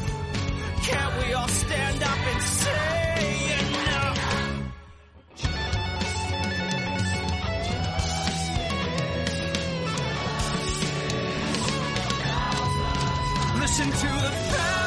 Can't 0.82 1.14
we 1.26 1.34
all 1.34 1.48
stand 1.48 2.02
up 2.02 2.20
and 2.32 2.42
say 2.42 3.52
enough? 3.60 4.18
Listen 13.60 13.90
to 13.90 14.08
the 14.24 14.77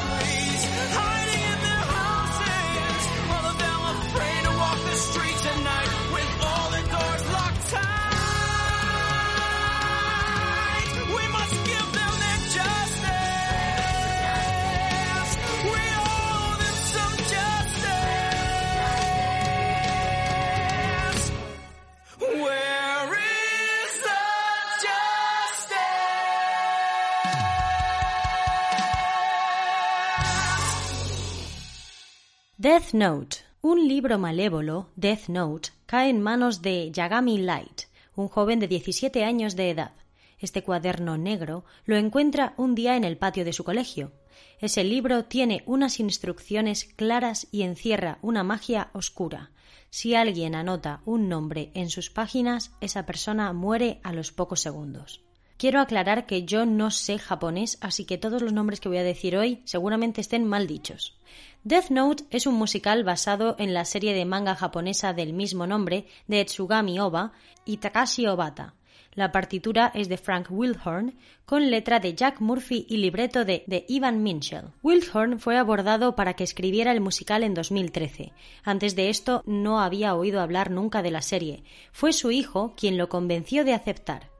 Death 32.91 33.09
Note. 33.09 33.37
Un 33.61 33.87
libro 33.87 34.19
malévolo, 34.19 34.89
Death 34.97 35.29
Note, 35.29 35.69
cae 35.85 36.09
en 36.09 36.21
manos 36.21 36.61
de 36.61 36.91
Yagami 36.91 37.37
Light, 37.37 37.83
un 38.15 38.27
joven 38.27 38.59
de 38.59 38.67
17 38.67 39.23
años 39.23 39.55
de 39.55 39.69
edad. 39.69 39.93
Este 40.39 40.61
cuaderno 40.61 41.17
negro 41.17 41.63
lo 41.85 41.95
encuentra 41.95 42.53
un 42.57 42.75
día 42.75 42.97
en 42.97 43.05
el 43.05 43.15
patio 43.15 43.45
de 43.45 43.53
su 43.53 43.63
colegio. 43.63 44.11
Ese 44.59 44.83
libro 44.83 45.23
tiene 45.23 45.63
unas 45.65 46.01
instrucciones 46.01 46.83
claras 46.83 47.47
y 47.49 47.61
encierra 47.61 48.19
una 48.21 48.43
magia 48.43 48.89
oscura. 48.91 49.51
Si 49.89 50.13
alguien 50.13 50.53
anota 50.53 50.99
un 51.05 51.29
nombre 51.29 51.71
en 51.73 51.89
sus 51.89 52.09
páginas, 52.09 52.71
esa 52.81 53.05
persona 53.05 53.53
muere 53.53 54.01
a 54.03 54.11
los 54.11 54.33
pocos 54.33 54.59
segundos. 54.59 55.21
Quiero 55.61 55.79
aclarar 55.79 56.25
que 56.25 56.43
yo 56.43 56.65
no 56.65 56.89
sé 56.89 57.19
japonés, 57.19 57.77
así 57.81 58.05
que 58.05 58.17
todos 58.17 58.41
los 58.41 58.51
nombres 58.51 58.79
que 58.79 58.89
voy 58.89 58.97
a 58.97 59.03
decir 59.03 59.37
hoy 59.37 59.61
seguramente 59.63 60.19
estén 60.19 60.43
mal 60.43 60.65
dichos. 60.65 61.19
Death 61.64 61.91
Note 61.91 62.24
es 62.32 62.47
un 62.47 62.55
musical 62.55 63.03
basado 63.03 63.55
en 63.59 63.76
la 63.76 63.86
serie 63.86 64.16
de 64.16 64.26
manga 64.26 64.55
japonesa 64.55 65.14
del 65.14 65.32
mismo 65.32 65.68
nombre 65.68 66.07
de 66.26 66.43
Tsugami 66.43 66.99
Oba 66.99 67.34
y 67.66 67.78
Takashi 67.78 68.26
Obata. 68.26 68.74
La 69.14 69.32
partitura 69.32 69.91
es 69.93 70.09
de 70.09 70.18
Frank 70.18 70.47
Wilhorn, 70.49 71.20
con 71.45 71.70
letra 71.70 71.99
de 71.99 72.16
Jack 72.16 72.41
Murphy 72.41 72.88
y 72.89 72.97
libreto 72.97 73.45
de, 73.45 73.64
de 73.68 73.86
Ivan 73.88 74.24
Minchell. 74.24 74.72
Wilhorn 74.82 75.39
fue 75.39 75.55
abordado 75.55 76.16
para 76.16 76.34
que 76.34 76.43
escribiera 76.43 76.91
el 76.93 76.99
musical 76.99 77.43
en 77.43 77.53
2013. 77.53 78.34
Antes 78.64 78.95
de 78.95 79.09
esto 79.09 79.43
no 79.45 79.82
había 79.82 80.16
oído 80.16 80.41
hablar 80.41 80.72
nunca 80.72 81.03
de 81.03 81.12
la 81.12 81.22
serie. 81.22 81.64
Fue 81.91 82.12
su 82.12 82.32
hijo 82.32 82.74
quien 82.76 82.97
lo 82.97 83.07
convenció 83.07 83.64
de 83.66 83.76
aceptar. 83.76 84.32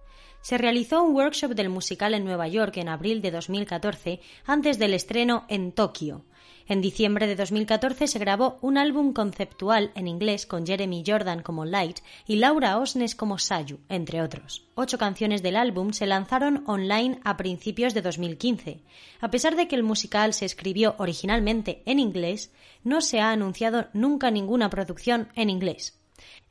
Se 0.42 0.58
realizó 0.58 1.04
un 1.04 1.16
workshop 1.16 1.52
del 1.52 1.70
musical 1.70 2.16
en 2.16 2.26
Nueva 2.26 2.48
York 2.48 2.78
en 2.78 2.90
abril 2.90 3.22
de 3.22 3.30
2014, 3.30 4.22
antes 4.44 4.80
del 4.80 4.96
estreno 4.96 5.46
en 5.50 5.72
Tokio. 5.72 6.26
En 6.68 6.82
diciembre 6.82 7.28
de 7.28 7.36
2014 7.36 8.08
se 8.08 8.20
grabó 8.20 8.58
un 8.62 8.78
álbum 8.78 9.14
conceptual 9.14 9.92
en 9.96 10.08
inglés 10.08 10.46
con 10.46 10.66
Jeremy 10.66 11.04
Jordan 11.06 11.42
como 11.42 11.66
Light 11.66 12.00
y 12.28 12.36
Laura 12.36 12.78
Osnes 12.78 13.16
como 13.16 13.40
Sayu, 13.40 13.80
entre 13.90 14.22
otros. 14.22 14.64
Ocho 14.76 14.98
canciones 14.98 15.44
del 15.44 15.56
álbum 15.56 15.94
se 15.94 16.06
lanzaron 16.06 16.64
online 16.68 17.20
a 17.24 17.38
principios 17.38 17.94
de 17.94 18.02
2015. 18.02 18.82
A 19.20 19.32
pesar 19.32 19.56
de 19.56 19.68
que 19.68 19.76
el 19.76 19.84
musical 19.84 20.34
se 20.34 20.46
escribió 20.46 20.96
originalmente 20.98 21.82
en 21.86 22.00
inglés, 22.00 22.52
no 22.84 23.02
se 23.02 23.20
ha 23.20 23.32
anunciado 23.32 23.88
nunca 23.94 24.32
ninguna 24.32 24.70
producción 24.70 25.30
en 25.36 25.50
inglés. 25.50 25.98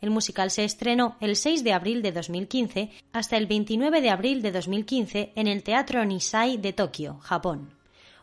El 0.01 0.11
musical 0.11 0.51
se 0.51 0.65
estrenó 0.65 1.17
el 1.21 1.37
6 1.37 1.63
de 1.63 1.73
abril 1.73 2.03
de 2.03 2.13
2015 2.13 2.91
hasta 3.13 3.37
el 3.37 3.47
29 3.47 4.01
de 4.01 4.11
abril 4.11 4.43
de 4.43 4.53
2015 4.53 5.33
en 5.37 5.47
el 5.47 5.63
Teatro 5.63 6.05
Nisai 6.05 6.57
de 6.57 6.73
Tokio, 6.73 7.19
Japón. 7.21 7.80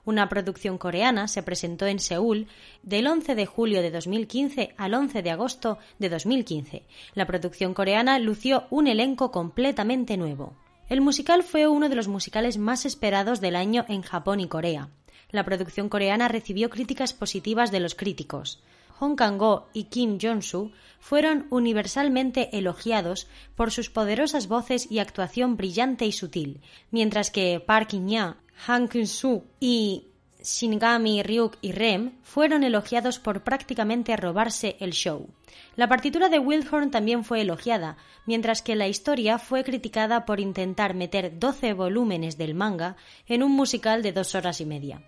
Una 0.07 0.29
producción 0.29 0.77
coreana 0.77 1.27
se 1.27 1.43
presentó 1.43 1.85
en 1.85 1.99
Seúl 1.99 2.47
del 2.81 3.07
11 3.07 3.35
de 3.35 3.45
julio 3.45 3.81
de 3.81 3.91
2015 3.91 4.73
al 4.77 4.93
11 4.93 5.21
de 5.21 5.31
agosto 5.31 5.79
de 5.99 6.07
2015. 6.07 6.85
La 7.13 7.27
producción 7.27 7.73
coreana 7.73 8.17
lució 8.17 8.67
un 8.69 8.87
elenco 8.87 9.31
completamente 9.31 10.15
nuevo. 10.15 10.55
El 10.87 11.01
musical 11.01 11.43
fue 11.43 11.67
uno 11.67 11.89
de 11.89 11.95
los 11.95 12.07
musicales 12.07 12.57
más 12.57 12.85
esperados 12.85 13.41
del 13.41 13.57
año 13.57 13.83
en 13.89 14.01
Japón 14.01 14.39
y 14.39 14.47
Corea. 14.47 14.87
La 15.29 15.43
producción 15.43 15.89
coreana 15.89 16.29
recibió 16.29 16.69
críticas 16.69 17.11
positivas 17.11 17.69
de 17.71 17.81
los 17.81 17.93
críticos. 17.93 18.63
Hong 18.99 19.15
Kang-go 19.15 19.67
y 19.73 19.85
Kim 19.85 20.17
Jong-soo 20.19 20.71
fueron 20.99 21.47
universalmente 21.49 22.57
elogiados 22.57 23.27
por 23.55 23.71
sus 23.71 23.89
poderosas 23.89 24.47
voces 24.47 24.91
y 24.91 24.99
actuación 24.99 25.55
brillante 25.55 26.05
y 26.05 26.11
sutil, 26.11 26.61
mientras 26.91 27.29
que 27.29 27.59
Park 27.59 27.93
In-ya, 27.93 28.37
Han 28.67 28.87
Kyung-soo 28.87 29.43
y 29.59 30.07
Shingami, 30.41 31.23
Ryuk 31.23 31.57
y 31.61 31.73
Rem 31.73 32.13
fueron 32.23 32.63
elogiados 32.63 33.19
por 33.19 33.43
prácticamente 33.43 34.15
robarse 34.15 34.77
el 34.79 34.91
show. 34.91 35.29
La 35.75 35.87
partitura 35.87 36.29
de 36.29 36.39
Wildhorn 36.39 36.89
también 36.89 37.23
fue 37.23 37.41
elogiada, 37.41 37.97
mientras 38.25 38.61
que 38.61 38.75
la 38.75 38.87
historia 38.87 39.39
fue 39.39 39.63
criticada 39.63 40.25
por 40.25 40.39
intentar 40.39 40.93
meter 40.93 41.37
12 41.37 41.73
volúmenes 41.73 42.37
del 42.37 42.55
manga 42.55 42.95
en 43.27 43.43
un 43.43 43.51
musical 43.51 44.01
de 44.01 44.13
dos 44.13 44.35
horas 44.35 44.61
y 44.61 44.65
media. 44.65 45.01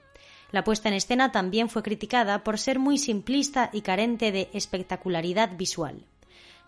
La 0.51 0.63
puesta 0.63 0.89
en 0.89 0.95
escena 0.95 1.31
también 1.31 1.69
fue 1.69 1.83
criticada 1.83 2.43
por 2.43 2.57
ser 2.57 2.79
muy 2.79 2.97
simplista 2.97 3.69
y 3.71 3.81
carente 3.81 4.31
de 4.31 4.49
espectacularidad 4.53 5.55
visual. 5.55 6.05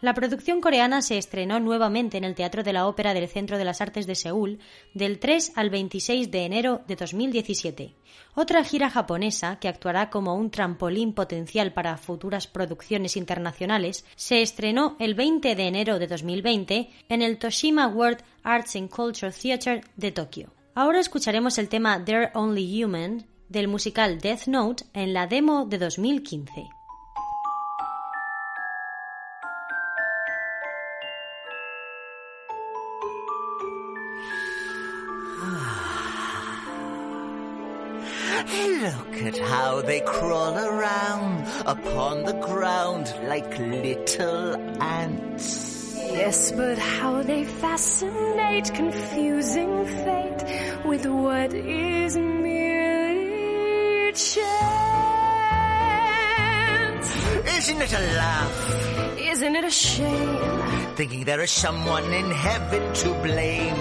La 0.02 0.16
producción 0.16 0.62
coreana 0.62 1.04
se 1.04 1.20
estrenó 1.20 1.60
nuevamente 1.60 2.18
en 2.18 2.24
el 2.24 2.34
Teatro 2.34 2.64
de 2.64 2.74
la 2.74 2.88
Ópera 2.88 3.14
del 3.14 3.28
Centro 3.28 3.60
de 3.60 3.66
las 3.66 3.82
Artes 3.82 4.08
de 4.08 4.16
Seúl 4.16 4.58
del 4.96 5.20
3 5.20 5.52
al 5.56 5.70
26 5.70 6.32
de 6.32 6.46
enero 6.46 6.82
de 6.88 6.96
2017. 6.96 7.94
Otra 8.34 8.64
gira 8.64 8.90
japonesa, 8.90 9.60
que 9.60 9.68
actuará 9.68 10.10
como 10.10 10.34
un 10.34 10.50
trampolín 10.50 11.14
potencial 11.14 11.72
para 11.74 11.98
futuras 11.98 12.48
producciones 12.48 13.16
internacionales, 13.16 14.04
se 14.16 14.42
estrenó 14.42 14.96
el 15.00 15.14
20 15.14 15.56
de 15.56 15.68
enero 15.68 16.00
de 16.00 16.08
2020 16.08 16.90
en 17.08 17.22
el 17.22 17.38
Toshima 17.38 17.88
World 17.88 18.24
Arts 18.42 18.76
and 18.76 18.90
Culture 18.90 19.32
Theatre 19.32 19.82
de 19.98 20.12
Tokio. 20.12 20.52
Ahora 20.74 21.00
escucharemos 21.00 21.60
el 21.60 21.70
tema 21.70 22.04
They're 22.04 22.32
Only 22.34 22.84
Human 22.84 23.31
del 23.52 23.68
musical 23.68 24.20
Death 24.20 24.48
Note 24.48 24.86
en 24.94 25.14
la 25.14 25.28
demo 25.28 25.66
de 25.66 25.78
2015. 25.78 26.70
Look 38.82 39.22
at 39.22 39.38
how 39.38 39.82
they 39.82 40.02
crawl 40.02 40.58
around 40.58 41.46
upon 41.68 42.24
the 42.24 42.34
ground 42.34 43.14
like 43.28 43.60
little 43.60 44.56
ants. 44.82 45.96
Yes, 45.96 46.52
but 46.52 46.80
how 46.80 47.22
they 47.22 47.44
fascinate, 47.44 48.74
confusing 48.74 49.86
fate 49.86 50.84
with 50.86 51.06
what 51.06 51.54
is 51.54 52.18
chance. 54.14 54.42
Isn't 57.58 57.82
it 57.82 57.94
a 57.94 58.00
laugh? 58.18 59.18
Isn't 59.20 59.56
it 59.56 59.64
a 59.64 59.72
shame? 59.72 60.96
Thinking 60.96 61.24
there 61.24 61.42
is 61.42 61.52
someone 61.52 62.04
in 62.14 62.32
heaven 62.32 62.94
to 62.94 63.14
blame. 63.24 63.76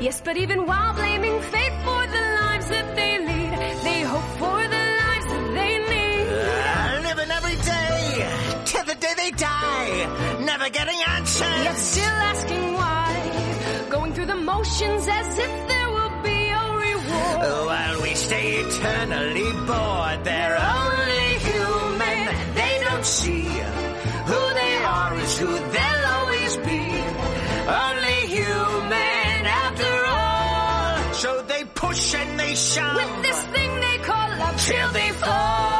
Yes, 0.00 0.20
but 0.24 0.36
even 0.36 0.66
while 0.66 0.94
blaming 0.94 1.40
fate 1.40 1.76
for 1.84 2.06
the 2.06 2.22
lives 2.40 2.68
that 2.68 2.96
they 2.96 3.18
lead, 3.18 3.58
they 3.84 4.00
hope 4.02 4.30
for 4.38 4.62
the 4.74 4.84
lives 5.02 5.26
that 5.32 5.46
they 5.58 5.72
need. 5.92 6.26
Uh, 6.32 7.00
living 7.08 7.30
every 7.30 7.56
day 7.72 8.28
till 8.64 8.84
the 8.84 8.94
day 8.94 9.14
they 9.16 9.30
die, 9.32 10.42
never 10.44 10.68
getting 10.70 11.00
answers. 11.16 11.64
Yet 11.64 11.76
still 11.76 12.18
asking 12.32 12.72
why, 12.72 13.86
going 13.90 14.12
through 14.14 14.26
the 14.26 14.36
motions 14.36 15.06
as 15.08 15.38
if 15.38 15.75
eternally 18.62 19.50
bored, 19.66 20.24
they're 20.24 20.58
only 20.80 21.28
human. 21.48 22.18
They 22.54 22.74
don't 22.86 23.04
see 23.04 23.44
who 24.30 24.40
they 24.60 24.74
are 24.84 25.14
is 25.18 25.38
who 25.38 25.52
they'll 25.74 26.06
always 26.16 26.56
be. 26.68 26.82
Only 27.86 28.18
human 28.36 29.40
after 29.64 29.92
all. 30.06 31.14
So 31.14 31.42
they 31.42 31.64
push 31.74 32.14
and 32.14 32.40
they 32.40 32.54
shove. 32.54 32.96
With 32.96 33.22
this 33.22 33.40
thing 33.54 33.80
they 33.86 33.98
call 34.08 34.28
love 34.38 34.56
till 34.66 34.90
they 34.92 35.10
fall. 35.12 35.76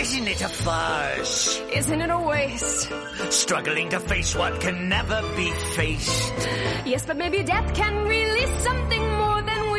Isn't 0.00 0.28
it 0.28 0.40
a 0.40 0.48
farce? 0.48 1.60
Isn't 1.72 2.00
it 2.00 2.10
a 2.10 2.18
waste? 2.18 2.90
Struggling 3.30 3.90
to 3.90 4.00
face 4.00 4.34
what 4.34 4.60
can 4.60 4.88
never 4.88 5.20
be 5.36 5.50
faced. 5.76 6.32
Yes, 6.86 7.04
but 7.06 7.16
maybe 7.16 7.42
death 7.42 7.74
can 7.74 7.94
release 8.08 8.62
something 8.62 9.19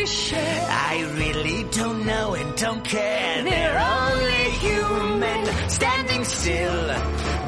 we 0.02 0.08
share. 0.08 0.68
I 0.70 0.96
really 1.20 1.64
don't 1.72 2.06
know 2.06 2.34
and 2.34 2.56
don't 2.58 2.84
care. 2.84 3.44
They're 3.44 3.80
only 3.80 4.44
human, 4.66 5.70
standing 5.70 6.24
still, 6.24 6.88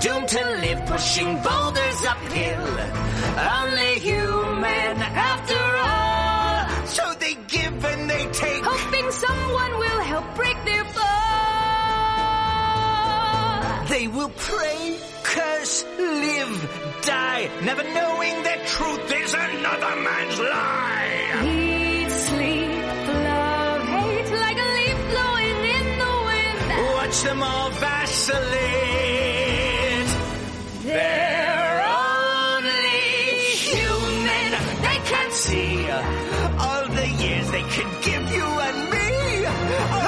doomed 0.01 0.27
to 0.35 0.43
live, 0.63 0.85
pushing 0.85 1.31
boulders 1.47 1.99
uphill. 2.13 2.67
Only 3.59 3.93
human 4.09 4.95
after 5.31 5.61
all. 5.89 6.85
So 6.95 7.03
they 7.23 7.35
give 7.55 7.85
and 7.85 8.09
they 8.09 8.25
take, 8.43 8.63
hoping 8.63 9.11
someone 9.11 9.71
will 9.83 10.01
help 10.11 10.35
break 10.35 10.57
their 10.65 10.85
fall. 10.95 11.03
They 13.93 14.07
will 14.07 14.31
pray, 14.49 14.99
curse, 15.23 15.85
live, 15.97 16.55
die, 17.01 17.49
never 17.63 17.83
knowing 17.83 18.43
that 18.47 18.59
truth 18.67 19.11
is 19.21 19.33
another 19.33 19.95
man's 20.07 20.39
lie. 20.39 21.41
Eat, 21.45 21.72
touch 27.13 27.23
them 27.23 27.43
all 27.43 27.69
vacillate. 27.69 28.49
They're 30.83 31.83
only 31.85 33.01
human. 33.69 34.51
They 34.81 34.99
can't 35.11 35.33
see 35.33 35.89
all 36.65 36.87
the 36.87 37.07
years 37.23 37.51
they 37.51 37.63
could 37.75 37.93
give 38.01 38.25
you 38.37 38.45
and 38.67 38.89
me. 38.93 39.45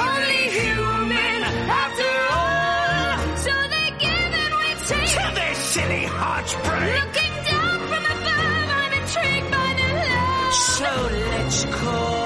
Only 0.08 0.44
human 0.60 1.40
after 1.82 2.12
all. 2.38 3.36
So 3.44 3.54
they 3.74 3.88
give 4.04 4.32
and 4.42 4.54
we 4.60 4.68
take. 4.90 5.10
To 5.16 5.34
their 5.34 5.54
silly 5.54 6.04
hearts 6.06 6.54
break. 6.54 6.94
Looking 7.00 7.34
down 7.50 7.78
from 7.88 8.04
above, 8.14 8.68
I'm 8.80 8.92
intrigued 9.00 9.50
by 9.56 9.68
the 9.80 9.88
love. 10.10 10.54
So 10.54 10.90
let's 11.30 11.64
call. 11.66 12.25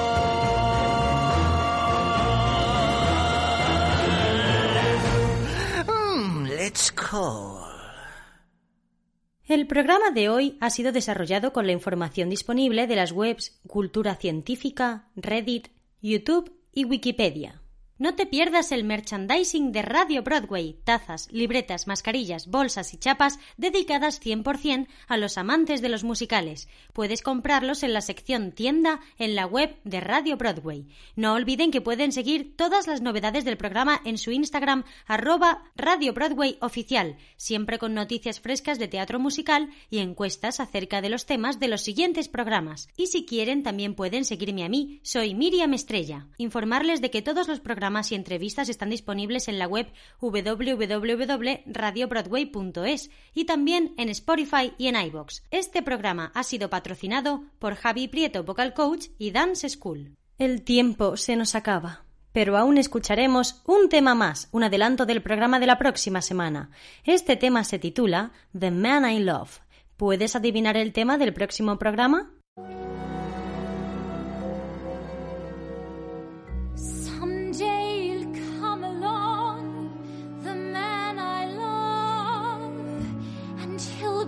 El 9.45 9.66
programa 9.66 10.12
de 10.12 10.29
hoy 10.29 10.57
ha 10.61 10.71
sido 10.71 10.93
desarrollado 10.93 11.53
con 11.53 11.66
la 11.66 11.73
información 11.73 12.31
disponible 12.31 12.87
de 12.87 12.97
las 12.97 13.11
webs 13.11 13.61
Cultura 13.66 14.14
Científica, 14.14 15.09
Reddit, 15.16 15.68
YouTube 16.01 16.53
y 16.73 16.85
Wikipedia. 16.85 17.60
No 18.01 18.15
te 18.15 18.25
pierdas 18.25 18.73
el 18.73 18.83
merchandising 18.83 19.73
de 19.73 19.83
Radio 19.83 20.23
Broadway, 20.23 20.79
tazas, 20.85 21.31
libretas, 21.33 21.87
mascarillas, 21.87 22.47
bolsas 22.47 22.95
y 22.95 22.97
chapas 22.97 23.39
dedicadas 23.59 24.23
100% 24.23 24.87
a 25.07 25.19
los 25.19 25.37
amantes 25.37 25.83
de 25.83 25.91
los 25.91 26.03
musicales. 26.03 26.71
Puedes 26.95 27.21
comprarlos 27.21 27.83
en 27.83 27.93
la 27.93 28.01
sección 28.01 28.53
tienda 28.53 29.01
en 29.19 29.35
la 29.35 29.45
web 29.45 29.77
de 29.85 30.01
Radio 30.01 30.39
Broadway. 30.39 30.87
No 31.15 31.35
olviden 31.35 31.71
que 31.71 31.83
pueden 31.83 32.11
seguir 32.11 32.57
todas 32.57 32.87
las 32.87 33.03
novedades 33.03 33.45
del 33.45 33.59
programa 33.59 34.01
en 34.07 34.17
su 34.17 34.31
Instagram 34.31 34.85
arroba 35.05 35.65
Radio 35.77 36.15
Broadway 36.15 36.57
oficial, 36.63 37.19
siempre 37.37 37.79
con 37.79 37.93
noticias 37.93 38.41
frescas 38.41 38.79
de 38.79 38.89
teatro 38.89 39.19
musical 39.21 39.69
y 39.91 39.99
encuestas 39.99 40.59
acerca 40.61 41.03
de 41.03 41.11
los 41.11 41.27
temas 41.27 41.61
de 41.61 41.69
los 41.69 41.83
siguientes 41.83 42.31
programas. 42.31 42.89
Y 42.97 43.09
si 43.09 43.27
quieren 43.27 43.63
también 43.63 43.95
pueden 43.95 44.25
seguirme 44.25 44.65
a 44.65 44.71
mí, 44.71 45.01
soy 45.03 45.35
Miriam 45.35 45.75
Estrella. 45.75 46.29
Informarles 46.39 47.03
de 47.03 47.11
que 47.11 47.21
todos 47.21 47.47
los 47.47 47.61
programas 47.61 47.89
y 47.91 48.14
entrevistas 48.14 48.68
están 48.68 48.91
disponibles 48.91 49.49
en 49.49 49.59
la 49.59 49.66
web 49.66 49.88
www.radiobroadway.es 50.20 53.11
y 53.34 53.45
también 53.45 53.93
en 53.99 54.09
Spotify 54.11 54.72
y 54.78 54.86
en 54.86 54.95
iBox. 54.97 55.43
Este 55.51 55.82
programa 55.82 56.30
ha 56.34 56.45
sido 56.45 56.70
patrocinado 56.70 57.43
por 57.59 57.74
Javi 57.74 58.07
Prieto 58.09 58.45
Vocal 58.45 58.72
Coach 58.74 59.09
y 59.18 59.32
Dance 59.32 59.68
School. 59.68 60.14
El 60.38 60.62
tiempo 60.62 61.16
se 61.16 61.34
nos 61.36 61.55
acaba. 61.55 62.05
Pero 62.32 62.57
aún 62.57 62.78
escucharemos 62.78 63.61
un 63.66 63.88
tema 63.88 64.14
más, 64.14 64.49
un 64.53 64.62
adelanto 64.62 65.05
del 65.05 65.20
programa 65.20 65.59
de 65.59 65.66
la 65.66 65.78
próxima 65.78 66.22
semana. 66.22 66.70
Este 67.05 67.34
tema 67.34 67.64
se 67.64 67.80
titula 67.80 68.30
The 68.57 68.70
Man 68.70 69.11
I 69.11 69.18
Love. 69.18 69.59
¿Puedes 69.97 70.36
adivinar 70.36 70.76
el 70.76 70.93
tema 70.93 71.18
del 71.18 71.34
próximo 71.34 71.76
programa? 71.76 72.30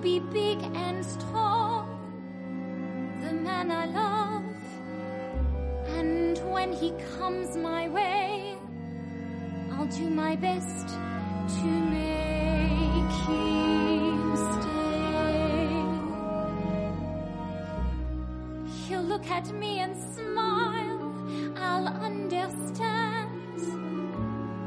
Be 0.03 0.18
big 0.18 0.59
and 0.74 1.05
strong, 1.07 1.86
the 3.22 3.32
man 3.32 3.70
I 3.70 3.86
love. 3.86 4.42
And 5.86 6.36
when 6.53 6.72
he 6.72 6.90
comes 7.16 7.57
my 7.57 7.88
way, 7.88 8.57
I'll 9.70 9.86
do 9.86 10.11
my 10.11 10.34
best 10.34 10.88
to 10.88 11.66
make 11.66 13.12
him 13.28 14.36
stay. 14.50 14.88
He'll 18.88 19.03
look 19.05 19.30
at 19.30 19.53
me 19.53 19.78
and 19.78 19.96
smile, 20.16 21.00
I'll 21.59 21.86
understand. 21.86 23.62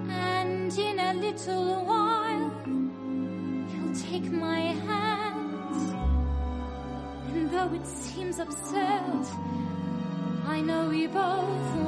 And 0.09 0.71
in 0.79 0.97
a 0.97 1.13
little 1.13 1.83
while, 1.83 2.51
he'll 3.67 3.95
take 3.95 4.31
my 4.31 4.59
hand. 4.59 5.14
Though 7.55 7.73
it 7.73 7.87
seems 7.87 8.39
absurd, 8.39 9.25
I 10.45 10.59
know 10.59 10.89
we 10.89 11.07
both 11.07 11.84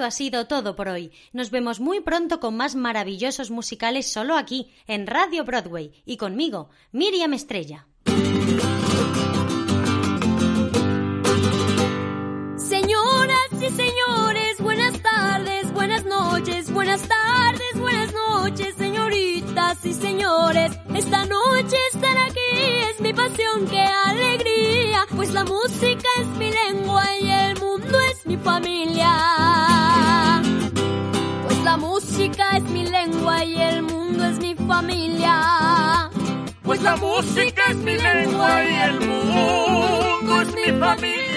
esto 0.00 0.06
ha 0.06 0.10
sido 0.12 0.46
todo 0.46 0.76
por 0.76 0.88
hoy. 0.88 1.12
Nos 1.34 1.50
vemos 1.50 1.78
muy 1.78 2.00
pronto 2.00 2.40
con 2.40 2.56
más 2.56 2.74
maravillosos 2.74 3.50
musicales 3.50 4.10
solo 4.10 4.38
aquí, 4.38 4.70
en 4.86 5.06
Radio 5.06 5.44
Broadway, 5.44 5.92
y 6.06 6.16
conmigo, 6.16 6.70
Miriam 6.90 7.34
Estrella. 7.34 7.86
Señoras 12.56 13.52
y 13.52 13.68
señores, 13.68 14.58
buenas 14.60 15.02
tardes, 15.02 15.70
buenas 15.74 16.06
noches, 16.06 16.72
buenas 16.72 17.02
tardes, 17.02 17.78
buenas 17.78 18.14
noches, 18.14 18.74
señoritas 18.76 19.84
y 19.84 19.92
señores. 19.92 20.72
Esta 20.94 21.26
noche 21.26 21.76
estar 21.92 22.16
aquí 22.16 22.40
es 22.90 23.00
mi 23.00 23.12
pasión, 23.12 23.66
qué 23.68 23.80
alegría, 23.82 25.06
pues 25.14 25.34
la 25.34 25.44
música 25.44 26.08
es 26.20 26.26
mi 26.38 26.50
lengua 26.50 27.04
y 27.20 27.30
el 27.30 27.60
mundo 27.60 28.00
es 28.00 28.24
mi 28.24 28.38
familia. 28.38 29.79
Música 31.80 32.58
es 32.58 32.62
mi 32.64 32.84
lengua 32.84 33.42
y 33.44 33.56
el 33.60 33.82
mundo 33.82 34.24
es 34.26 34.38
mi 34.38 34.54
familia. 34.54 36.10
Pues 36.62 36.82
la 36.82 36.94
música 36.96 37.62
es 37.70 37.76
mi 37.76 37.96
lengua 37.96 38.62
y 38.62 38.74
el 38.74 39.00
mundo 39.00 40.42
es 40.42 40.54
mi 40.54 40.78
familia. 40.78 41.29